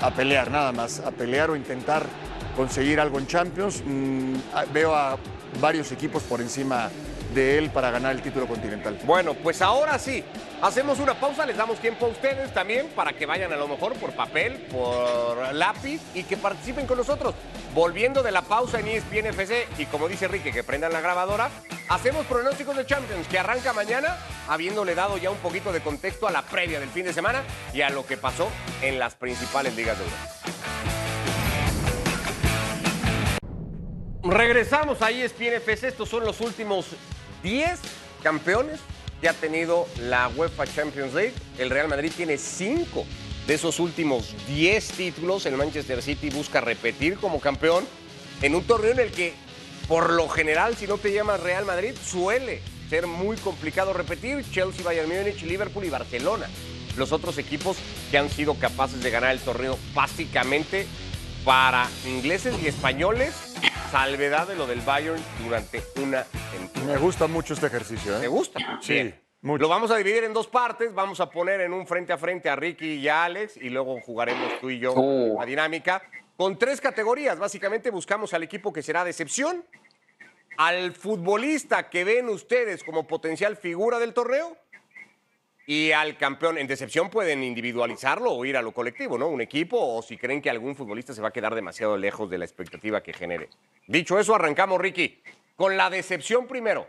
a 0.00 0.10
pelear 0.10 0.50
nada 0.50 0.72
más, 0.72 1.00
a 1.00 1.10
pelear 1.10 1.50
o 1.50 1.56
intentar 1.56 2.04
conseguir 2.56 3.00
algo 3.00 3.18
en 3.18 3.26
Champions. 3.26 3.82
Mm, 3.84 4.34
veo 4.72 4.94
a 4.94 5.16
varios 5.60 5.92
equipos 5.92 6.22
por 6.22 6.40
encima 6.40 6.90
de 7.34 7.58
él 7.58 7.70
para 7.70 7.90
ganar 7.90 8.14
el 8.14 8.22
título 8.22 8.46
continental. 8.46 8.98
Bueno, 9.04 9.34
pues 9.34 9.62
ahora 9.62 9.98
sí, 9.98 10.24
hacemos 10.62 10.98
una 10.98 11.14
pausa, 11.14 11.46
les 11.46 11.56
damos 11.56 11.78
tiempo 11.78 12.06
a 12.06 12.08
ustedes 12.08 12.52
también 12.52 12.88
para 12.94 13.12
que 13.12 13.26
vayan 13.26 13.52
a 13.52 13.56
lo 13.56 13.68
mejor 13.68 13.94
por 13.94 14.12
papel, 14.12 14.54
por 14.70 15.54
lápiz 15.54 16.00
y 16.14 16.24
que 16.24 16.36
participen 16.36 16.86
con 16.86 16.98
nosotros. 16.98 17.34
Volviendo 17.74 18.24
de 18.24 18.32
la 18.32 18.42
pausa 18.42 18.80
en 18.80 18.88
ESPN 18.88 19.26
FC 19.26 19.68
y 19.78 19.86
como 19.86 20.08
dice 20.08 20.24
Enrique, 20.24 20.50
que 20.50 20.64
prendan 20.64 20.92
la 20.92 21.00
grabadora, 21.00 21.50
hacemos 21.88 22.26
pronósticos 22.26 22.76
de 22.76 22.84
Champions 22.84 23.28
que 23.28 23.38
arranca 23.38 23.72
mañana, 23.72 24.16
habiéndole 24.48 24.96
dado 24.96 25.18
ya 25.18 25.30
un 25.30 25.38
poquito 25.38 25.72
de 25.72 25.80
contexto 25.80 26.26
a 26.26 26.32
la 26.32 26.42
previa 26.42 26.80
del 26.80 26.88
fin 26.88 27.04
de 27.04 27.12
semana 27.12 27.44
y 27.72 27.82
a 27.82 27.90
lo 27.90 28.04
que 28.04 28.16
pasó 28.16 28.48
en 28.82 28.98
las 28.98 29.14
principales 29.14 29.76
ligas 29.76 29.96
de 29.98 30.04
Europa. 30.04 30.40
Regresamos 34.24 35.00
a 35.00 35.10
ESPN 35.12 35.54
FC, 35.54 35.88
estos 35.88 36.08
son 36.08 36.24
los 36.24 36.40
últimos 36.40 36.88
10 37.44 37.78
campeones 38.20 38.80
que 39.20 39.28
ha 39.28 39.32
tenido 39.32 39.86
la 39.96 40.28
UEFA 40.34 40.66
Champions 40.66 41.14
League. 41.14 41.34
El 41.56 41.70
Real 41.70 41.86
Madrid 41.86 42.10
tiene 42.16 42.36
5 42.36 43.06
de 43.50 43.56
esos 43.56 43.80
últimos 43.80 44.32
10 44.46 44.92
títulos. 44.92 45.44
El 45.44 45.56
Manchester 45.56 46.00
City 46.02 46.30
busca 46.30 46.60
repetir 46.60 47.16
como 47.16 47.40
campeón 47.40 47.84
en 48.42 48.54
un 48.54 48.62
torneo 48.62 48.92
en 48.92 49.00
el 49.00 49.10
que, 49.10 49.34
por 49.88 50.12
lo 50.12 50.28
general, 50.28 50.76
si 50.76 50.86
no 50.86 50.98
te 50.98 51.12
llamas 51.12 51.40
Real 51.40 51.64
Madrid, 51.64 51.94
suele 52.00 52.62
ser 52.88 53.08
muy 53.08 53.36
complicado 53.38 53.92
repetir. 53.92 54.48
Chelsea, 54.52 54.84
Bayern 54.84 55.08
Múnich, 55.08 55.42
Liverpool 55.42 55.84
y 55.84 55.90
Barcelona. 55.90 56.46
Los 56.96 57.10
otros 57.10 57.38
equipos 57.38 57.76
que 58.12 58.18
han 58.18 58.30
sido 58.30 58.54
capaces 58.54 59.02
de 59.02 59.10
ganar 59.10 59.32
el 59.32 59.40
torneo 59.40 59.76
básicamente 59.94 60.86
para 61.44 61.88
ingleses 62.06 62.54
y 62.62 62.68
españoles, 62.68 63.56
salvedad 63.90 64.46
de 64.46 64.54
lo 64.54 64.68
del 64.68 64.80
Bayern 64.82 65.20
durante 65.42 65.82
una 66.00 66.24
Me 66.86 66.98
gusta 66.98 67.26
mucho 67.26 67.54
este 67.54 67.66
ejercicio. 67.66 68.16
¿eh? 68.16 68.20
¿Te 68.20 68.28
gusta? 68.28 68.78
Sí. 68.80 69.12
Lo 69.42 69.68
vamos 69.68 69.90
a 69.90 69.96
dividir 69.96 70.24
en 70.24 70.34
dos 70.34 70.48
partes. 70.48 70.92
Vamos 70.92 71.18
a 71.20 71.30
poner 71.30 71.62
en 71.62 71.72
un 71.72 71.86
frente 71.86 72.12
a 72.12 72.18
frente 72.18 72.50
a 72.50 72.56
Ricky 72.56 72.94
y 72.94 73.08
a 73.08 73.24
Alex 73.24 73.56
y 73.56 73.70
luego 73.70 73.98
jugaremos 74.00 74.60
tú 74.60 74.68
y 74.68 74.78
yo 74.78 74.92
uh. 74.92 75.38
la 75.38 75.46
dinámica. 75.46 76.02
Con 76.36 76.58
tres 76.58 76.80
categorías. 76.80 77.38
Básicamente 77.38 77.90
buscamos 77.90 78.34
al 78.34 78.42
equipo 78.42 78.72
que 78.72 78.82
será 78.82 79.02
decepción, 79.02 79.64
al 80.58 80.92
futbolista 80.92 81.88
que 81.88 82.04
ven 82.04 82.28
ustedes 82.28 82.84
como 82.84 83.06
potencial 83.06 83.56
figura 83.56 83.98
del 83.98 84.12
torneo 84.12 84.56
y 85.66 85.92
al 85.92 86.18
campeón, 86.18 86.58
en 86.58 86.66
decepción 86.66 87.08
pueden 87.08 87.42
individualizarlo 87.42 88.32
o 88.32 88.44
ir 88.44 88.56
a 88.56 88.62
lo 88.62 88.72
colectivo, 88.72 89.16
¿no? 89.16 89.28
Un 89.28 89.40
equipo 89.40 89.78
o 89.78 90.02
si 90.02 90.18
creen 90.18 90.42
que 90.42 90.50
algún 90.50 90.74
futbolista 90.74 91.14
se 91.14 91.22
va 91.22 91.28
a 91.28 91.32
quedar 91.32 91.54
demasiado 91.54 91.96
lejos 91.96 92.28
de 92.28 92.38
la 92.38 92.44
expectativa 92.44 93.02
que 93.02 93.12
genere. 93.12 93.48
Dicho 93.86 94.18
eso, 94.18 94.34
arrancamos, 94.34 94.80
Ricky, 94.80 95.22
con 95.56 95.76
la 95.76 95.88
decepción 95.88 96.46
primero. 96.46 96.86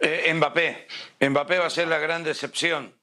Eh, 0.00 0.32
Mbappé. 0.34 0.86
Mbappé 1.20 1.58
va 1.58 1.66
a 1.66 1.70
ser 1.70 1.88
la 1.88 1.98
gran 1.98 2.24
decepción. 2.24 2.94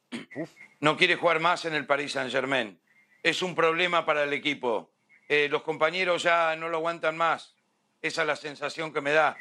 No 0.80 0.98
quiere 0.98 1.16
jugar 1.16 1.40
más 1.40 1.66
en 1.66 1.74
el 1.74 1.86
Paris 1.86 2.14
Saint-Germain. 2.14 2.80
Es 3.24 3.42
un 3.42 3.56
problema 3.56 4.06
para 4.06 4.24
el 4.24 4.34
equipo. 4.34 4.92
Eh, 5.30 5.48
los 5.50 5.64
compañeros 5.64 6.24
ya 6.24 6.56
no 6.56 6.70
lo 6.70 6.78
aguantan 6.78 7.18
más. 7.18 7.56
Esa 8.02 8.22
es 8.22 8.28
la 8.28 8.36
sensación 8.36 8.94
que 8.94 9.02
me 9.02 9.12
da. 9.12 9.38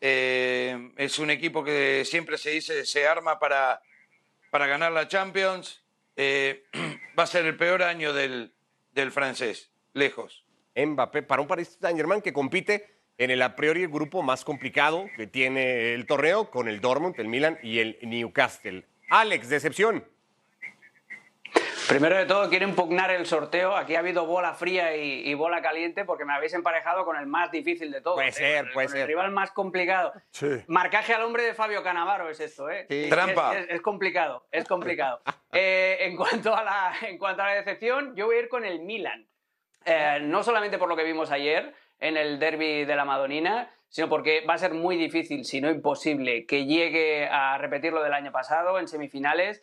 Eh, 0.00 0.92
es 0.96 1.18
un 1.18 1.30
equipo 1.30 1.64
que 1.64 2.04
siempre 2.04 2.38
se 2.38 2.50
dice 2.50 2.84
se 2.84 3.06
arma 3.06 3.38
para, 3.38 3.82
para 4.50 4.66
ganar 4.66 4.92
la 4.92 5.08
Champions. 5.08 5.82
Eh, 6.14 6.64
va 7.18 7.24
a 7.24 7.26
ser 7.26 7.44
el 7.46 7.56
peor 7.56 7.82
año 7.82 8.12
del, 8.12 8.54
del 8.92 9.10
francés, 9.10 9.70
lejos. 9.92 10.44
Mbappé 10.76 11.22
para 11.22 11.42
un 11.42 11.48
Paris 11.48 11.78
Saint-Germain 11.80 12.22
que 12.22 12.32
compite 12.32 12.95
en 13.18 13.30
el 13.30 13.42
a 13.42 13.56
priori 13.56 13.86
grupo 13.86 14.22
más 14.22 14.44
complicado 14.44 15.06
que 15.16 15.26
tiene 15.26 15.94
el 15.94 16.06
torneo 16.06 16.50
con 16.50 16.68
el 16.68 16.80
Dortmund, 16.80 17.18
el 17.18 17.28
Milan 17.28 17.58
y 17.62 17.78
el 17.78 17.98
Newcastle. 18.02 18.84
Alex, 19.10 19.48
decepción. 19.48 20.04
Primero 21.88 22.16
de 22.16 22.26
todo, 22.26 22.48
quiero 22.50 22.66
impugnar 22.66 23.12
el 23.12 23.26
sorteo. 23.26 23.76
Aquí 23.76 23.94
ha 23.94 24.00
habido 24.00 24.26
bola 24.26 24.54
fría 24.54 24.96
y, 24.96 25.32
bola 25.34 25.62
caliente 25.62 26.04
porque 26.04 26.24
me 26.24 26.32
habéis 26.32 26.52
emparejado 26.52 27.04
con 27.04 27.16
el 27.16 27.26
más 27.26 27.52
difícil 27.52 27.92
de 27.92 28.00
todos. 28.00 28.16
Puede 28.16 28.32
ser, 28.32 28.72
puede 28.72 28.88
ser. 28.88 29.02
El 29.02 29.06
rival 29.06 29.30
más 29.30 29.52
complicado. 29.52 30.12
Marcaje 30.66 31.14
al 31.14 31.22
hombre 31.22 31.44
de 31.44 31.54
Fabio 31.54 31.84
Canavaro 31.84 32.28
es 32.28 32.40
esto, 32.40 32.68
¿eh? 32.68 32.86
Trampa. 33.08 33.56
Es, 33.56 33.80
complicado, 33.80 34.46
es 34.50 34.64
complicado. 34.64 35.20
Eh, 35.58 35.96
en, 36.00 36.16
cuanto 36.16 36.54
a 36.54 36.62
la, 36.62 36.92
en 37.08 37.16
cuanto 37.16 37.40
a 37.40 37.46
la 37.46 37.54
decepción, 37.54 38.14
yo 38.14 38.26
voy 38.26 38.36
a 38.36 38.40
ir 38.40 38.48
con 38.50 38.66
el 38.66 38.80
Milan. 38.80 39.26
Eh, 39.86 40.18
no 40.20 40.42
solamente 40.42 40.76
por 40.76 40.86
lo 40.86 40.96
que 40.96 41.04
vimos 41.04 41.30
ayer 41.30 41.72
en 42.00 42.16
el 42.16 42.38
derby 42.38 42.84
de 42.84 42.96
la 42.96 43.04
Madonina, 43.04 43.70
sino 43.88 44.08
porque 44.08 44.44
va 44.48 44.54
a 44.54 44.58
ser 44.58 44.74
muy 44.74 44.96
difícil, 44.96 45.44
si 45.44 45.60
no 45.60 45.70
imposible, 45.70 46.46
que 46.46 46.66
llegue 46.66 47.26
a 47.26 47.56
repetir 47.58 47.92
lo 47.92 48.02
del 48.02 48.12
año 48.12 48.32
pasado 48.32 48.78
en 48.78 48.88
semifinales 48.88 49.62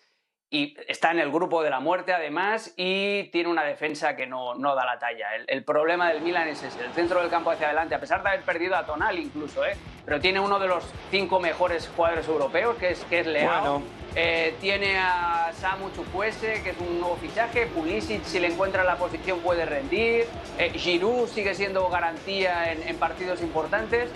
y 0.54 0.78
está 0.88 1.10
en 1.10 1.18
el 1.18 1.32
grupo 1.32 1.64
de 1.64 1.72
la 1.72 1.80
muerte 1.80 2.14
además 2.14 2.74
y 2.78 3.24
tiene 3.32 3.50
una 3.50 3.64
defensa 3.64 4.16
que 4.16 4.28
no, 4.28 4.54
no 4.54 4.76
da 4.76 4.86
la 4.86 5.00
talla. 5.00 5.30
El, 5.48 5.64
problema 5.64 6.10
del 6.10 6.22
Milan 6.22 6.48
es 6.48 6.62
ese, 6.62 6.86
el 6.86 6.92
centro 6.92 7.20
del 7.22 7.32
campo 7.32 7.50
hacia 7.50 7.66
adelante, 7.66 7.96
a 7.96 8.00
pesar 8.00 8.22
de 8.22 8.30
haber 8.30 8.44
perdido 8.44 8.76
a 8.76 8.86
Tonal 8.86 9.18
incluso, 9.18 9.66
¿eh? 9.66 9.76
pero 10.06 10.20
tiene 10.20 10.40
uno 10.40 10.60
de 10.60 10.68
los 10.68 10.84
cinco 11.10 11.40
mejores 11.40 11.90
jugadores 11.96 12.28
europeos, 12.28 12.78
que 12.78 12.92
es, 12.92 13.04
que 13.06 13.22
es 13.22 13.26
Leao. 13.26 13.82
Eh, 14.16 14.56
tiene 14.62 15.00
a 15.00 15.52
Samu 15.60 15.90
Chukwese, 15.90 16.62
que 16.62 16.70
es 16.70 16.78
un 16.78 17.00
nuevo 17.00 17.16
fichaje. 17.16 17.66
Pulisic, 17.66 18.24
si 18.24 18.40
le 18.40 18.50
encuentra 18.50 18.84
la 18.84 18.98
posición, 18.98 19.40
puede 19.40 19.66
rendir. 19.66 20.28
Eh, 20.60 20.70
Giroud 20.76 21.30
sigue 21.30 21.56
siendo 21.56 21.90
garantía 21.90 22.72
en, 22.72 22.88
en 22.88 22.98
partidos 22.98 23.42
importantes 23.42 24.12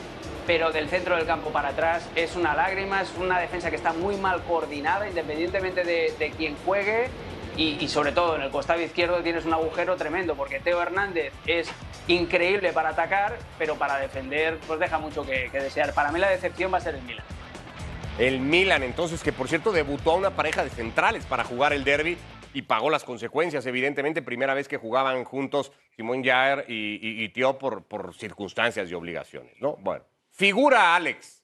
pero 0.48 0.72
del 0.72 0.88
centro 0.88 1.18
del 1.18 1.26
campo 1.26 1.50
para 1.50 1.70
atrás 1.70 2.10
es 2.16 2.38
una 2.38 2.56
lágrima, 2.56 3.02
es 3.02 3.14
una 3.20 3.38
defensa 3.38 3.70
que 3.70 3.76
está 3.76 3.92
muy 3.92 4.16
mal 4.16 4.42
coordinada, 4.44 5.08
independientemente 5.08 5.84
de, 5.84 6.14
de 6.18 6.32
quién 6.32 6.56
juegue. 6.66 7.10
Y, 7.58 7.88
sobre 7.88 8.12
todo 8.12 8.36
en 8.36 8.44
el 8.44 8.52
costado 8.52 8.80
izquierdo 8.82 9.24
tienes 9.24 9.46
un 9.46 9.54
agujero 9.54 9.96
tremendo, 9.96 10.36
porque 10.36 10.60
Teo 10.60 10.80
Hernández 10.80 11.34
es 11.48 11.68
increíble 12.08 12.72
para 12.72 12.90
atacar, 12.90 13.36
pero 13.58 13.76
para 13.78 13.98
defender 13.98 14.60
pues 14.68 14.80
deja 14.80 15.00
mucho 15.00 15.26
que, 15.26 15.50
desear. 15.52 15.92
Para 15.96 16.12
mí 16.12 16.20
la 16.20 16.30
decepción 16.30 16.72
va 16.72 16.78
a 16.78 16.82
ser 16.82 16.94
el 16.94 17.02
Milan. 17.02 17.26
El 18.20 18.40
Milan, 18.42 18.84
entonces, 18.84 19.24
que 19.24 19.34
por 19.34 19.48
cierto 19.48 19.72
debutó 19.72 20.12
a 20.12 20.16
una 20.16 20.30
pareja 20.36 20.64
de 20.64 20.70
centrales 20.70 21.26
para 21.26 21.44
jugar 21.44 21.74
el 21.74 21.84
derby 21.84 22.16
y 22.54 22.62
pagó 22.62 22.92
las 22.92 23.04
consecuencias, 23.04 23.66
evidentemente, 23.66 24.22
primera 24.22 24.54
vez 24.54 24.68
que 24.68 24.78
jugaban 24.78 25.24
juntos 25.24 25.72
Simón 25.96 26.24
Jair 26.24 26.64
y, 26.68 27.24
y, 27.24 27.30
Tío 27.30 27.58
por, 27.58 27.86
por 27.86 28.14
circunstancias 28.16 28.88
y 28.92 28.94
obligaciones, 28.94 29.54
¿no? 29.60 29.78
Bueno. 29.78 30.04
Figura, 30.38 30.96
Alex. 30.96 31.44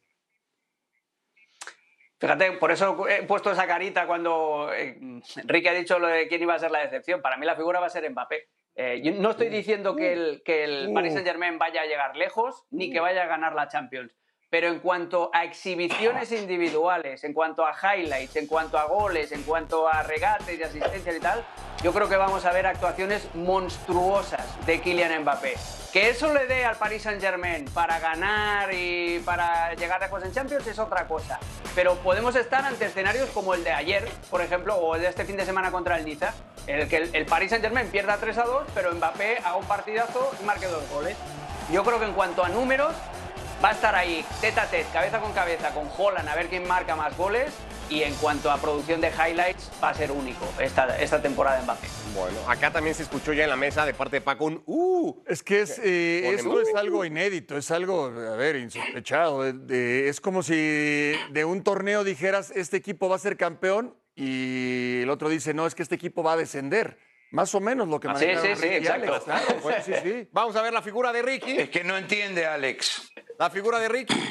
Fíjate, 2.20 2.54
por 2.54 2.72
eso 2.72 3.08
he 3.10 3.24
puesto 3.24 3.52
esa 3.52 3.66
carita 3.66 4.06
cuando 4.06 4.72
eh, 4.72 4.98
Enrique 5.36 5.70
ha 5.70 5.74
dicho 5.74 5.98
lo 5.98 6.08
de 6.08 6.28
quién 6.28 6.44
iba 6.44 6.54
a 6.54 6.60
ser 6.60 6.72
la 6.72 6.80
decepción. 6.80 7.22
Para 7.22 7.36
mí 7.36 7.46
la 7.46 7.56
figura 7.56 7.80
va 7.80 7.88
a 7.88 7.90
ser 7.90 8.10
Mbappé. 8.10 8.48
Eh, 8.76 9.02
yo 9.04 9.12
no 9.14 9.32
estoy 9.32 9.50
diciendo 9.50 9.96
que 9.96 10.14
el, 10.14 10.42
que 10.46 10.64
el 10.64 10.94
Paris 10.94 11.14
Saint 11.14 11.28
Germain 11.28 11.58
vaya 11.58 11.82
a 11.82 11.86
llegar 11.86 12.16
lejos 12.16 12.66
ni 12.70 12.92
que 12.92 13.00
vaya 13.00 13.24
a 13.24 13.28
ganar 13.28 13.54
la 13.56 13.68
Champions. 13.68 14.16
Pero 14.54 14.68
en 14.68 14.78
cuanto 14.82 15.32
a 15.34 15.46
exhibiciones 15.46 16.32
individuales, 16.32 17.24
en 17.24 17.34
cuanto 17.34 17.66
a 17.66 17.74
highlights, 17.74 18.36
en 18.36 18.46
cuanto 18.46 18.78
a 18.78 18.84
goles, 18.84 19.32
en 19.32 19.42
cuanto 19.42 19.88
a 19.88 20.04
regates 20.04 20.60
y 20.60 20.62
asistencias 20.62 21.16
y 21.16 21.20
tal, 21.20 21.44
yo 21.82 21.92
creo 21.92 22.08
que 22.08 22.18
vamos 22.18 22.46
a 22.46 22.52
ver 22.52 22.68
actuaciones 22.68 23.28
monstruosas 23.34 24.46
de 24.68 24.80
Kylian 24.80 25.24
Mbappé. 25.24 25.56
Que 25.92 26.12
eso 26.12 26.32
le 26.32 26.46
dé 26.46 26.66
al 26.66 26.76
Paris 26.76 27.02
Saint-Germain 27.02 27.66
para 27.74 27.98
ganar 27.98 28.72
y 28.72 29.24
para 29.26 29.74
llegar 29.74 30.00
lejos 30.00 30.24
en 30.24 30.32
Champions 30.32 30.68
es 30.68 30.78
otra 30.78 31.08
cosa. 31.08 31.39
Pero 31.74 31.96
podemos 31.96 32.36
estar 32.36 32.63
ante 32.63 32.86
escenarios 32.86 33.32
como 33.32 33.56
el 33.56 33.63
de 33.63 33.72
ayer, 33.72 34.08
por 34.30 34.44
ejemplo, 34.44 34.76
o 34.76 34.94
el 34.94 35.02
de 35.02 35.08
este 35.08 35.26
fin 35.26 35.36
de 35.36 35.46
semana 35.46 35.72
contra 35.72 35.98
el 35.98 36.06
Niza, 36.06 36.32
en 36.68 36.82
el 36.82 36.88
que 36.88 36.98
el, 37.12 37.26
Paris 37.26 37.50
Saint-Germain 37.50 37.88
pierda 37.88 38.18
3 38.18 38.38
a 38.38 38.44
2, 38.44 38.68
pero 38.76 38.94
Mbappé 38.94 39.39
haga 39.39 39.56
un 39.56 39.66
partidazo 39.66 40.32
y 40.39 40.46
marque 40.46 40.68
dos 40.68 40.88
goles. 40.92 41.18
Yo 41.72 41.84
creo 41.84 41.98
que 41.98 42.06
en 42.06 42.13
cuanto 42.13 42.44
a 42.44 42.50
números, 42.50 42.94
va 43.63 43.69
a 43.69 43.71
estar 43.71 43.95
ahí 43.95 44.26
teta 44.41 44.63
a 44.63 44.69
tete, 44.69 44.86
cabeza 44.91 45.21
con 45.21 45.32
cabeza 45.32 45.73
con 45.73 45.88
Holland 45.97 46.28
a 46.28 46.36
ver 46.36 46.47
quién 46.47 46.67
marca 46.67 46.95
más 46.95 47.15
goles 47.15 47.54
y 47.89 48.04
en 48.04 48.13
cuanto 48.15 48.52
a 48.52 48.58
producción 48.58 48.99
de 48.99 49.10
highlights 49.10 49.71
va 49.82 49.89
a 49.89 49.93
ser 49.93 50.12
único 50.12 50.45
esta, 50.60 50.99
esta 50.99 51.21
temporada 51.21 51.60
en 51.60 51.63
Mbappé. 51.63 51.88
Bueno, 52.13 52.38
acá 52.47 52.71
también 52.71 52.95
se 52.95 53.04
escuchó 53.04 53.32
ya 53.34 53.43
en 53.45 53.49
la 53.49 53.56
mesa 53.56 53.86
de 53.86 53.93
parte 53.93 54.17
de 54.17 54.21
Paco 54.21 54.45
un 54.45 54.63
¡uh! 54.65 55.23
Es 55.28 55.43
que 55.43 55.62
es, 55.62 55.80
eh, 55.80 56.34
esto 56.34 56.60
es 56.60 56.76
algo 56.76 57.06
inédito, 57.06 57.58
es 57.58 57.71
algo, 57.71 58.06
a 58.06 58.36
ver, 58.36 58.58
insospechado. 58.58 59.45
es 59.45 60.19
como 60.19 60.43
si 60.43 61.13
de 61.32 61.45
un 61.45 61.63
torneo 61.63 62.04
dijeras, 62.04 62.52
este 62.52 62.78
equipo 62.78 63.08
va 63.08 63.15
a 63.15 63.19
ser 63.19 63.38
campeón 63.38 63.95
y 64.15 65.02
el 65.02 65.10
otro 65.10 65.30
dice, 65.30 65.54
no, 65.54 65.65
es 65.65 65.76
que 65.76 65.84
este 65.84 65.95
equipo 65.95 66.21
va 66.21 66.34
a 66.34 66.38
descender. 66.38 66.97
Más 67.34 67.56
o 67.56 67.60
menos 67.60 67.88
lo 67.88 68.00
que 68.00 68.08
ah, 68.08 68.15
Sí, 68.15 68.28
sí, 68.39 68.56
sí, 68.56 68.67
exacto. 68.67 69.26
sí, 69.84 69.91
sí. 70.04 70.28
Vamos 70.32 70.56
a 70.56 70.62
ver 70.62 70.72
la 70.72 70.84
figura 70.84 71.12
de 71.12 71.24
Ricky. 71.24 71.58
Es 71.58 71.69
que 71.72 71.84
no 71.84 71.98
entiende, 71.98 72.46
Alex. 72.46 73.12
La 73.39 73.50
figura 73.50 73.80
de 73.80 73.89
Ricky. 73.89 74.15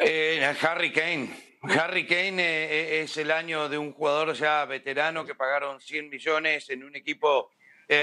Eh, 0.00 0.54
Harry 0.62 0.92
Kane. 0.92 1.58
Harry 1.62 2.06
Kane 2.06 2.40
eh, 2.40 2.68
eh, 2.70 3.00
es 3.02 3.16
el 3.16 3.32
año 3.32 3.68
de 3.68 3.78
un 3.78 3.92
jugador 3.92 4.32
ya 4.34 4.64
veterano 4.64 5.24
que 5.26 5.34
pagaron 5.34 5.80
100 5.80 6.08
millones 6.08 6.70
en 6.70 6.84
un 6.84 6.94
equipo 6.94 7.50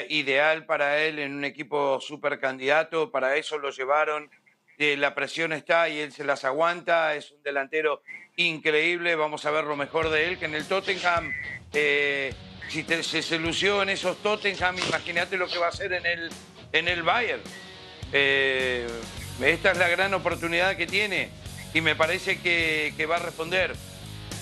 ideal 0.09 0.65
para 0.65 1.01
él, 1.01 1.19
en 1.19 1.33
un 1.35 1.45
equipo 1.45 2.01
super 2.01 2.37
candidato. 2.37 3.11
Para 3.11 3.37
eso 3.37 3.57
lo 3.57 3.69
llevaron. 3.69 4.29
la 4.77 5.15
presión 5.15 5.53
está 5.53 5.87
y 5.87 5.99
él 5.99 6.11
se 6.11 6.25
las 6.25 6.43
aguanta. 6.43 7.15
Es 7.15 7.31
un 7.31 7.41
delantero 7.41 8.01
increíble. 8.35 9.15
Vamos 9.15 9.45
a 9.45 9.51
ver 9.51 9.63
lo 9.63 9.77
mejor 9.77 10.09
de 10.09 10.27
él, 10.27 10.37
que 10.37 10.45
en 10.45 10.55
el 10.55 10.67
Tottenham 10.67 11.31
eh, 11.75 12.33
si 12.69 12.83
se, 13.21 13.37
lució 13.37 13.81
en 13.83 13.89
esos 13.89 14.17
Tottenham, 14.17 14.77
imagínate 14.79 15.37
lo 15.37 15.47
que 15.47 15.57
va 15.57 15.67
a 15.67 15.69
hacer 15.69 15.93
en 15.93 16.05
el, 16.05 16.29
en 16.71 16.87
el 16.87 17.03
Bayern. 17.03 17.41
Eh, 18.11 18.87
esta 19.43 19.71
es 19.71 19.77
la 19.77 19.87
gran 19.89 20.13
oportunidad 20.13 20.75
que 20.77 20.87
tiene 20.87 21.29
y 21.73 21.81
me 21.81 21.95
parece 21.95 22.39
que, 22.39 23.05
va 23.09 23.17
a 23.17 23.19
responder. 23.19 23.75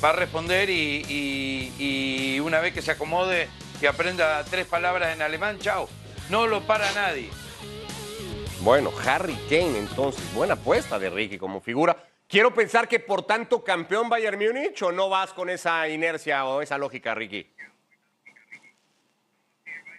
Va 0.03 0.09
a 0.09 0.13
responder 0.13 0.69
y, 0.69 2.39
una 2.43 2.59
vez 2.59 2.73
que 2.73 2.81
se 2.81 2.91
acomode, 2.91 3.47
que 3.79 3.87
aprenda 3.87 4.43
tres 4.45 4.67
palabras 4.67 5.15
en 5.15 5.21
alemán, 5.21 5.59
chao. 5.59 5.89
No 6.29 6.47
lo 6.47 6.61
para 6.61 6.91
nadie. 6.93 7.29
Bueno, 8.61 8.91
Harry 9.05 9.37
Kane, 9.49 9.79
entonces, 9.79 10.21
buena 10.33 10.53
apuesta 10.53 10.97
de 10.97 11.09
Ricky 11.09 11.37
como 11.37 11.59
figura. 11.59 11.97
Quiero 12.27 12.53
pensar 12.53 12.87
que 12.87 12.99
por 12.99 13.25
tanto 13.25 13.63
campeón 13.63 14.09
Bayern 14.09 14.39
Múnich 14.39 14.81
o 14.81 14.91
no 14.91 15.09
vas 15.09 15.33
con 15.33 15.49
esa 15.49 15.87
inercia 15.87 16.45
o 16.45 16.61
esa 16.61 16.77
lógica, 16.77 17.13
Ricky. 17.13 17.53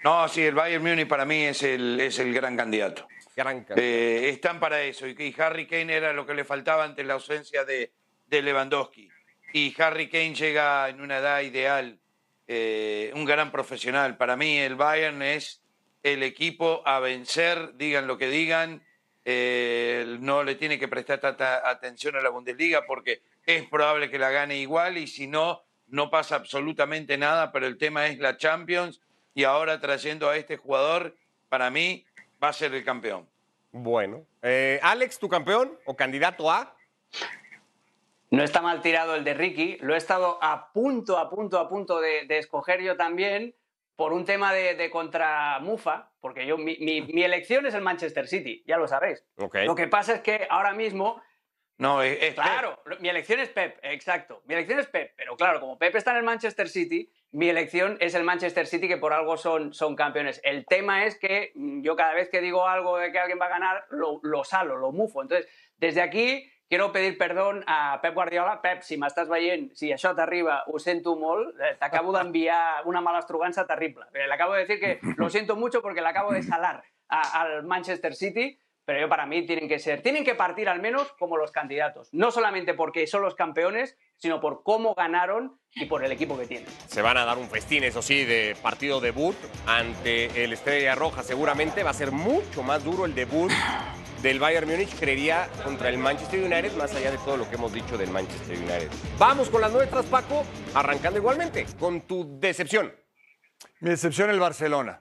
No, 0.03 0.29
sí, 0.29 0.43
el 0.43 0.55
Bayern 0.55 0.83
Múnich 0.83 1.09
para 1.09 1.25
mí 1.25 1.45
es 1.45 1.63
el, 1.63 2.01
es 2.01 2.19
el 2.19 2.35
gran 2.35 2.57
candidato. 2.57 3.07
Gran 3.37 3.67
eh, 3.77 4.29
están 4.33 4.61
para 4.61 4.83
eso. 4.83 5.07
Y, 5.07 5.35
Harry 5.39 5.67
Kane 5.67 5.93
era 5.93 6.13
lo 6.13 6.27
que 6.27 6.35
le 6.35 6.45
faltaba 6.45 6.85
ante 6.85 7.03
la 7.05 7.15
ausencia 7.15 7.65
de, 7.65 7.93
Lewandowski. 8.31 9.09
Y 9.53 9.75
Harry 9.79 10.09
Kane 10.09 10.35
llega 10.35 10.89
en 10.89 11.01
una 11.01 11.19
edad 11.19 11.41
ideal, 11.41 11.99
eh, 12.47 13.13
un 13.15 13.25
gran 13.25 13.51
profesional. 13.51 14.17
Para 14.17 14.37
mí 14.37 14.59
el 14.59 14.75
Bayern 14.75 15.23
es 15.23 15.63
el 16.03 16.23
equipo 16.23 16.83
a 16.85 17.01
vencer, 17.01 17.77
digan 17.77 18.07
lo 18.07 18.19
que 18.19 18.29
digan, 18.29 18.85
eh, 19.25 20.19
no 20.21 20.43
le 20.43 20.55
tiene 20.55 20.79
que 20.79 20.89
prestar 20.89 21.19
tanta 21.19 21.69
atención 21.69 22.17
a 22.17 22.21
la 22.21 22.29
Bundesliga 22.29 22.85
porque 22.87 23.23
es 23.47 23.67
probable 23.69 24.11
que 24.11 24.19
la 24.19 24.31
gane 24.31 24.59
igual 24.59 24.99
y 24.99 25.07
si 25.07 25.27
no, 25.27 25.63
no 25.89 26.11
pasa 26.11 26.37
absolutamente 26.37 27.17
nada, 27.17 27.53
pero 27.53 27.67
el 27.67 27.79
tema 27.79 28.07
es 28.07 28.19
la 28.19 28.37
Champions 28.37 29.01
y 29.35 29.45
ahora 29.45 29.81
trayendo 29.81 30.29
a 30.29 30.37
este 30.37 30.57
jugador, 30.57 31.17
para 31.49 31.71
mí 31.71 32.05
va 32.43 32.49
a 32.49 32.53
ser 32.53 32.75
el 32.75 32.85
campeón. 32.85 33.27
Bueno, 33.73 34.25
eh, 34.43 34.79
Alex, 34.83 35.19
¿tu 35.19 35.29
campeón 35.29 35.79
o 35.85 35.97
candidato 35.97 36.51
a? 36.51 36.77
No 38.31 38.43
está 38.43 38.61
mal 38.61 38.83
tirado 38.83 39.15
el 39.15 39.25
de 39.25 39.35
Ricky, 39.35 39.79
lo 39.81 39.95
he 39.95 39.99
estado 39.99 40.39
a 40.43 40.73
punto, 40.73 41.19
a 41.19 41.31
punto, 41.31 41.59
a 41.59 41.69
punto 41.69 42.01
de 42.01 42.27
escoger 42.39 42.83
yo 42.83 42.97
también, 42.97 43.55
por 43.97 44.13
un 44.13 44.25
tema 44.25 44.53
de, 44.53 44.91
contra 44.91 45.59
Mufa, 45.61 46.11
porque 46.21 46.47
yo 46.47 46.59
mi, 46.59 46.77
elección 47.23 47.67
es 47.67 47.75
el 47.75 47.83
Manchester 47.83 48.27
City, 48.27 48.65
ya 48.67 48.77
lo 48.77 48.89
sabéis. 48.89 49.25
Lo 49.37 49.75
que 49.75 49.89
pasa 49.89 50.15
es 50.15 50.21
que 50.21 50.47
ahora 50.51 50.73
mismo... 50.73 51.23
No, 51.77 52.03
es, 52.03 52.35
Claro, 52.35 52.81
mi 53.01 53.09
elección 53.09 53.41
es 53.41 53.49
Pep, 53.49 53.79
exacto. 53.83 54.43
Mi 54.47 54.55
elección 54.55 54.79
es 54.79 54.87
Pep, 54.87 55.13
pero 55.17 55.37
claro, 55.37 55.59
como 55.59 55.77
Pep 55.77 55.95
está 55.97 56.13
en 56.13 56.19
el 56.19 56.23
Manchester 56.23 56.69
City, 56.69 57.11
mi 57.33 57.49
elección 57.49 57.97
es 58.01 58.15
el 58.15 58.23
Manchester 58.23 58.69
City, 58.69 58.87
que 58.87 58.97
por 58.97 59.13
algo 59.13 59.37
son, 59.37 59.75
son 59.75 59.97
campeones. 59.97 60.41
El 60.45 60.67
tema 60.67 61.05
es 61.05 61.19
que 61.19 61.51
mm, 61.57 61.83
yo 61.83 61.97
cada 61.97 62.15
vez 62.15 62.29
que 62.29 62.41
digo 62.41 62.69
algo 62.69 62.97
de 62.99 63.11
que 63.11 63.19
alguien 63.19 63.41
va 63.41 63.47
a 63.47 63.51
ganar, 63.51 63.87
lo, 63.91 64.21
lo 64.23 64.45
salo, 64.45 64.77
lo 64.77 64.93
mufo. 64.93 65.21
Entonces, 65.21 65.49
desde 65.77 66.01
aquí 66.01 66.49
quiero 66.75 66.91
pedir 66.91 67.17
perdón 67.17 67.63
a 67.69 68.01
Pep 68.03 68.15
Guardiola. 68.15 68.61
Pep, 68.61 68.83
si 68.83 68.97
m'estàs 68.99 69.29
veient, 69.31 69.69
si 69.79 69.93
això 69.95 70.11
t'arriba, 70.19 70.65
ho 70.67 70.81
sento 70.83 71.15
molt, 71.15 71.53
eh, 71.63 71.77
t'acabo 71.79 72.11
d'enviar 72.17 72.83
una 72.91 73.01
mala 73.01 73.21
estrugança 73.23 73.65
terrible. 73.65 74.07
Le 74.13 74.27
acabo 74.35 74.55
de 74.55 74.67
decir 74.67 74.81
que 74.81 74.99
lo 75.17 75.31
siento 75.31 75.55
mucho 75.55 75.81
porque 75.83 76.01
le 76.03 76.09
acabo 76.09 76.33
de 76.33 76.43
salar 76.43 76.83
a- 77.09 77.41
al 77.43 77.63
Manchester 77.63 78.17
City, 78.17 78.59
pero 78.85 78.99
yo 79.01 79.09
para 79.09 79.25
mí 79.25 79.47
tienen 79.47 79.69
que 79.69 79.79
ser, 79.79 80.03
tienen 80.03 80.25
que 80.25 80.35
partir 80.35 80.69
al 80.69 80.81
menos 80.81 81.13
como 81.17 81.37
los 81.37 81.53
candidatos. 81.53 82.09
No 82.13 82.33
solamente 82.33 82.75
porque 82.75 83.07
son 83.07 83.23
los 83.23 83.37
campeones, 83.37 83.97
sino 84.17 84.41
por 84.41 84.65
cómo 84.65 84.95
ganaron 84.97 85.57
y 85.77 85.85
por 85.87 86.05
el 86.05 86.11
equipo 86.11 86.37
que 86.37 86.47
tienen. 86.47 86.67
Se 86.89 87.03
van 87.03 87.17
a 87.19 87.25
dar 87.25 87.39
un 87.39 87.49
festín, 87.49 87.85
eso 87.85 88.03
sí, 88.03 88.25
de 88.25 88.57
partido 88.61 89.01
debut 89.01 89.37
ante 89.67 90.43
el 90.43 90.53
Estrella 90.53 90.97
Roja. 90.97 91.23
Seguramente 91.23 91.85
va 91.85 91.91
a 91.91 91.95
ser 91.95 92.11
mucho 92.11 92.65
más 92.65 92.83
duro 92.83 93.05
el 93.07 93.15
debut 93.15 93.53
del 94.25 94.41
Bayern 94.41 94.67
Múnich, 94.67 94.99
creería, 94.99 95.51
contra 95.63 95.91
el 95.91 95.99
Manchester 95.99 96.41
United, 96.41 96.73
más 96.77 96.95
allá 96.95 97.11
de 97.11 97.19
todo 97.19 97.37
lo 97.37 97.47
que 97.47 97.57
hemos 97.57 97.71
dicho 97.75 97.99
del 97.99 98.09
Manchester 98.11 98.57
United. 98.57 98.89
Vamos 99.19 99.51
con 99.51 99.61
las 99.61 99.71
nuestras, 99.71 100.07
Paco, 100.07 100.45
arrancando 100.73 101.19
igualmente, 101.19 101.67
con 101.79 102.01
tu 102.01 102.39
decepción. 102.41 102.91
Mi 103.81 103.91
decepción 103.91 104.31
el 104.31 104.41
Barcelona. 104.41 104.99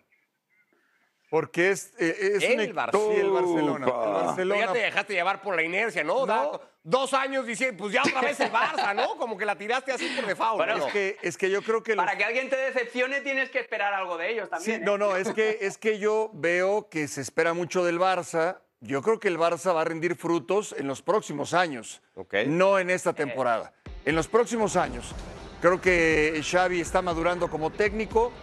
Porque 1.30 1.72
es, 1.72 1.94
eh, 2.00 2.34
es 2.36 2.44
un 2.54 2.60
El 2.60 2.74
Barcelona. 2.74 3.14
Sí, 3.16 3.20
el 3.22 3.30
Barcelona. 3.32 3.86
El. 3.88 3.92
Barcelona. 4.26 4.66
Ya 4.68 4.74
te 4.74 4.80
dejaste 4.80 5.14
llevar 5.14 5.42
por 5.42 5.56
la 5.56 5.64
inercia, 5.64 6.04
¿no? 6.04 6.26
No. 6.26 6.62
Dos 6.84 7.14
años 7.14 7.48
diciendo, 7.48 7.78
pues 7.82 7.94
ya 7.94 8.02
otra 8.04 8.20
vez 8.22 8.38
el 8.42 8.52
Barça, 8.52 8.94
¿no? 8.94 9.16
Como 9.18 9.38
que 9.38 9.46
la 9.46 9.58
tiraste 9.58 9.94
así 9.94 10.06
por 10.18 10.26
default. 10.28 10.58
Bueno, 10.58 10.78
¿no? 10.80 10.86
Es 10.88 10.92
que, 10.94 11.18
es 11.22 11.38
que 11.38 11.50
yo 11.50 11.62
creo 11.64 11.82
que 11.82 11.96
los- 11.96 12.06
Para 12.06 12.18
que 12.18 12.26
alguien 12.26 12.50
te 12.50 12.58
decepcione 12.58 13.22
tienes 13.22 13.50
que 13.50 13.60
esperar 13.60 13.94
algo 13.94 14.18
de 14.18 14.32
ellos 14.32 14.46
Sí, 14.46 14.50
también. 14.52 14.82
¿eh? 14.82 14.86
no, 14.86 14.98
no, 14.98 15.16
es 15.16 15.34
que, 15.34 15.60
es 15.62 15.78
que 15.78 15.98
yo 15.98 16.30
veo 16.34 16.90
que 16.90 17.08
se 17.08 17.22
espera 17.22 17.54
mucho 17.54 17.86
del 17.86 18.00
Barça. 18.00 18.60
Yo 18.86 19.02
creo 19.02 19.18
que 19.18 19.30
el 19.30 19.38
Barça 19.40 19.74
va 19.74 19.80
a 19.82 19.86
rendir 19.86 20.18
frutos 20.18 20.76
en 20.78 20.88
los 20.88 21.02
próximos 21.02 21.54
años, 21.54 22.02
Ok. 22.16 22.34
no 22.48 22.80
en 22.80 22.90
esta 22.90 23.14
temporada. 23.14 23.72
En 24.04 24.14
los 24.14 24.28
próximos 24.28 24.76
años. 24.76 25.14
Creo 25.62 25.80
que 25.80 26.42
Xavi 26.44 26.82
está 26.82 27.02
madurando 27.02 27.50
como 27.50 27.70
técnico. 27.70 28.34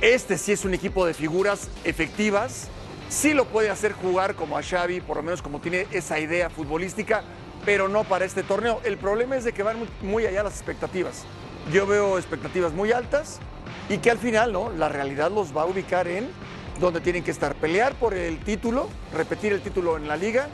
Este 0.00 0.38
sí 0.38 0.52
es 0.52 0.64
un 0.64 0.72
equipo 0.72 1.04
de 1.04 1.12
figuras 1.12 1.68
efectivas. 1.84 2.68
Sí 3.10 3.34
lo 3.34 3.44
puede 3.44 3.68
hacer 3.68 3.92
jugar 3.92 4.34
como 4.34 4.56
a 4.56 4.62
Xavi, 4.62 5.02
por 5.02 5.18
lo 5.18 5.22
menos 5.22 5.42
como 5.42 5.60
tiene 5.60 5.86
esa 5.90 6.18
idea 6.18 6.48
futbolística, 6.48 7.22
pero 7.66 7.86
no 7.86 8.04
para 8.04 8.24
este 8.24 8.42
torneo. 8.42 8.80
El 8.82 8.96
problema 8.96 9.36
es 9.36 9.44
de 9.44 9.52
que 9.52 9.62
van 9.62 9.86
muy 10.00 10.24
allá 10.24 10.42
las 10.42 10.54
expectativas. 10.54 11.24
Yo 11.70 11.86
veo 11.86 12.16
expectativas 12.16 12.72
muy 12.72 12.92
altas 12.92 13.40
y 13.90 13.98
que 13.98 14.10
al 14.10 14.16
final, 14.16 14.54
¿no? 14.54 14.70
La 14.70 14.88
realidad 14.88 15.30
los 15.30 15.54
va 15.54 15.62
a 15.62 15.66
ubicar 15.66 16.08
en 16.08 16.30
donde 16.80 17.00
tienen 17.00 17.22
que 17.22 17.30
estar. 17.30 17.54
Pelear 17.54 17.94
por 17.94 18.14
el 18.14 18.38
título, 18.40 18.88
repetir 19.12 19.52
el 19.52 19.60
título 19.60 19.96
en 19.96 20.08
la 20.08 20.16
liga, 20.16 20.48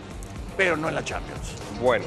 pero 0.56 0.76
no 0.76 0.88
en 0.88 0.94
la 0.96 1.04
Champions. 1.04 1.54
Bueno, 1.80 2.04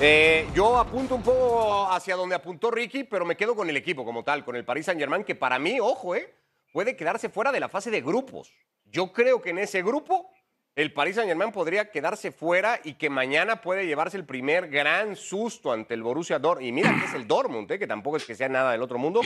eh, 0.00 0.46
yo 0.54 0.76
apunto 0.76 1.14
un 1.14 1.22
poco 1.22 1.90
hacia 1.90 2.14
donde 2.14 2.34
apuntó 2.34 2.70
Ricky, 2.70 3.04
pero 3.04 3.24
me 3.24 3.36
quedo 3.36 3.56
con 3.56 3.68
el 3.70 3.76
equipo 3.76 4.04
como 4.04 4.22
tal, 4.22 4.44
con 4.44 4.54
el 4.54 4.64
Paris 4.64 4.86
Saint-Germain, 4.86 5.24
que 5.24 5.34
para 5.34 5.58
mí, 5.58 5.80
ojo, 5.80 6.14
eh, 6.14 6.34
puede 6.72 6.94
quedarse 6.94 7.30
fuera 7.30 7.50
de 7.52 7.60
la 7.60 7.68
fase 7.68 7.90
de 7.90 8.02
grupos. 8.02 8.52
Yo 8.84 9.12
creo 9.12 9.40
que 9.40 9.50
en 9.50 9.58
ese 9.58 9.82
grupo 9.82 10.30
el 10.76 10.92
Paris 10.92 11.16
Saint-Germain 11.16 11.52
podría 11.52 11.90
quedarse 11.90 12.32
fuera 12.32 12.80
y 12.82 12.94
que 12.94 13.08
mañana 13.08 13.60
puede 13.60 13.86
llevarse 13.86 14.16
el 14.16 14.24
primer 14.24 14.68
gran 14.68 15.14
susto 15.14 15.72
ante 15.72 15.94
el 15.94 16.02
Borussia 16.02 16.38
Dortmund. 16.38 16.66
Y 16.68 16.72
mira 16.72 16.94
que 16.98 17.06
es 17.06 17.14
el 17.14 17.28
Dortmund, 17.28 17.70
eh, 17.70 17.78
que 17.78 17.86
tampoco 17.86 18.16
es 18.16 18.24
que 18.24 18.34
sea 18.34 18.48
nada 18.48 18.72
del 18.72 18.82
otro 18.82 18.98
mundo. 18.98 19.20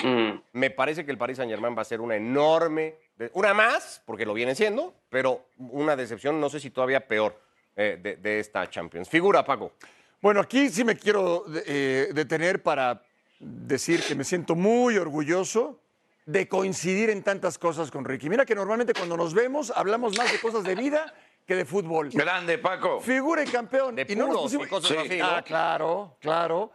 Me 0.52 0.70
parece 0.70 1.06
que 1.06 1.10
el 1.10 1.16
Paris 1.18 1.38
Saint-Germain 1.38 1.76
va 1.76 1.82
a 1.82 1.86
ser 1.86 2.00
una 2.00 2.16
enorme, 2.16 2.96
una 3.32 3.54
más, 3.54 4.02
porque 4.04 4.26
lo 4.26 4.34
viene 4.34 4.54
siendo, 4.54 4.94
pero 5.08 5.46
una 5.56 5.96
decepción, 5.96 6.38
no 6.38 6.50
sé 6.50 6.60
si 6.60 6.70
todavía 6.70 7.06
peor 7.06 7.40
eh, 7.76 7.98
de, 8.00 8.16
de 8.16 8.40
esta 8.40 8.68
Champions. 8.68 9.08
Figura, 9.08 9.42
Paco. 9.42 9.72
Bueno, 10.20 10.40
aquí 10.40 10.68
sí 10.68 10.84
me 10.84 10.96
quiero 10.96 11.46
eh, 11.64 12.08
detener 12.12 12.62
para 12.62 13.02
decir 13.38 14.02
que 14.02 14.14
me 14.14 14.24
siento 14.24 14.54
muy 14.54 14.98
orgulloso 14.98 15.80
de 16.26 16.46
coincidir 16.46 17.08
en 17.08 17.22
tantas 17.22 17.56
cosas 17.56 17.90
con 17.90 18.04
Ricky. 18.04 18.28
Mira 18.28 18.44
que 18.44 18.54
normalmente 18.54 18.92
cuando 18.92 19.16
nos 19.16 19.32
vemos 19.32 19.72
hablamos 19.74 20.18
más 20.18 20.30
de 20.30 20.38
cosas 20.40 20.62
de 20.64 20.74
vida 20.74 21.14
que 21.48 21.56
de 21.56 21.64
fútbol. 21.64 22.10
Grande, 22.10 22.58
Paco. 22.58 23.00
Figura 23.00 23.42
y 23.42 23.46
campeón. 23.46 23.96
De 23.96 24.04
y 24.06 24.14
no 24.14 24.26
nos 24.26 24.36
y 24.36 24.42
pusimos... 24.42 24.68
cosas 24.68 24.90
Sí. 24.90 24.96
así, 24.98 25.18
¿no? 25.18 25.24
Ah, 25.26 25.42
claro, 25.42 26.16
claro. 26.20 26.70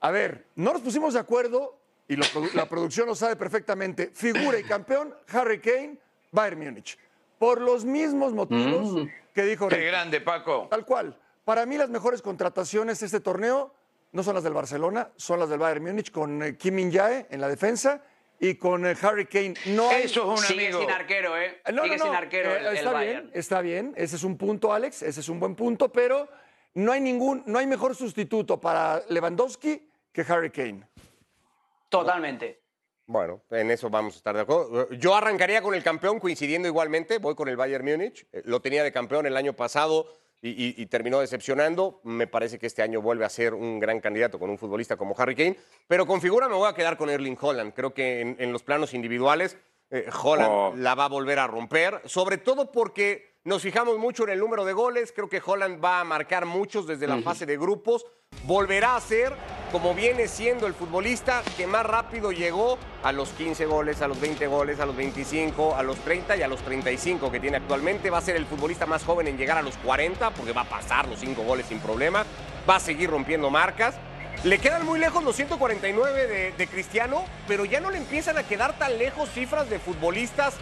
A 0.00 0.10
ver, 0.10 0.48
no 0.56 0.72
nos 0.72 0.82
pusimos 0.82 1.14
de 1.14 1.20
acuerdo 1.20 1.78
y 2.08 2.16
lo 2.16 2.24
produ- 2.24 2.52
la 2.52 2.68
producción 2.68 3.06
lo 3.06 3.14
sabe 3.14 3.36
perfectamente. 3.36 4.10
Figura 4.12 4.58
y 4.58 4.64
campeón, 4.64 5.14
Harry 5.32 5.60
Kane, 5.60 5.98
Bayern 6.32 6.58
Múnich. 6.60 6.98
Por 7.38 7.60
los 7.60 7.84
mismos 7.84 8.32
motivos 8.32 9.06
que 9.32 9.42
dijo 9.44 9.68
Qué 9.68 9.84
grande, 9.86 10.20
Paco. 10.20 10.66
Tal 10.70 10.84
cual. 10.84 11.16
Para 11.44 11.64
mí 11.64 11.76
las 11.78 11.88
mejores 11.88 12.20
contrataciones 12.20 12.98
de 12.98 13.06
este 13.06 13.20
torneo 13.20 13.72
no 14.10 14.24
son 14.24 14.34
las 14.34 14.42
del 14.42 14.54
Barcelona, 14.54 15.10
son 15.14 15.38
las 15.38 15.48
del 15.48 15.60
Bayern 15.60 15.84
Múnich 15.84 16.10
con 16.10 16.42
eh, 16.42 16.56
Kim 16.56 16.74
Min-jae 16.74 17.28
en 17.30 17.40
la 17.40 17.46
defensa 17.48 18.02
y 18.40 18.54
con 18.56 18.84
Harry 18.86 19.26
Kane. 19.26 19.54
No 19.66 19.88
hay- 19.90 20.02
Eso 20.04 20.22
es 20.34 20.40
un 20.40 20.46
Sigue 20.46 20.66
amigo. 20.66 20.80
sin 20.80 20.90
arquero, 20.90 21.36
¿eh? 21.38 21.60
No, 21.72 21.84
Sigue 21.84 21.96
no, 21.96 22.04
sin 22.04 22.14
arquero 22.14 22.50
eh, 22.50 22.58
el, 22.60 22.66
el 22.66 22.76
está 22.76 22.92
Bayern. 22.92 23.22
bien, 23.26 23.30
está 23.38 23.60
bien. 23.60 23.94
Ese 23.96 24.16
es 24.16 24.24
un 24.24 24.36
punto, 24.36 24.72
Alex. 24.72 25.02
Ese 25.02 25.20
es 25.20 25.28
un 25.28 25.40
buen 25.40 25.54
punto, 25.54 25.90
pero 25.90 26.28
no 26.74 26.92
hay 26.92 27.00
ningún, 27.00 27.42
no 27.46 27.58
hay 27.58 27.66
mejor 27.66 27.94
sustituto 27.94 28.60
para 28.60 29.02
Lewandowski 29.08 29.88
que 30.12 30.20
Harry 30.28 30.50
Kane. 30.50 30.86
Totalmente. 31.88 32.60
Bueno, 33.06 33.42
en 33.50 33.70
eso 33.70 33.88
vamos 33.88 34.14
a 34.14 34.16
estar 34.16 34.34
de 34.34 34.42
acuerdo. 34.42 34.90
Yo 34.90 35.14
arrancaría 35.14 35.62
con 35.62 35.74
el 35.74 35.82
campeón 35.82 36.18
coincidiendo 36.18 36.66
igualmente, 36.66 37.18
voy 37.18 37.36
con 37.36 37.48
el 37.48 37.56
Bayern 37.56 37.84
Múnich. 37.84 38.26
Eh, 38.32 38.42
Lo 38.46 38.60
tenía 38.60 38.82
de 38.82 38.90
campeón 38.92 39.26
el 39.26 39.36
año 39.36 39.52
pasado 39.52 40.06
y, 40.42 40.50
y- 40.50 40.74
y 40.82 40.86
terminó 40.86 41.20
decepcionando. 41.20 42.00
Me 42.04 42.26
parece 42.26 42.58
que 42.58 42.66
este 42.66 42.82
año 42.82 43.00
vuelve 43.02 43.24
a 43.24 43.28
ser 43.28 43.54
un 43.54 43.78
gran 43.80 44.00
candidato 44.00 44.38
con 44.38 44.50
un 44.50 44.58
futbolista 44.58 44.96
como 44.96 45.14
Harry 45.18 45.34
Kane. 45.34 45.56
Pero 45.88 46.06
con 46.06 46.20
figura 46.20 46.48
me 46.48 46.54
voy 46.54 46.68
a 46.68 46.74
quedar 46.74 46.96
con 46.96 47.10
Erling 47.10 47.38
Holland. 47.40 47.72
Creo 47.74 47.94
que 47.94 48.20
en, 48.20 48.36
en 48.38 48.52
los 48.52 48.62
planos 48.62 48.94
individuales 48.94 49.56
eh, 49.90 50.06
Holland 50.22 50.50
Oh. 50.52 50.72
la 50.76 50.94
va 50.94 51.04
a 51.04 51.08
volver 51.08 51.38
a 51.38 51.46
romper, 51.46 52.00
sobre 52.06 52.38
todo 52.38 52.72
porque 52.72 53.35
nos 53.46 53.62
fijamos 53.62 53.96
mucho 53.96 54.24
en 54.24 54.30
el 54.30 54.40
número 54.40 54.64
de 54.64 54.72
goles. 54.72 55.12
Creo 55.14 55.28
que 55.28 55.40
Holland 55.42 55.82
va 55.82 56.00
a 56.00 56.04
marcar 56.04 56.46
muchos 56.46 56.84
desde 56.84 57.06
la 57.06 57.22
fase 57.22 57.46
de 57.46 57.56
grupos. 57.56 58.04
Volverá 58.42 58.96
a 58.96 59.00
ser, 59.00 59.32
como 59.70 59.94
viene 59.94 60.26
siendo 60.26 60.66
el 60.66 60.74
futbolista 60.74 61.44
que 61.56 61.68
más 61.68 61.86
rápido 61.86 62.32
llegó 62.32 62.76
a 63.04 63.12
los 63.12 63.28
15 63.30 63.66
goles, 63.66 64.02
a 64.02 64.08
los 64.08 64.20
20 64.20 64.48
goles, 64.48 64.80
a 64.80 64.86
los 64.86 64.96
25, 64.96 65.76
a 65.76 65.84
los 65.84 65.96
30 65.98 66.36
y 66.36 66.42
a 66.42 66.48
los 66.48 66.60
35 66.62 67.30
que 67.30 67.38
tiene 67.38 67.58
actualmente. 67.58 68.10
Va 68.10 68.18
a 68.18 68.20
ser 68.20 68.34
el 68.34 68.46
futbolista 68.46 68.84
más 68.84 69.04
joven 69.04 69.28
en 69.28 69.38
llegar 69.38 69.58
a 69.58 69.62
los 69.62 69.76
40 69.76 70.30
porque 70.30 70.52
va 70.52 70.62
a 70.62 70.68
pasar 70.68 71.06
los 71.06 71.20
5 71.20 71.40
goles 71.44 71.66
sin 71.66 71.78
problema. 71.78 72.26
Va 72.68 72.76
a 72.76 72.80
seguir 72.80 73.10
rompiendo 73.10 73.48
marcas. 73.48 73.94
Le 74.42 74.58
quedan 74.58 74.84
muy 74.84 74.98
lejos 74.98 75.22
los 75.22 75.36
149 75.36 76.26
de, 76.26 76.50
de 76.50 76.66
Cristiano, 76.66 77.24
pero 77.46 77.64
ya 77.64 77.78
no 77.78 77.92
le 77.92 77.98
empiezan 77.98 78.38
a 78.38 78.42
quedar 78.42 78.76
tan 78.76 78.98
lejos 78.98 79.30
cifras 79.30 79.70
de 79.70 79.78
futbolistas 79.78 80.56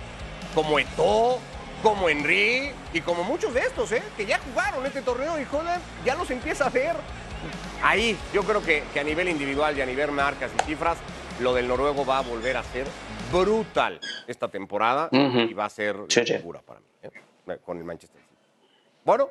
como 0.54 0.78
Eto'o, 0.78 1.40
como 1.84 2.08
Henry 2.08 2.72
y 2.94 3.00
como 3.02 3.22
muchos 3.24 3.52
de 3.52 3.60
estos, 3.60 3.92
¿eh? 3.92 4.02
que 4.16 4.24
ya 4.24 4.38
jugaron 4.40 4.84
este 4.86 5.02
torneo 5.02 5.38
y 5.38 5.46
Holland 5.52 5.82
ya 6.04 6.14
los 6.14 6.30
empieza 6.30 6.66
a 6.66 6.70
ver. 6.70 6.96
Ahí 7.82 8.16
yo 8.32 8.42
creo 8.42 8.62
que, 8.62 8.82
que 8.94 9.00
a 9.00 9.04
nivel 9.04 9.28
individual 9.28 9.76
y 9.76 9.82
a 9.82 9.86
nivel 9.86 10.10
marcas 10.10 10.50
y 10.58 10.64
cifras, 10.64 10.96
lo 11.40 11.52
del 11.52 11.68
noruego 11.68 12.06
va 12.06 12.18
a 12.18 12.22
volver 12.22 12.56
a 12.56 12.62
ser 12.62 12.86
brutal 13.30 14.00
esta 14.26 14.48
temporada 14.48 15.10
y 15.12 15.52
va 15.52 15.66
a 15.66 15.70
ser 15.70 15.96
Sí, 16.08 16.22
sí. 16.26 16.32
locura 16.32 16.62
para 16.62 16.80
mí, 16.80 16.86
¿eh? 17.02 17.58
con 17.62 17.76
el 17.76 17.84
Manchester 17.84 18.18
City. 18.18 18.34
Bueno, 19.04 19.28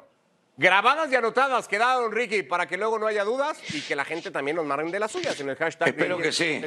grabadas 0.55 1.11
y 1.11 1.15
anotadas 1.15 1.67
quedaron, 1.67 2.11
Ricky, 2.11 2.43
para 2.43 2.67
que 2.67 2.77
luego 2.77 2.99
no 2.99 3.07
haya 3.07 3.23
dudas 3.23 3.57
y 3.73 3.81
que 3.81 3.95
la 3.95 4.05
gente 4.05 4.29
también 4.29 4.57
nos 4.57 4.65
marren 4.67 4.91
de 4.91 4.99
las 4.99 5.11
suyas 5.11 5.39
en 5.39 5.49
el 5.49 5.55
hashtag. 5.55 5.87
Espero 5.87 6.17
de 6.17 6.23
que 6.23 6.31
sí. 6.31 6.61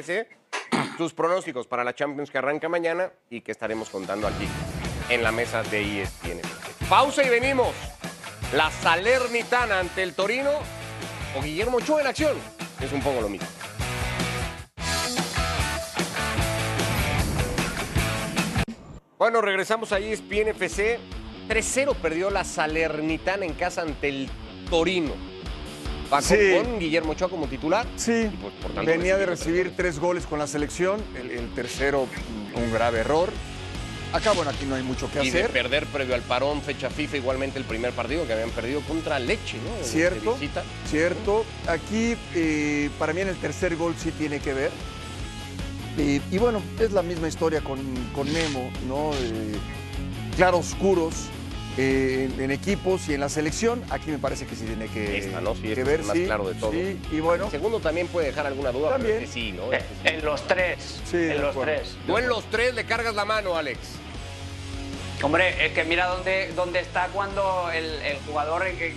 Tus 0.97 1.13
pronósticos 1.13 1.65
para 1.65 1.85
la 1.85 1.95
Champions 1.95 2.29
que 2.29 2.39
arranca 2.39 2.67
mañana 2.67 3.09
y 3.29 3.39
que 3.39 3.51
estaremos 3.53 3.89
contando 3.89 4.27
aquí 4.27 4.49
en 5.09 5.23
la 5.23 5.31
mesa 5.31 5.63
de 5.63 6.01
ESPN. 6.03 6.41
Pausa 6.89 7.23
y 7.23 7.29
venimos. 7.29 7.69
La 8.53 8.71
Salernitana 8.71 9.79
ante 9.79 10.03
el 10.03 10.13
Torino 10.13 10.51
o 11.37 11.41
Guillermo 11.41 11.77
Ochoa 11.77 12.01
en 12.01 12.07
acción. 12.07 12.37
Es 12.81 12.91
un 12.93 13.01
poco 13.01 13.21
lo 13.21 13.29
mismo. 13.29 13.47
Bueno, 19.17 19.41
regresamos 19.41 19.91
a 19.91 19.99
ESPN 19.99 20.49
FC. 20.49 20.99
3-0 21.49 21.95
perdió 21.95 22.29
la 22.29 22.43
Salernitana 22.43 23.45
en 23.45 23.53
casa 23.53 23.81
ante 23.81 24.09
el 24.09 24.29
Torino. 24.69 25.13
Paco, 26.09 26.23
Sí. 26.23 26.35
con 26.61 26.79
Guillermo 26.79 27.13
Ochoa 27.13 27.29
como 27.29 27.47
titular. 27.47 27.85
Sí, 27.95 28.29
pues, 28.41 28.53
por 28.61 28.71
tanto, 28.71 28.89
venía 28.89 29.17
de 29.17 29.25
recibió 29.25 29.55
recibir 29.63 29.75
tres 29.75 29.99
goles 29.99 30.25
con 30.25 30.39
la 30.39 30.47
selección, 30.47 31.01
el, 31.19 31.31
el 31.31 31.53
tercero 31.53 32.07
un 32.55 32.71
grave 32.71 32.99
error. 32.99 33.29
Acá, 34.13 34.31
bueno, 34.31 34.51
aquí 34.51 34.65
no 34.65 34.75
hay 34.75 34.83
mucho 34.83 35.11
que 35.11 35.23
Y 35.23 35.29
de 35.31 35.39
hacer. 35.43 35.51
perder 35.51 35.85
previo 35.87 36.15
al 36.15 36.21
parón, 36.21 36.61
fecha 36.61 36.89
FIFA, 36.89 37.17
igualmente 37.17 37.59
el 37.59 37.65
primer 37.65 37.91
partido 37.91 38.25
que 38.25 38.33
habían 38.33 38.49
perdido 38.51 38.81
contra 38.81 39.19
Leche, 39.19 39.57
¿no? 39.63 39.75
De 39.77 39.83
Cierto, 39.83 40.33
visita. 40.35 40.63
cierto. 40.89 41.45
Aquí, 41.67 42.15
eh, 42.33 42.89
para 42.97 43.13
mí, 43.13 43.21
en 43.21 43.27
el 43.27 43.35
tercer 43.35 43.75
gol 43.75 43.95
sí 44.01 44.11
tiene 44.11 44.39
que 44.39 44.53
ver. 44.53 44.71
Y, 45.97 46.21
y 46.33 46.37
bueno, 46.37 46.61
es 46.79 46.91
la 46.93 47.01
misma 47.01 47.27
historia 47.27 47.61
con, 47.61 47.79
con 48.15 48.31
Memo, 48.31 48.69
¿no? 48.87 49.11
Eh, 49.13 49.55
claroscuros 50.35 51.13
eh, 51.77 52.29
en, 52.33 52.41
en 52.41 52.51
equipos 52.51 53.07
y 53.09 53.13
en 53.13 53.19
la 53.21 53.29
selección. 53.29 53.83
Aquí 53.89 54.11
me 54.11 54.17
parece 54.17 54.45
que 54.45 54.55
sí 54.55 54.65
tiene 54.65 54.87
que, 54.87 55.17
Esta, 55.19 55.41
¿no? 55.41 55.55
Sí, 55.55 55.61
que 55.61 55.73
es 55.73 55.85
ver. 55.85 56.03
más 56.03 56.17
sí, 56.17 56.25
claro 56.25 56.47
de 56.49 56.55
todos. 56.55 56.73
Sí, 56.73 56.99
y 57.11 57.19
bueno, 57.19 57.45
El 57.45 57.51
segundo 57.51 57.79
también 57.79 58.07
puede 58.07 58.27
dejar 58.27 58.47
alguna 58.47 58.71
duda, 58.71 58.89
pero 58.89 58.97
También. 59.03 59.23
este 59.23 59.33
sí, 59.33 59.51
¿no? 59.53 59.71
Eh, 59.71 59.77
Este. 59.77 60.15
En 60.15 60.25
los 60.25 60.47
tres. 60.47 61.01
Sí, 61.09 61.17
en 61.17 61.41
los 61.41 61.51
acuerdo. 61.51 61.73
tres. 61.75 61.95
Tú 62.05 62.17
en 62.17 62.27
los 62.27 62.43
tres 62.49 62.73
le 62.73 62.85
cargas 62.85 63.15
la 63.15 63.25
mano, 63.25 63.55
Alex. 63.55 63.79
Hombre, 65.23 65.65
es 65.65 65.71
que 65.73 65.83
mira 65.83 66.05
dónde, 66.07 66.51
dónde 66.55 66.79
está 66.79 67.07
cuando 67.07 67.71
el, 67.73 67.85
el 68.03 68.17
jugador 68.27 68.67
eh, 68.67 68.93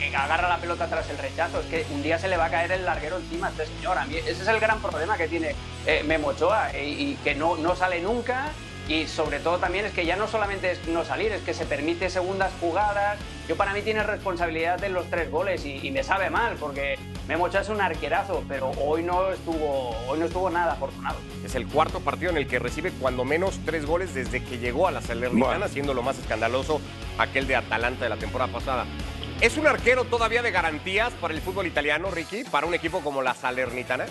eh, 0.00 0.16
agarra 0.16 0.48
la 0.48 0.58
pelota 0.58 0.86
tras 0.88 1.10
el 1.10 1.18
rechazo. 1.18 1.60
Es 1.60 1.66
que 1.66 1.84
un 1.92 2.02
día 2.02 2.18
se 2.18 2.28
le 2.28 2.36
va 2.38 2.46
a 2.46 2.50
caer 2.50 2.72
el 2.72 2.84
larguero 2.86 3.18
encima 3.18 3.48
a 3.48 3.50
este 3.50 3.66
señor. 3.66 3.98
A 3.98 4.06
mí 4.06 4.16
ese 4.16 4.30
es 4.30 4.48
el 4.48 4.60
gran 4.60 4.80
problema 4.80 5.18
que 5.18 5.28
tiene 5.28 5.54
eh, 5.86 6.02
Memo 6.06 6.28
Ochoa 6.28 6.70
y, 6.74 6.78
y 7.12 7.18
que 7.22 7.34
no, 7.34 7.56
no 7.56 7.76
sale 7.76 8.00
nunca. 8.00 8.50
Y 8.88 9.06
sobre 9.06 9.38
todo 9.38 9.58
también 9.58 9.84
es 9.84 9.92
que 9.92 10.06
ya 10.06 10.16
no 10.16 10.26
solamente 10.28 10.70
es 10.72 10.88
no 10.88 11.04
salir, 11.04 11.30
es 11.32 11.42
que 11.42 11.52
se 11.52 11.66
permite 11.66 12.08
segundas 12.08 12.50
jugadas. 12.58 13.18
Yo 13.46 13.54
para 13.56 13.74
mí 13.74 13.82
tiene 13.82 14.02
responsabilidad 14.02 14.82
en 14.82 14.94
los 14.94 15.10
tres 15.10 15.30
goles 15.30 15.64
y, 15.66 15.86
y 15.86 15.90
me 15.90 16.02
sabe 16.02 16.30
mal 16.30 16.56
porque 16.58 16.98
Memo 17.28 17.44
Ochoa 17.44 17.60
es 17.60 17.68
un 17.68 17.82
arquerazo, 17.82 18.42
pero 18.48 18.70
hoy 18.82 19.02
no 19.02 19.30
estuvo, 19.30 19.90
hoy 20.08 20.18
no 20.18 20.24
estuvo 20.24 20.48
nada 20.48 20.72
afortunado. 20.72 21.18
Es 21.44 21.54
el 21.54 21.66
cuarto 21.66 22.00
partido 22.00 22.30
en 22.30 22.38
el 22.38 22.46
que 22.46 22.58
recibe 22.58 22.90
cuando 22.98 23.26
menos 23.26 23.60
tres 23.66 23.84
goles 23.84 24.14
desde 24.14 24.42
que 24.42 24.56
llegó 24.58 24.88
a 24.88 24.90
la 24.90 25.02
Salernitana, 25.02 25.58
Bueno. 25.58 25.68
siendo 25.68 25.92
lo 25.92 26.02
más 26.02 26.18
escandaloso 26.18 26.80
aquel 27.18 27.46
de 27.46 27.56
Atalanta 27.56 28.04
de 28.04 28.08
la 28.08 28.16
temporada 28.16 28.50
pasada. 28.50 28.86
¿Es 29.42 29.58
un 29.58 29.66
arquero 29.66 30.04
todavía 30.04 30.40
de 30.40 30.50
garantías 30.50 31.12
para 31.20 31.34
el 31.34 31.42
fútbol 31.42 31.66
italiano, 31.66 32.10
Ricky? 32.10 32.44
¿Para 32.44 32.66
un 32.66 32.72
equipo 32.74 33.00
como 33.02 33.20
la 33.20 33.34
Salernitana? 33.34 34.06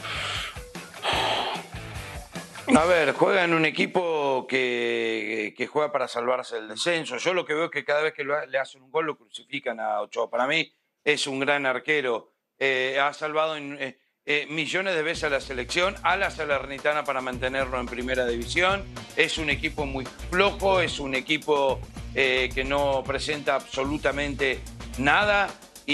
A 2.76 2.86
ver, 2.86 3.14
juega 3.14 3.46
en 3.46 3.54
un 3.54 3.66
equipo 3.66 4.46
que, 4.48 5.70
juega 5.72 5.92
para 5.92 6.08
salvarse 6.08 6.56
del 6.56 6.68
descenso. 6.68 7.18
Yo 7.18 7.34
lo 7.34 7.46
que 7.46 7.54
veo 7.54 7.66
es 7.66 7.72
que 7.72 7.86
cada 7.86 8.02
vez 8.02 8.14
que 8.14 8.26
le 8.26 8.58
hacen 8.58 8.82
un 8.82 8.92
gol 8.92 9.06
lo 9.06 9.18
crucifican 9.18 9.80
a 9.80 10.02
Ochoa. 10.02 10.30
Para 10.30 10.48
mí 10.48 10.72
es 11.04 11.28
un 11.28 11.40
gran 11.40 11.66
arquero. 11.66 12.34
Eh, 12.60 13.00
ha 13.02 13.14
salvado 13.14 13.56
eh, 13.58 13.98
eh, 14.26 14.48
millones 14.50 14.96
de 14.96 15.02
veces 15.02 15.24
a 15.24 15.30
la 15.30 15.40
selección, 15.40 15.96
a 16.04 16.18
la 16.18 16.30
Salernitana 16.30 17.06
para 17.06 17.22
mantenerlo 17.22 17.80
en 17.80 17.86
primera 17.86 18.28
división. 18.28 18.84
Es 19.16 19.38
un 19.38 19.50
equipo 19.50 19.86
muy 19.86 20.06
flojo, 20.30 20.82
es 20.82 21.00
un 21.00 21.16
equipo 21.16 21.80
que 22.14 22.64
no 22.66 23.04
presenta 23.06 23.56
absolutamente 23.56 24.60
nada. 24.98 25.50
Y, 25.90 25.94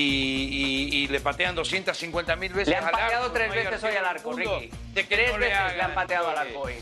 y- 0.92 1.04
y 1.04 1.08
le 1.08 1.20
patean 1.20 1.54
250 1.54 2.36
mil 2.36 2.52
veces 2.52 2.70
Le 2.70 2.78
han 2.78 2.90
pateado 2.90 3.26
arco, 3.26 3.34
tres 3.34 3.48
no 3.50 3.54
veces 3.56 3.84
hoy 3.84 3.96
al 3.96 4.06
arco, 4.06 4.34
Ricky. 4.34 4.70
de 4.94 5.08
que 5.08 5.16
Tres 5.16 5.32
no 5.34 5.38
veces 5.38 5.76
le 5.76 5.82
han 5.84 5.94
pateado 5.94 6.30
al 6.30 6.38
arco 6.40 6.60
hoy. 6.62 6.74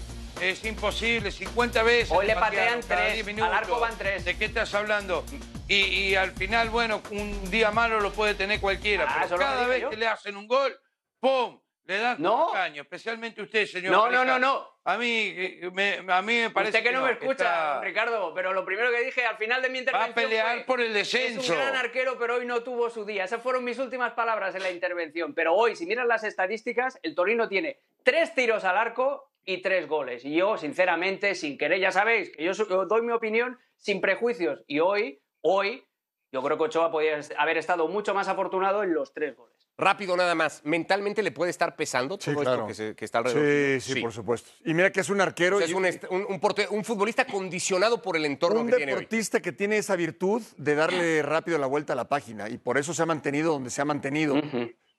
Es 0.41 0.63
imposible, 0.63 1.29
50 1.31 1.83
veces. 1.83 2.09
Hoy 2.11 2.25
le 2.25 2.33
patearon 2.35 2.79
patean 2.81 2.99
tres, 2.99 3.13
10 3.15 3.25
minutos. 3.27 3.47
al 3.49 3.53
arco 3.57 3.79
van 3.81 3.97
tres. 3.97 4.23
¿De 4.25 4.37
qué 4.37 4.45
estás 4.45 4.73
hablando? 4.73 5.23
Y, 5.67 5.75
y 5.75 6.15
al 6.15 6.31
final, 6.31 6.69
bueno, 6.69 7.01
un 7.11 7.51
día 7.51 7.69
malo 7.71 7.99
lo 7.99 8.11
puede 8.13 8.33
tener 8.33 8.59
cualquiera, 8.61 9.05
Ah, 9.07 9.25
pero 9.25 9.37
cada 9.37 9.67
vez 9.67 9.81
yo. 9.81 9.89
que 9.89 9.97
le 9.97 10.07
hacen 10.07 10.35
un 10.37 10.47
gol, 10.47 10.73
¡pum! 11.19 11.59
Le 11.91 11.99
dan 11.99 12.21
No. 12.21 12.49
caño, 12.53 12.83
especialmente 12.83 13.41
usted, 13.41 13.65
señor. 13.65 13.91
No, 13.91 14.09
no, 14.09 14.23
no, 14.23 14.39
no. 14.39 14.65
A 14.85 14.97
mí, 14.97 15.33
eh, 15.35 15.69
me, 15.73 15.97
a 16.07 16.21
mí 16.21 16.39
me 16.39 16.49
parece 16.49 16.77
Usted 16.77 16.89
que 16.89 16.95
no 16.95 17.03
me 17.03 17.11
escucha, 17.11 17.31
está- 17.33 17.81
Ricardo, 17.81 18.33
pero 18.33 18.53
lo 18.53 18.63
primero 18.63 18.89
que 18.91 19.01
dije 19.03 19.25
al 19.25 19.35
final 19.35 19.61
de 19.61 19.67
mi 19.69 19.79
Va 19.79 19.79
intervención 19.81 20.11
a 20.11 20.15
pelear 20.15 20.55
fue, 20.59 20.63
por 20.65 20.79
el 20.79 20.87
Es 20.95 21.11
descenso. 21.11 21.51
un 21.51 21.57
gran 21.59 21.75
arquero, 21.75 22.17
pero 22.17 22.35
hoy 22.35 22.45
no 22.45 22.63
tuvo 22.63 22.89
su 22.89 23.03
día. 23.03 23.25
Esas 23.25 23.41
fueron 23.43 23.65
mis 23.65 23.77
últimas 23.77 24.13
palabras 24.13 24.55
en 24.55 24.63
la 24.63 24.71
intervención. 24.71 25.33
Pero 25.33 25.53
hoy, 25.53 25.75
si 25.75 25.85
miras 25.85 26.07
las 26.07 26.23
estadísticas, 26.23 26.97
el 27.03 27.13
Torino 27.13 27.49
tiene 27.49 27.77
tres 28.03 28.33
tiros 28.33 28.63
al 28.63 28.77
arco 28.77 29.29
y 29.43 29.61
tres 29.61 29.85
goles. 29.89 30.23
Y 30.23 30.33
yo, 30.33 30.57
sinceramente, 30.57 31.35
sin 31.35 31.57
querer, 31.57 31.79
ya 31.81 31.91
sabéis 31.91 32.29
que 32.29 32.43
yo 32.45 32.53
yo 32.53 32.85
doy 32.85 33.01
mi 33.01 33.11
opinión 33.11 33.59
sin 33.75 33.99
prejuicios. 33.99 34.63
Y 34.65 34.79
hoy, 34.79 35.19
hoy, 35.41 35.85
yo 36.31 36.41
creo 36.41 36.57
que 36.57 36.63
Ochoa 36.63 36.89
podría 36.89 37.19
haber 37.37 37.57
estado 37.57 37.87
mucho 37.89 38.13
más 38.13 38.29
afortunado 38.29 38.81
en 38.83 38.93
los 38.93 39.13
tres 39.13 39.35
goles. 39.35 39.50
Rápido 39.81 40.15
nada 40.15 40.35
más. 40.35 40.61
¿Mentalmente 40.63 41.23
le 41.23 41.31
puede 41.31 41.49
estar 41.49 41.75
pesando 41.75 42.17
Sí, 42.21 42.31
todo 42.31 42.41
claro. 42.43 42.55
esto 42.57 42.67
que, 42.67 42.73
se- 42.75 42.95
que 42.95 43.03
está 43.05 43.17
alrededor? 43.17 43.81
Sí, 43.81 43.93
sí, 43.95 43.99
por 44.01 44.13
supuesto. 44.13 44.51
Y 44.63 44.73
mira 44.75 44.91
que 44.91 44.99
es 45.01 45.09
un 45.09 45.19
arquero. 45.19 45.55
O 45.57 45.59
sea, 45.59 45.65
es 45.65 45.71
y- 45.71 45.75
un, 45.75 45.85
un- 46.11 46.25
un 46.29 46.39
porte- 46.39 46.67
un 46.69 46.85
futbolista 46.85 47.25
condicionado 47.25 48.01
por 48.01 48.15
el 48.15 48.25
entorno 48.25 48.61
un 48.61 48.67
que 48.69 48.75
tiene 48.77 48.93
hoy. 48.93 48.99
deportista 48.99 49.39
que 49.41 49.51
tiene 49.51 49.77
esa 49.77 49.95
virtud 49.95 50.41
de 50.57 50.75
darle 50.75 51.21
rápido 51.23 51.57
la 51.57 51.65
vuelta 51.67 51.93
a 51.93 51.95
la 51.95 52.07
página 52.07 52.47
y 52.47 52.57
por 52.59 52.77
eso 52.77 52.93
se 52.93 53.01
ha 53.01 53.05
mantenido 53.07 53.51
donde 53.53 53.69
se 53.71 53.81
ha 53.81 53.85
mantenido. 53.85 54.35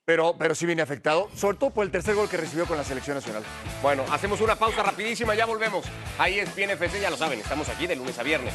pero, 0.05 0.35
pero 0.37 0.53
sí 0.57 0.67
viene 0.67 0.83
afectado, 0.83 1.29
sobre 1.37 1.57
todo 1.59 1.71
por 1.71 1.85
el 1.85 1.93
tercer 1.93 2.17
gol 2.17 2.29
que 2.29 2.37
recibió 2.37 2.67
con 2.67 2.77
la 2.77 2.83
selección 2.83 3.15
nacional. 3.17 3.45
Bueno, 3.83 4.05
hacemos 4.11 4.41
una 4.41 4.57
pausa 4.57 4.83
rapidísima, 4.83 5.37
ya 5.37 5.47
volvemos. 5.47 5.87
Ahí 6.19 6.41
es 6.41 6.49
FC, 6.59 7.01
ya 7.01 7.09
lo 7.09 7.17
saben, 7.17 7.39
estamos 7.39 7.69
aquí 7.69 7.87
de 7.87 7.95
lunes 7.95 8.19
a 8.19 8.25
viernes. 8.25 8.53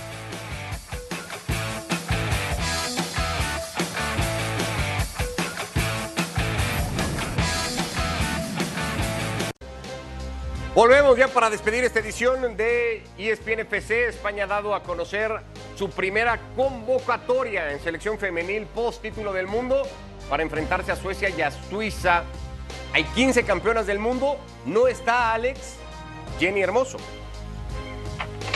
Volvemos 10.77 11.17
ya 11.17 11.27
para 11.27 11.49
despedir 11.49 11.83
esta 11.85 12.01
edición 12.01 12.55
de 12.55 13.01
ESPN 13.17 13.61
FC. 13.61 14.09
España 14.09 14.43
ha 14.43 14.45
dado 14.47 14.75
a 14.75 14.83
conocer 14.83 15.31
su 15.75 15.89
primera 15.89 16.39
convocatoria 16.55 17.71
en 17.71 17.79
selección 17.79 18.19
femenil 18.19 18.67
post 18.67 19.01
título 19.01 19.33
del 19.33 19.47
mundo 19.47 19.81
para 20.29 20.43
enfrentarse 20.43 20.91
a 20.91 20.95
Suecia 20.95 21.29
y 21.29 21.41
a 21.41 21.49
Suiza. 21.49 22.25
Hay 22.93 23.05
15 23.05 23.43
campeonas 23.43 23.87
del 23.87 23.97
mundo. 23.97 24.37
No 24.67 24.87
está 24.87 25.33
Alex 25.33 25.77
Jenny 26.39 26.61
Hermoso. 26.61 26.99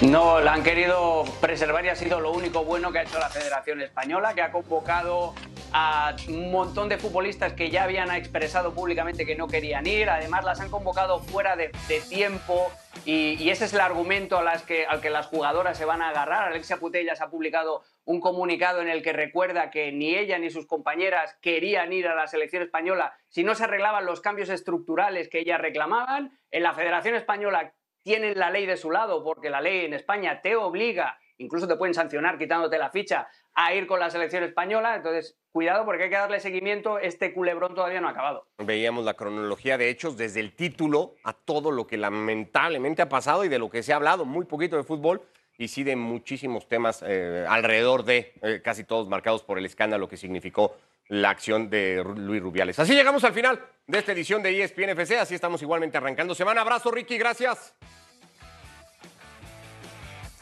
No, 0.03 0.39
la 0.41 0.53
han 0.53 0.61
querido 0.61 1.24
preservar 1.41 1.86
y 1.86 1.89
ha 1.89 1.95
sido 1.95 2.19
lo 2.19 2.34
único 2.34 2.63
bueno 2.63 2.91
que 2.91 2.99
ha 2.99 3.01
hecho 3.01 3.17
la 3.17 3.30
Federación 3.30 3.82
Española, 3.82 4.36
que 4.36 4.43
ha 4.43 4.51
convocado 4.51 5.34
a 5.74 6.15
un 6.28 6.51
montón 6.51 6.89
de 6.89 6.97
futbolistas 6.97 7.53
que 7.53 7.69
ya 7.69 7.84
habían 7.84 8.11
expresado 8.11 8.74
públicamente 8.74 9.26
que 9.26 9.36
no 9.36 9.47
querían 9.47 9.88
ir. 9.88 10.09
Además, 10.09 10.43
las 10.43 10.59
han 10.59 10.69
convocado 10.69 11.19
fuera 11.19 11.55
de, 11.55 11.72
tiempo 12.09 12.72
y, 13.05 13.49
ese 13.49 13.65
es 13.65 13.74
el 13.74 13.80
argumento 13.80 14.38
a 14.38 14.53
que, 14.65 14.86
al 14.86 15.01
que 15.01 15.09
las 15.09 15.28
jugadoras 15.28 15.78
se 15.78 15.86
van 15.86 16.01
a 16.01 16.09
agarrar. 16.09 16.49
Alexia 16.49 16.78
Putellas 16.78 17.22
ha 17.22 17.30
publicado 17.30 17.84
un 18.05 18.19
comunicado 18.19 18.82
en 18.82 18.89
el 18.89 19.01
que 19.01 19.13
recuerda 19.13 19.69
que 19.69 19.91
ni 19.91 20.15
ella 20.15 20.38
ni 20.39 20.49
sus 20.49 20.65
compañeras 20.65 21.38
querían 21.41 21.93
ir 21.93 22.07
a 22.07 22.15
la 22.15 22.28
selección 22.28 22.63
española 22.63 23.13
si 23.30 23.43
no 23.43 23.55
se 23.55 23.63
arreglaban 23.63 24.05
los 24.05 24.22
cambios 24.22 24.49
estructurales 24.49 25.30
que 25.30 25.39
ellas 25.39 25.61
reclamaban. 25.61 26.38
En 26.49 26.63
la 26.63 26.74
Federación 26.74 27.15
Española 27.15 27.74
tienen 28.03 28.38
la 28.38 28.49
ley 28.49 28.65
de 28.65 28.78
su 28.78 28.91
lado, 28.91 29.24
porque 29.24 29.49
la 29.49 29.61
ley 29.61 29.86
en 29.86 29.93
España 29.93 30.41
te 30.41 30.55
obliga, 30.55 31.19
incluso 31.38 31.67
te 31.67 31.76
pueden 31.76 31.93
sancionar 31.93 32.38
quitándote 32.38 32.78
la 32.78 32.89
ficha, 32.89 33.28
a 33.54 33.74
ir 33.74 33.88
con 33.88 33.99
la 33.99 34.10
selección 34.10 34.43
española. 34.43 34.95
Entonces, 34.95 35.38
cuidado 35.52 35.86
porque 35.86 36.04
hay 36.04 36.10
que 36.10 36.16
darle 36.16 36.39
seguimiento. 36.39 36.99
Este 36.99 37.34
culebrón 37.34 37.76
todavía 37.76 38.02
no 38.02 38.08
ha 38.08 38.12
acabado. 38.12 38.47
Veíamos 38.58 39.06
la 39.06 39.14
cronología 39.14 39.78
de 39.78 39.89
hechos 39.89 40.18
desde 40.18 40.39
el 40.39 40.56
título 40.56 41.16
a 41.24 41.34
todo 41.34 41.72
lo 41.72 41.88
que 41.88 41.97
lamentablemente 41.97 43.02
ha 43.02 43.10
pasado 43.10 43.43
y 43.45 43.49
de 43.49 43.60
lo 43.60 43.70
que 43.70 43.84
se 43.84 43.93
ha 43.93 43.97
hablado, 43.97 44.26
muy 44.26 44.45
poquito 44.45 44.78
de 44.78 44.84
fútbol 44.84 45.22
y 45.58 45.68
sí 45.68 45.84
de 45.84 45.95
muchísimos 45.95 46.68
temas 46.68 47.04
eh, 47.06 47.45
alrededor 47.47 48.04
de, 48.04 48.34
eh, 48.41 48.62
casi 48.64 48.84
todos 48.84 49.08
marcados 49.08 49.43
por 49.43 49.60
el 49.60 49.66
escándalo 49.66 50.08
que 50.08 50.18
significó 50.18 50.76
la 51.08 51.30
acción 51.30 51.70
de 51.70 52.04
Luis 52.16 52.41
Rubiales. 52.41 52.80
Así 52.80 52.95
llegamos 52.95 53.24
al 53.24 53.34
final 53.34 53.60
de 53.86 53.99
esta 53.99 54.14
edición 54.14 54.41
de 54.41 54.64
ESPN 54.64 54.89
FC, 54.89 55.20
así 55.20 55.36
estamos 55.36 55.62
igualmente 55.62 55.97
arrancando 55.97 56.34
semana. 56.34 56.62
Abrazo, 56.62 56.89
Ricky, 56.89 57.18
gracias. 57.18 57.76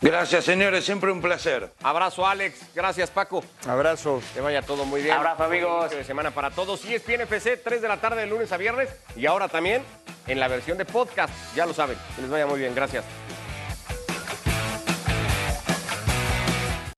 Gracias, 0.02 0.45
señores, 0.45 0.86
siempre 0.86 1.12
un 1.12 1.22
placer. 1.22 1.74
Abrazo, 1.84 2.26
Alex, 2.26 2.62
gracias, 2.74 3.10
Paco. 3.10 3.43
Abrazo. 3.68 4.22
Que 4.34 4.39
vaya 4.39 4.62
todo 4.62 4.86
muy 4.86 5.02
bien. 5.02 5.16
Abrazo, 5.16 5.43
amigos. 5.43 5.91
De 5.91 6.06
semana 6.06 6.32
para 6.32 6.52
todos. 6.52 6.86
Y 6.86 6.93
ESPN 6.95 7.22
FC, 7.22 7.58
3 7.58 7.82
de 7.82 7.88
la 7.88 7.97
tarde 7.97 8.22
de 8.22 8.28
lunes 8.28 8.50
a 8.54 8.58
viernes. 8.58 8.89
Y 9.18 9.26
ahora 9.26 9.50
también 9.50 9.84
en 10.28 10.39
la 10.39 10.47
versión 10.47 10.78
de 10.78 10.86
podcast. 10.86 11.34
Ya 11.54 11.66
lo 11.66 11.74
saben. 11.74 11.97
Que 12.16 12.22
les 12.22 12.32
vaya 12.32 12.45
muy 12.47 12.60
bien. 12.60 12.74
Gracias. 12.74 13.04